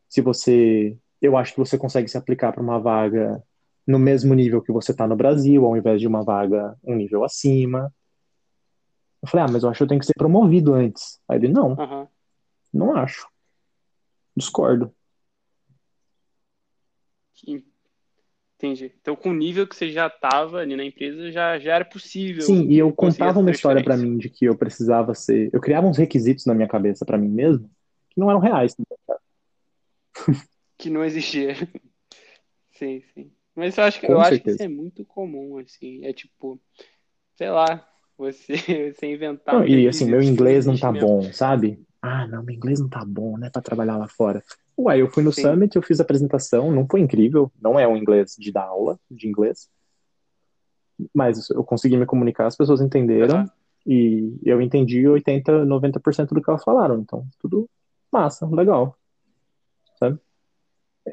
Se 0.09 0.21
você, 0.21 0.97
eu 1.23 1.37
acho 1.37 1.53
que 1.53 1.59
você 1.59 1.79
consegue 1.79 2.09
se 2.09 2.19
aplicar 2.19 2.53
para 2.53 2.63
uma 2.63 2.81
vaga 2.81 3.43
no 3.87 3.99
mesmo 3.99 4.35
nível 4.35 4.61
que 4.61 4.73
você 4.73 4.95
tá 4.95 5.07
no 5.07 5.17
Brasil, 5.17 5.65
ao 5.65 5.77
invés 5.77 6.01
de 6.01 6.07
uma 6.07 6.25
vaga 6.25 6.77
um 6.83 6.95
nível 6.97 7.25
acima. 7.25 7.93
Eu 9.23 9.29
falei, 9.29 9.47
ah, 9.47 9.49
mas 9.53 9.63
eu 9.63 9.69
acho 9.71 9.79
que 9.79 9.85
eu 9.85 9.89
tenho 9.89 10.01
que 10.01 10.07
ser 10.07 10.15
promovido 10.17 10.75
antes. 10.75 11.21
Aí 11.29 11.39
ele, 11.39 11.49
não, 11.49 11.73
Aham. 11.79 12.09
não 12.73 12.97
acho. 12.97 13.29
Discordo. 14.37 14.93
Entendi. 18.61 18.93
Então, 19.01 19.17
com 19.17 19.31
o 19.31 19.35
nível 19.35 19.67
que 19.67 19.75
você 19.75 19.91
já 19.91 20.07
estava 20.07 20.59
ali 20.59 20.77
na 20.77 20.85
empresa, 20.85 21.33
já, 21.33 21.59
já 21.59 21.77
era 21.77 21.85
possível 21.85 22.43
Sim, 22.43 22.67
e 22.69 22.79
eu 22.79 22.93
contava 22.93 23.39
uma 23.41 23.51
história 23.51 23.83
para 23.83 23.97
mim 23.97 24.19
de 24.19 24.29
que 24.29 24.45
eu 24.45 24.55
precisava 24.55 25.15
ser. 25.15 25.49
Eu 25.51 25.63
criava 25.63 25.87
uns 25.87 25.97
requisitos 25.97 26.45
na 26.45 26.55
minha 26.55 26.69
cabeça 26.69 27.07
para 27.07 27.17
mim 27.17 27.29
mesmo 27.29 27.71
que 28.11 28.21
não 28.21 28.29
eram 28.29 28.39
reais. 28.39 28.77
Que 30.77 30.91
não 30.91 31.03
existia. 31.03 31.55
Sim, 32.73 33.03
sim. 33.15 33.31
Mas 33.55 33.77
eu 33.77 33.85
acho 33.85 34.01
que, 34.01 34.07
Com 34.07 34.13
eu 34.15 34.21
acho 34.21 34.41
que 34.41 34.51
isso 34.51 34.63
é 34.63 34.69
muito 34.69 35.05
comum, 35.05 35.59
assim. 35.59 36.05
É 36.05 36.13
tipo, 36.13 36.59
sei 37.37 37.51
lá, 37.51 37.87
você, 38.17 38.55
você 38.93 39.07
inventar 39.07 39.55
Não, 39.55 39.67
e 39.67 39.87
assim, 39.89 40.07
meu 40.07 40.23
inglês 40.23 40.67
não 40.67 40.79
tá 40.79 40.91
bom, 40.91 41.23
sabe? 41.33 41.83
Ah, 42.01 42.27
não, 42.27 42.43
meu 42.43 42.55
inglês 42.55 42.81
não 42.81 42.89
tá 42.89 43.05
bom, 43.05 43.37
né, 43.37 43.51
Pra 43.51 43.61
trabalhar 43.61 43.97
lá 43.97 44.09
fora. 44.09 44.43
Ué, 44.79 45.01
eu 45.01 45.11
fui 45.11 45.23
no 45.23 45.33
Sim. 45.33 45.43
Summit, 45.43 45.77
eu 45.77 45.83
fiz 45.83 46.01
a 46.01 46.03
apresentação, 46.03 46.71
não 46.71 46.87
foi 46.87 47.01
incrível, 47.01 47.53
não 47.61 47.79
é 47.79 47.87
um 47.87 47.97
inglês 47.97 48.35
de 48.39 48.51
dar 48.51 48.65
aula 48.65 48.99
de 49.11 49.29
inglês, 49.29 49.69
mas 51.15 51.51
eu 51.51 51.63
consegui 51.63 51.97
me 51.97 52.07
comunicar, 52.07 52.47
as 52.47 52.57
pessoas 52.57 52.81
entenderam 52.81 53.51
e 53.87 54.39
eu 54.45 54.61
entendi 54.61 55.07
80, 55.07 55.65
90% 55.65 56.35
do 56.35 56.43
que 56.43 56.51
elas 56.51 56.65
falaram, 56.65 56.99
então 57.01 57.27
tudo 57.39 57.69
massa, 58.13 58.47
legal, 58.47 58.99
sabe? 59.99 60.19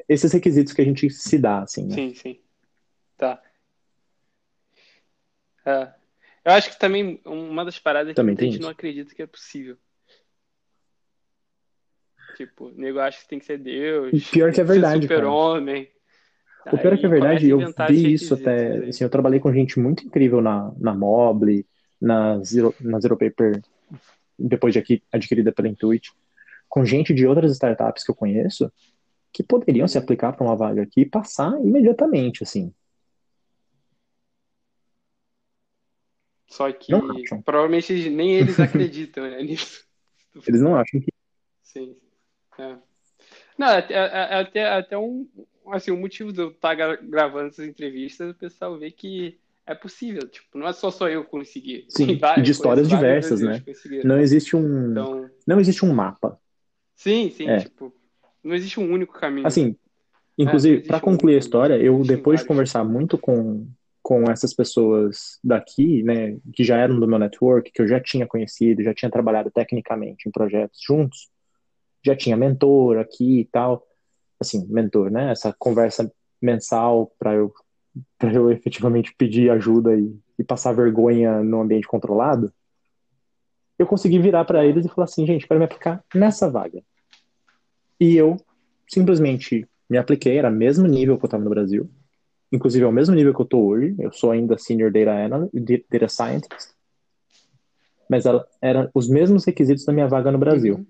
Esses 0.08 0.32
requisitos 0.32 0.72
que 0.72 0.82
a 0.82 0.84
gente 0.84 1.08
se 1.10 1.38
dá, 1.38 1.62
assim, 1.62 1.86
né? 1.86 1.94
Sim, 1.94 2.14
sim. 2.14 2.40
Tá. 3.16 3.42
É. 5.64 5.92
Eu 6.44 6.52
acho 6.52 6.70
que 6.70 6.78
também 6.78 7.20
uma 7.24 7.64
das 7.64 7.78
paradas 7.78 8.10
que 8.10 8.14
Também 8.14 8.32
muita 8.32 8.40
tem 8.40 8.52
gente 8.52 8.60
não 8.60 8.68
isso. 8.68 8.72
acredita 8.72 9.14
que 9.14 9.22
é 9.22 9.26
possível. 9.26 9.76
Tipo, 12.38 12.66
o 12.66 12.70
nego 12.70 13.00
acha 13.00 13.20
que 13.20 13.26
tem 13.26 13.40
que 13.40 13.44
ser 13.44 13.58
Deus, 13.58 14.12
E 14.12 14.20
pior 14.20 14.52
que 14.52 14.60
é 14.60 14.64
verdade, 14.64 15.02
super-homem. 15.02 15.88
O 16.72 16.78
pior 16.78 16.92
é 16.92 16.96
que 16.96 17.04
é 17.04 17.08
verdade, 17.08 17.48
eu 17.48 17.58
vi 17.88 18.12
isso 18.12 18.34
até, 18.34 18.76
assim, 18.86 19.02
eu 19.02 19.10
trabalhei 19.10 19.40
com 19.40 19.52
gente 19.52 19.80
muito 19.80 20.06
incrível 20.06 20.40
na, 20.40 20.72
na 20.78 20.94
Mobile, 20.94 21.66
na 22.00 22.40
Zero, 22.44 22.72
na 22.80 23.00
Zero 23.00 23.16
Paper, 23.16 23.60
depois 24.38 24.72
de 24.72 24.78
aqui, 24.78 25.02
adquirida 25.10 25.50
pela 25.50 25.66
Intuit, 25.66 26.12
com 26.68 26.84
gente 26.84 27.12
de 27.12 27.26
outras 27.26 27.50
startups 27.50 28.04
que 28.04 28.10
eu 28.12 28.14
conheço, 28.14 28.70
que 29.32 29.42
poderiam 29.42 29.88
se 29.88 29.98
aplicar 29.98 30.32
para 30.32 30.46
uma 30.46 30.54
vaga 30.54 30.82
aqui 30.82 31.00
e 31.00 31.06
passar 31.06 31.60
imediatamente, 31.60 32.44
assim. 32.44 32.72
Só 36.46 36.70
que 36.70 36.92
provavelmente 37.44 38.08
nem 38.10 38.36
eles 38.36 38.60
acreditam, 38.60 39.28
né, 39.28 39.42
nisso. 39.42 39.84
Eles 40.46 40.60
não 40.60 40.76
acham 40.76 41.00
que. 41.00 41.08
Sim. 41.64 41.96
É. 42.58 42.76
Não, 43.56 43.68
é, 43.68 43.86
é- 43.90 43.94
é 43.94 44.40
até, 44.40 44.64
até 44.68 44.98
um, 44.98 45.26
assim, 45.72 45.90
o 45.90 45.96
motivo 45.96 46.32
de 46.32 46.40
eu 46.40 46.50
estar 46.50 46.74
gravando 46.74 47.48
essas 47.48 47.66
entrevistas, 47.66 48.30
o 48.30 48.34
pessoal 48.34 48.78
vê 48.78 48.90
que 48.90 49.38
é 49.66 49.74
possível. 49.74 50.26
Tipo, 50.28 50.58
não 50.58 50.68
é 50.68 50.72
só 50.72 50.90
só 50.90 51.08
eu 51.08 51.24
conseguir. 51.24 51.86
Sim, 51.88 52.06
Tem 52.06 52.18
vários, 52.18 52.44
de 52.46 52.52
histórias 52.52 52.88
diversas, 52.88 53.40
né? 53.40 53.62
Não 54.04 54.18
existe 54.18 54.56
um, 54.56 54.90
Então, 54.92 55.30
não 55.46 55.60
existe 55.60 55.84
um 55.84 55.92
mapa. 55.92 56.38
sim, 56.94 57.30
sim, 57.30 57.48
É. 57.48 57.58
tipo, 57.58 57.94
não 58.42 58.54
existe 58.54 58.78
um 58.80 58.90
único 58.92 59.12
caminho. 59.18 59.46
Assim, 59.46 59.76
Inclusive, 60.38 60.78
É, 60.78 60.86
para 60.86 60.98
um- 60.98 61.00
concluir 61.00 61.34
a 61.34 61.38
história, 61.38 61.74
eu 61.82 62.00
depois 62.04 62.40
de 62.40 62.46
conversar 62.46 62.84
muito 62.84 63.18
com, 63.18 63.66
com 64.00 64.30
essas 64.30 64.54
pessoas 64.54 65.38
daqui, 65.42 66.02
né, 66.04 66.38
que 66.54 66.62
já 66.62 66.76
eram 66.78 67.00
do 67.00 67.08
meu 67.08 67.18
network, 67.18 67.72
que 67.72 67.82
eu 67.82 67.88
já 67.88 67.98
tinha 68.00 68.24
conhecido, 68.24 68.80
já 68.82 68.94
tinha 68.94 69.10
trabalhado 69.10 69.50
tecnicamente 69.50 70.28
em 70.28 70.32
projetos 70.32 70.80
juntos, 70.80 71.28
já 72.04 72.16
tinha 72.16 72.36
mentor 72.36 72.98
aqui 72.98 73.40
e 73.40 73.44
tal, 73.46 73.86
assim, 74.40 74.66
mentor, 74.68 75.10
né, 75.10 75.30
essa 75.32 75.54
conversa 75.58 76.10
mensal 76.40 77.12
para 77.18 77.34
eu 77.34 77.52
para 78.18 78.32
eu 78.32 78.50
efetivamente 78.50 79.14
pedir 79.16 79.50
ajuda 79.50 79.96
e, 79.96 80.14
e 80.38 80.44
passar 80.44 80.72
vergonha 80.72 81.42
no 81.42 81.60
ambiente 81.60 81.88
controlado, 81.88 82.52
eu 83.78 83.86
consegui 83.86 84.18
virar 84.18 84.44
para 84.44 84.64
eles 84.64 84.84
e 84.84 84.88
falar 84.88 85.04
assim, 85.04 85.26
gente, 85.26 85.46
quero 85.46 85.58
me 85.58 85.64
aplicar 85.64 86.04
nessa 86.14 86.50
vaga. 86.50 86.82
E 88.00 88.16
eu 88.16 88.36
simplesmente 88.88 89.66
me 89.88 89.98
apliquei, 89.98 90.36
era 90.36 90.48
o 90.48 90.52
mesmo 90.52 90.86
nível 90.86 91.16
que 91.16 91.24
eu 91.24 91.28
estava 91.28 91.42
no 91.42 91.50
Brasil, 91.50 91.88
inclusive 92.52 92.84
é 92.84 92.88
o 92.88 92.92
mesmo 92.92 93.14
nível 93.14 93.34
que 93.34 93.40
eu 93.40 93.44
estou 93.44 93.66
hoje, 93.66 93.94
eu 93.98 94.12
sou 94.12 94.30
ainda 94.30 94.58
Senior 94.58 94.90
Data, 94.90 95.12
Analyst, 95.12 95.52
Data 95.90 96.08
Scientist, 96.08 96.74
mas 98.08 98.26
era, 98.26 98.46
era 98.60 98.90
os 98.94 99.08
mesmos 99.08 99.44
requisitos 99.44 99.84
da 99.84 99.92
minha 99.92 100.08
vaga 100.08 100.32
no 100.32 100.38
Brasil. 100.38 100.76
Uhum. 100.76 100.86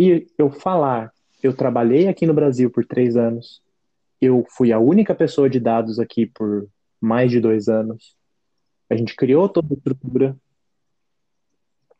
E 0.00 0.26
eu 0.38 0.50
falar, 0.50 1.12
eu 1.42 1.54
trabalhei 1.54 2.08
aqui 2.08 2.24
no 2.24 2.32
Brasil 2.32 2.70
por 2.70 2.86
três 2.86 3.18
anos, 3.18 3.60
eu 4.18 4.46
fui 4.48 4.72
a 4.72 4.78
única 4.78 5.14
pessoa 5.14 5.50
de 5.50 5.60
dados 5.60 5.98
aqui 5.98 6.24
por 6.24 6.66
mais 6.98 7.30
de 7.30 7.38
dois 7.38 7.68
anos, 7.68 8.16
a 8.88 8.96
gente 8.96 9.14
criou 9.14 9.46
toda 9.46 9.74
a 9.74 9.76
estrutura, 9.76 10.34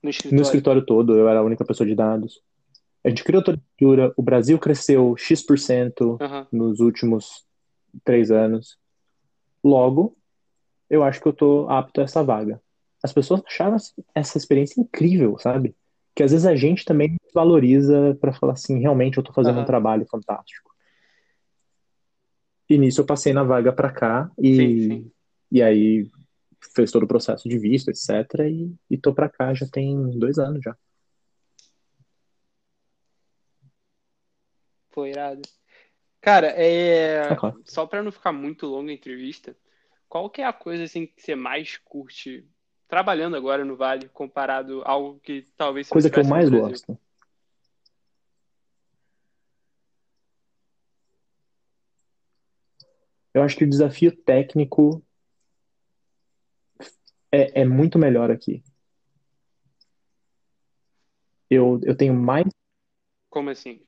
No 0.02 0.08
escritório. 0.08 0.36
no 0.36 0.42
escritório 0.42 0.86
todo, 0.86 1.14
eu 1.14 1.28
era 1.28 1.40
a 1.40 1.42
única 1.42 1.62
pessoa 1.62 1.86
de 1.86 1.94
dados. 1.94 2.40
A 3.04 3.10
gente 3.10 3.22
criou 3.22 3.44
toda 3.44 3.58
a 3.58 3.60
estrutura, 3.60 4.14
o 4.16 4.22
Brasil 4.22 4.58
cresceu 4.58 5.14
X% 5.18 6.16
Aham. 6.22 6.46
nos 6.50 6.80
últimos 6.80 7.44
três 8.02 8.30
anos. 8.30 8.78
Logo, 9.62 10.16
eu 10.88 11.04
acho 11.04 11.20
que 11.20 11.28
eu 11.28 11.34
tô 11.34 11.68
apto 11.68 12.00
a 12.00 12.04
essa 12.04 12.24
vaga. 12.24 12.62
As 13.02 13.12
pessoas 13.12 13.42
acharam 13.46 13.76
essa 14.14 14.38
experiência 14.38 14.80
incrível, 14.80 15.38
sabe? 15.38 15.76
Que 16.14 16.22
às 16.22 16.32
vezes 16.32 16.46
a 16.46 16.56
gente 16.56 16.84
também 16.84 17.16
valoriza 17.34 18.16
para 18.20 18.32
falar 18.32 18.54
assim, 18.54 18.78
realmente 18.80 19.18
eu 19.18 19.22
tô 19.22 19.32
fazendo 19.32 19.54
Aham. 19.54 19.62
um 19.62 19.66
trabalho 19.66 20.06
fantástico. 20.06 20.70
E 22.68 22.78
nisso 22.78 23.00
eu 23.00 23.06
passei 23.06 23.32
na 23.32 23.42
vaga 23.42 23.72
para 23.72 23.90
cá 23.90 24.30
e, 24.38 24.56
Sim, 24.56 24.80
sim. 24.88 25.12
e 25.50 25.62
aí 25.62 26.08
fez 26.74 26.92
todo 26.92 27.02
o 27.02 27.08
processo 27.08 27.48
de 27.48 27.58
visto, 27.58 27.88
etc. 27.88 28.48
E, 28.48 28.72
e 28.88 28.96
tô 28.96 29.12
para 29.12 29.28
cá 29.28 29.52
já 29.54 29.66
tem 29.66 30.10
dois 30.18 30.38
anos 30.38 30.62
já. 30.62 30.76
Foi 34.90 35.10
irado. 35.10 35.42
Cara, 36.20 36.48
é... 36.48 37.32
É 37.32 37.34
claro. 37.34 37.60
só 37.64 37.86
pra 37.86 38.02
não 38.02 38.12
ficar 38.12 38.32
muito 38.32 38.66
longa 38.66 38.90
a 38.90 38.94
entrevista, 38.94 39.56
qual 40.08 40.28
que 40.28 40.42
é 40.42 40.44
a 40.44 40.52
coisa 40.52 40.84
assim 40.84 41.06
que 41.06 41.22
você 41.22 41.34
mais 41.34 41.76
curte 41.78 42.46
trabalhando 42.90 43.36
agora 43.36 43.64
no 43.64 43.76
Vale, 43.76 44.08
comparado 44.08 44.82
a 44.82 44.90
algo 44.90 45.20
que 45.20 45.46
talvez 45.56 45.88
Coisa 45.88 46.10
que 46.10 46.18
eu 46.18 46.24
mais 46.24 46.50
gosto. 46.50 46.98
Eu 53.32 53.42
acho 53.42 53.56
que 53.56 53.64
o 53.64 53.70
desafio 53.70 54.10
técnico 54.10 55.02
é, 57.30 57.60
é 57.60 57.64
muito 57.64 57.96
melhor 57.96 58.28
aqui. 58.28 58.62
Eu, 61.48 61.80
eu 61.84 61.96
tenho 61.96 62.12
mais. 62.12 62.44
Como 63.28 63.50
assim? 63.50 63.80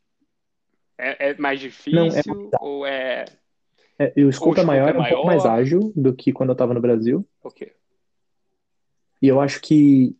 É, 0.96 1.30
é 1.30 1.36
mais 1.38 1.60
Não, 1.60 2.06
é 2.06 2.08
difícil 2.08 2.50
ou 2.60 2.86
é 2.86 3.24
é, 3.98 4.12
o 4.16 4.28
escopo 4.28 4.60
é 4.60 4.64
maior, 4.64 4.88
é 4.88 4.96
é 4.96 5.00
um 5.00 5.04
pouco 5.04 5.26
mais 5.26 5.44
ágil 5.44 5.92
do 5.94 6.14
que 6.14 6.32
quando 6.32 6.50
eu 6.50 6.54
estava 6.54 6.74
no 6.74 6.80
Brasil. 6.80 7.26
o 7.42 7.50
quê? 7.50 7.74
E 9.22 9.28
eu 9.28 9.40
acho 9.40 9.60
que 9.60 10.16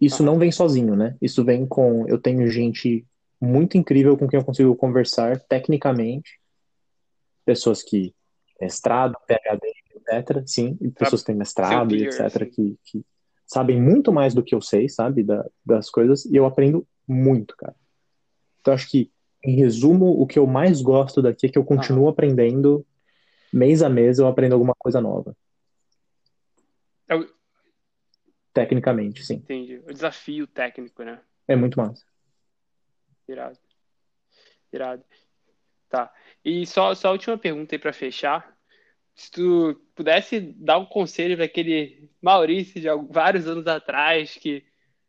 isso 0.00 0.24
não 0.24 0.36
vem 0.36 0.50
sozinho, 0.50 0.96
né? 0.96 1.16
Isso 1.22 1.44
vem 1.44 1.64
com. 1.64 2.08
Eu 2.08 2.18
tenho 2.18 2.50
gente 2.50 3.06
muito 3.40 3.78
incrível 3.78 4.16
com 4.16 4.26
quem 4.26 4.40
eu 4.40 4.44
consigo 4.44 4.74
conversar 4.74 5.38
tecnicamente. 5.38 6.40
Pessoas 7.44 7.84
que 7.84 8.12
mestrado, 8.60 9.16
PhD, 9.28 9.72
etc. 9.94 10.42
Sim, 10.44 10.76
e 10.80 10.90
pessoas 10.90 11.20
que 11.20 11.28
têm 11.28 11.36
mestrado 11.36 11.88
peer, 11.88 12.08
etc. 12.08 12.20
assim. 12.20 12.46
Que, 12.50 12.78
que 12.84 13.06
sabem 13.46 13.80
muito 13.80 14.12
mais 14.12 14.34
do 14.34 14.42
que 14.42 14.56
eu 14.56 14.60
sei, 14.60 14.88
sabe? 14.88 15.22
Da, 15.22 15.46
das 15.64 15.88
coisas. 15.88 16.24
E 16.24 16.34
eu 16.34 16.46
aprendo 16.46 16.84
muito, 17.06 17.56
cara. 17.56 17.76
Então, 18.60 18.74
acho 18.74 18.90
que, 18.90 19.12
em 19.44 19.54
resumo, 19.54 20.20
o 20.20 20.26
que 20.26 20.38
eu 20.38 20.46
mais 20.48 20.82
gosto 20.82 21.22
daqui 21.22 21.46
é 21.46 21.48
que 21.48 21.58
eu 21.58 21.64
continuo 21.64 22.08
aprendendo. 22.08 22.84
Mês 23.52 23.82
a 23.82 23.88
mês 23.88 24.18
eu 24.18 24.26
aprendo 24.26 24.54
alguma 24.54 24.74
coisa 24.76 25.00
nova. 25.00 25.36
Eu 27.08 27.35
Tecnicamente, 28.56 29.22
sim. 29.22 29.34
entendi. 29.34 29.82
O 29.86 29.92
desafio 29.92 30.46
técnico, 30.46 31.02
né? 31.02 31.20
É 31.46 31.54
muito 31.54 31.78
massa. 31.78 32.02
Irado. 33.28 33.58
Irado. 34.72 35.04
Tá. 35.90 36.10
E 36.42 36.66
só, 36.66 36.94
só 36.94 37.08
a 37.08 37.12
última 37.12 37.36
pergunta 37.36 37.74
aí 37.74 37.78
pra 37.78 37.92
fechar. 37.92 38.56
Se 39.14 39.30
tu 39.30 39.78
pudesse 39.94 40.40
dar 40.40 40.78
um 40.78 40.86
conselho 40.86 41.36
para 41.36 41.44
aquele 41.44 42.10
Maurício 42.22 42.80
de 42.80 42.88
vários 43.10 43.46
anos 43.46 43.66
atrás 43.66 44.36
que 44.36 44.64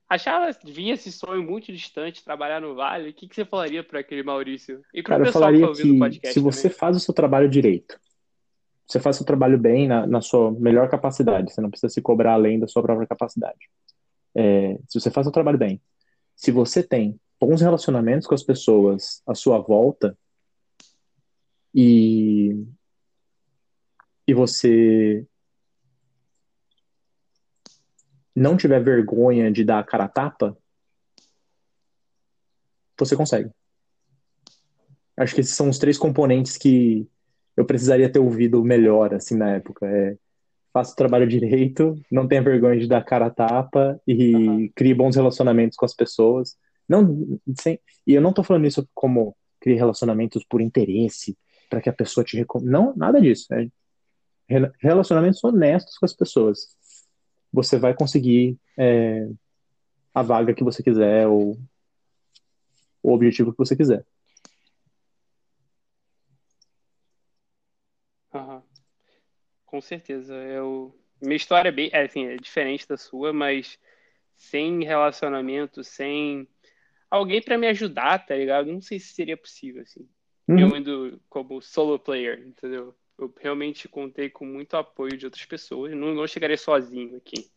achava, 0.09 0.49
vinha 0.65 0.93
esse 0.95 1.09
sonho 1.09 1.41
muito 1.41 1.71
distante, 1.71 2.25
trabalhar 2.25 2.59
no 2.59 2.75
Vale, 2.75 3.09
o 3.09 3.13
que 3.13 3.29
que 3.29 3.35
você 3.35 3.45
falaria 3.45 3.81
para 3.81 4.01
aquele 4.01 4.23
Maurício? 4.23 4.81
E 4.93 5.01
Cara, 5.01 5.21
eu 5.21 5.25
pessoal 5.27 5.53
que 5.53 5.59
falaria 5.59 5.61
tá 5.61 5.69
ouvindo 5.69 5.95
o 5.95 5.99
podcast 5.99 6.33
se 6.33 6.39
você 6.41 6.63
também. 6.63 6.77
faz 6.77 6.97
o 6.97 6.99
seu 6.99 7.13
trabalho 7.13 7.49
direito, 7.49 7.97
você 8.87 8.99
faz 8.99 9.17
seu 9.17 9.25
trabalho 9.25 9.57
bem 9.57 9.87
na, 9.87 10.07
na 10.07 10.21
sua 10.21 10.51
melhor 10.51 10.89
capacidade, 10.89 11.51
você 11.51 11.59
não 11.59 11.69
precisa 11.69 11.93
se 11.93 12.01
cobrar 12.01 12.33
além 12.33 12.59
da 12.59 12.67
sua 12.67 12.81
própria 12.81 13.07
capacidade. 13.07 13.69
É, 14.33 14.77
se 14.87 14.99
você 14.99 15.11
faz 15.11 15.27
o 15.27 15.31
trabalho 15.31 15.57
bem, 15.57 15.81
se 16.35 16.51
você 16.51 16.81
tem 16.81 17.19
bons 17.39 17.61
relacionamentos 17.61 18.25
com 18.25 18.33
as 18.33 18.43
pessoas 18.43 19.21
à 19.27 19.35
sua 19.35 19.59
volta 19.59 20.17
e, 21.75 22.65
e 24.25 24.33
você 24.33 25.25
não 28.33 28.55
tiver 28.55 28.81
vergonha 28.81 29.51
de 29.51 29.65
dar 29.65 29.79
a 29.79 29.83
cara 29.83 30.05
a 30.05 30.09
tapa, 30.09 30.57
você 32.97 33.15
consegue. 33.15 33.51
Acho 35.17 35.33
que 35.33 35.41
esses 35.41 35.55
são 35.55 35.69
os 35.69 35.77
três 35.79 35.97
componentes 35.97 36.57
que 36.57 37.07
eu 37.57 37.65
precisaria 37.65 38.09
ter 38.09 38.19
ouvido 38.19 38.63
melhor, 38.63 39.13
assim, 39.15 39.35
na 39.35 39.55
época. 39.55 39.85
É, 39.87 40.15
faça 40.71 40.93
o 40.93 40.95
trabalho 40.95 41.27
direito, 41.27 41.99
não 42.11 42.27
tenha 42.27 42.41
vergonha 42.41 42.79
de 42.79 42.87
dar 42.87 43.03
cara 43.03 43.25
a 43.25 43.31
tapa 43.31 43.99
e 44.07 44.35
Aham. 44.35 44.69
crie 44.75 44.93
bons 44.93 45.15
relacionamentos 45.15 45.75
com 45.75 45.85
as 45.85 45.95
pessoas. 45.95 46.55
Não, 46.87 47.39
sem, 47.59 47.79
e 48.05 48.13
eu 48.13 48.21
não 48.21 48.31
tô 48.31 48.43
falando 48.43 48.67
isso 48.67 48.87
como 48.93 49.35
criar 49.59 49.77
relacionamentos 49.77 50.45
por 50.47 50.61
interesse, 50.61 51.35
para 51.69 51.81
que 51.81 51.89
a 51.89 51.93
pessoa 51.93 52.23
te 52.23 52.37
recomende. 52.37 52.71
Não, 52.71 52.93
nada 52.95 53.19
disso. 53.19 53.51
É 53.53 53.67
re- 54.47 54.71
relacionamentos 54.79 55.43
honestos 55.43 55.97
com 55.97 56.05
as 56.05 56.13
pessoas. 56.13 56.67
Você 57.51 57.77
vai 57.79 57.95
conseguir 57.95 58.55
é, 58.77 59.27
a 60.13 60.21
vaga 60.21 60.53
que 60.53 60.63
você 60.63 60.83
quiser 60.83 61.27
ou 61.27 61.57
o 63.01 63.13
objetivo 63.13 63.51
que 63.51 63.57
você 63.57 63.75
quiser. 63.75 64.05
Com 69.67 69.79
certeza. 69.79 70.33
Eu... 70.33 70.97
Minha 71.21 71.35
história 71.35 71.69
é 71.69 71.71
bem, 71.71 71.89
é, 71.93 72.03
assim, 72.03 72.25
é 72.25 72.37
diferente 72.37 72.87
da 72.87 72.97
sua, 72.97 73.31
mas 73.33 73.77
sem 74.35 74.83
relacionamento, 74.83 75.83
sem 75.83 76.47
alguém 77.09 77.41
para 77.41 77.57
me 77.57 77.67
ajudar, 77.67 78.25
tá 78.25 78.35
ligado? 78.35 78.71
Não 78.71 78.81
sei 78.81 78.99
se 78.99 79.13
seria 79.13 79.35
possível, 79.35 79.81
assim. 79.81 80.07
Uhum. 80.47 80.59
Eu 80.59 80.77
indo 80.77 81.21
como 81.29 81.61
solo 81.61 81.99
player, 81.99 82.39
entendeu? 82.47 82.95
Eu 83.17 83.33
realmente 83.41 83.87
contei 83.87 84.29
com 84.29 84.45
muito 84.45 84.77
apoio 84.77 85.17
de 85.17 85.25
outras 85.25 85.45
pessoas. 85.45 85.91
Não, 85.95 86.13
não 86.13 86.27
chegaria 86.27 86.57
sozinho 86.57 87.17
aqui. 87.17 87.47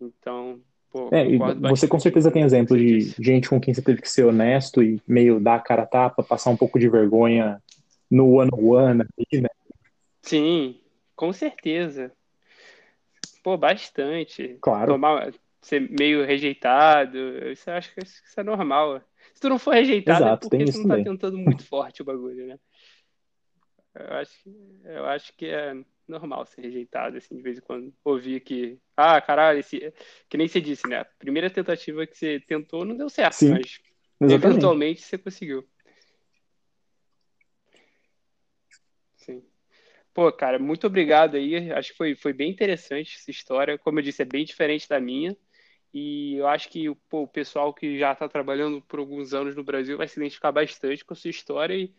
Então, 0.00 0.60
pô, 0.90 1.08
É, 1.10 1.24
você 1.70 1.88
com 1.88 1.98
certeza 1.98 2.30
tem 2.30 2.42
exemplo 2.42 2.76
de 2.76 3.00
gente 3.18 3.48
com 3.48 3.58
quem 3.58 3.72
você 3.72 3.80
teve 3.80 4.02
que 4.02 4.10
ser 4.10 4.24
honesto 4.24 4.82
e 4.82 5.00
meio 5.08 5.40
dar 5.40 5.56
a 5.56 5.60
cara 5.60 5.82
a 5.82 5.86
tapa, 5.86 6.22
passar 6.22 6.50
um 6.50 6.56
pouco 6.56 6.78
de 6.78 6.88
vergonha 6.88 7.62
no 8.10 8.34
one-on-one, 8.34 9.02
ali, 9.02 9.40
né? 9.40 9.48
Sim, 10.22 10.78
com 11.14 11.32
certeza. 11.32 12.12
Pô, 13.42 13.56
bastante. 13.56 14.56
Claro, 14.60 14.92
Tomar, 14.92 15.32
ser 15.60 15.80
meio 15.90 16.24
rejeitado, 16.24 17.18
isso 17.50 17.68
eu 17.70 17.74
acho 17.74 17.94
que 17.94 18.02
isso 18.02 18.22
é 18.40 18.42
normal. 18.42 19.02
Se 19.34 19.40
tu 19.40 19.48
não 19.48 19.58
for 19.58 19.74
rejeitado, 19.74 20.24
é 20.24 20.26
exato, 20.26 20.48
tem 20.50 20.60
porque 20.60 20.64
tu 20.64 20.68
isso 20.70 20.78
não 20.78 20.88
tá 20.88 20.94
também. 20.96 21.04
tentando 21.04 21.38
muito 21.38 21.64
forte 21.68 22.02
o 22.02 22.04
bagulho, 22.04 22.46
né? 22.46 22.58
Eu 23.94 24.14
acho, 24.16 24.42
que- 24.42 24.80
eu 24.84 25.06
acho 25.06 25.32
que 25.36 25.46
é 25.46 25.72
normal 26.08 26.44
ser 26.46 26.62
rejeitado, 26.62 27.16
assim, 27.16 27.36
de 27.36 27.42
vez 27.42 27.58
em 27.58 27.60
quando. 27.60 27.94
Ouvir 28.04 28.40
que, 28.40 28.78
ah, 28.96 29.20
caralho, 29.20 29.60
esse, 29.60 29.92
que 30.28 30.36
nem 30.36 30.48
você 30.48 30.60
disse, 30.60 30.86
né? 30.88 30.98
A 31.00 31.04
primeira 31.04 31.48
tentativa 31.48 32.06
que 32.06 32.16
você 32.16 32.40
tentou 32.40 32.84
não 32.84 32.96
deu 32.96 33.08
certo, 33.08 33.34
Sim, 33.34 33.50
mas 33.50 33.78
exatamente. 34.20 34.46
eventualmente 34.46 35.02
você 35.02 35.16
conseguiu. 35.16 35.66
Sim. 39.16 39.42
Pô, 40.14 40.30
cara, 40.30 40.60
muito 40.60 40.86
obrigado 40.86 41.36
aí. 41.36 41.72
Acho 41.72 41.90
que 41.90 41.96
foi, 41.96 42.14
foi 42.14 42.32
bem 42.32 42.48
interessante 42.48 43.16
essa 43.18 43.32
história. 43.32 43.76
Como 43.76 43.98
eu 43.98 44.02
disse, 44.02 44.22
é 44.22 44.24
bem 44.24 44.44
diferente 44.44 44.88
da 44.88 45.00
minha. 45.00 45.36
E 45.92 46.36
eu 46.36 46.46
acho 46.46 46.70
que 46.70 46.92
pô, 47.10 47.22
o 47.22 47.28
pessoal 47.28 47.74
que 47.74 47.98
já 47.98 48.12
está 48.12 48.28
trabalhando 48.28 48.80
por 48.82 49.00
alguns 49.00 49.34
anos 49.34 49.56
no 49.56 49.64
Brasil 49.64 49.98
vai 49.98 50.06
se 50.06 50.18
identificar 50.18 50.52
bastante 50.52 51.04
com 51.04 51.14
a 51.14 51.16
sua 51.16 51.30
história 51.30 51.74
e, 51.74 51.92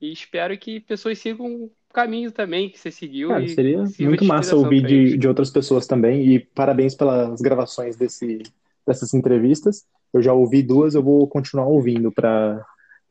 e 0.00 0.12
espero 0.12 0.56
que 0.56 0.80
pessoas 0.80 1.18
sigam 1.18 1.46
o 1.46 1.72
caminho 1.92 2.30
também 2.30 2.68
que 2.68 2.78
você 2.78 2.90
seguiu. 2.90 3.28
Cara, 3.28 3.48
seria 3.48 3.84
muito 4.00 4.24
massa 4.24 4.54
ouvir 4.54 4.82
de, 4.82 5.16
de 5.16 5.28
outras 5.28 5.50
pessoas 5.50 5.86
também. 5.86 6.26
E 6.26 6.40
parabéns 6.40 6.94
pelas 6.94 7.40
gravações 7.40 7.96
desse, 7.96 8.42
dessas 8.86 9.14
entrevistas. 9.14 9.86
Eu 10.12 10.22
já 10.22 10.32
ouvi 10.32 10.62
duas, 10.62 10.94
eu 10.94 11.02
vou 11.02 11.26
continuar 11.26 11.66
ouvindo 11.66 12.12
para 12.12 12.64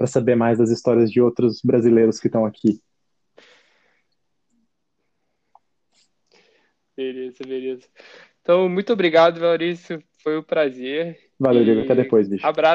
saber 0.05 0.35
mais 0.35 0.57
das 0.59 0.69
histórias 0.69 1.11
de 1.11 1.19
outros 1.19 1.61
brasileiros 1.63 2.19
que 2.19 2.27
estão 2.27 2.45
aqui. 2.45 2.80
Beleza, 6.95 7.43
beleza. 7.45 7.88
Então, 8.41 8.69
muito 8.69 8.93
obrigado, 8.93 9.41
Maurício. 9.41 10.01
Foi 10.22 10.38
um 10.38 10.43
prazer. 10.43 11.17
Valeu, 11.39 11.63
Diego. 11.63 11.81
Até 11.81 11.95
depois, 11.95 12.27
bicho. 12.30 12.45
Abraço. 12.45 12.63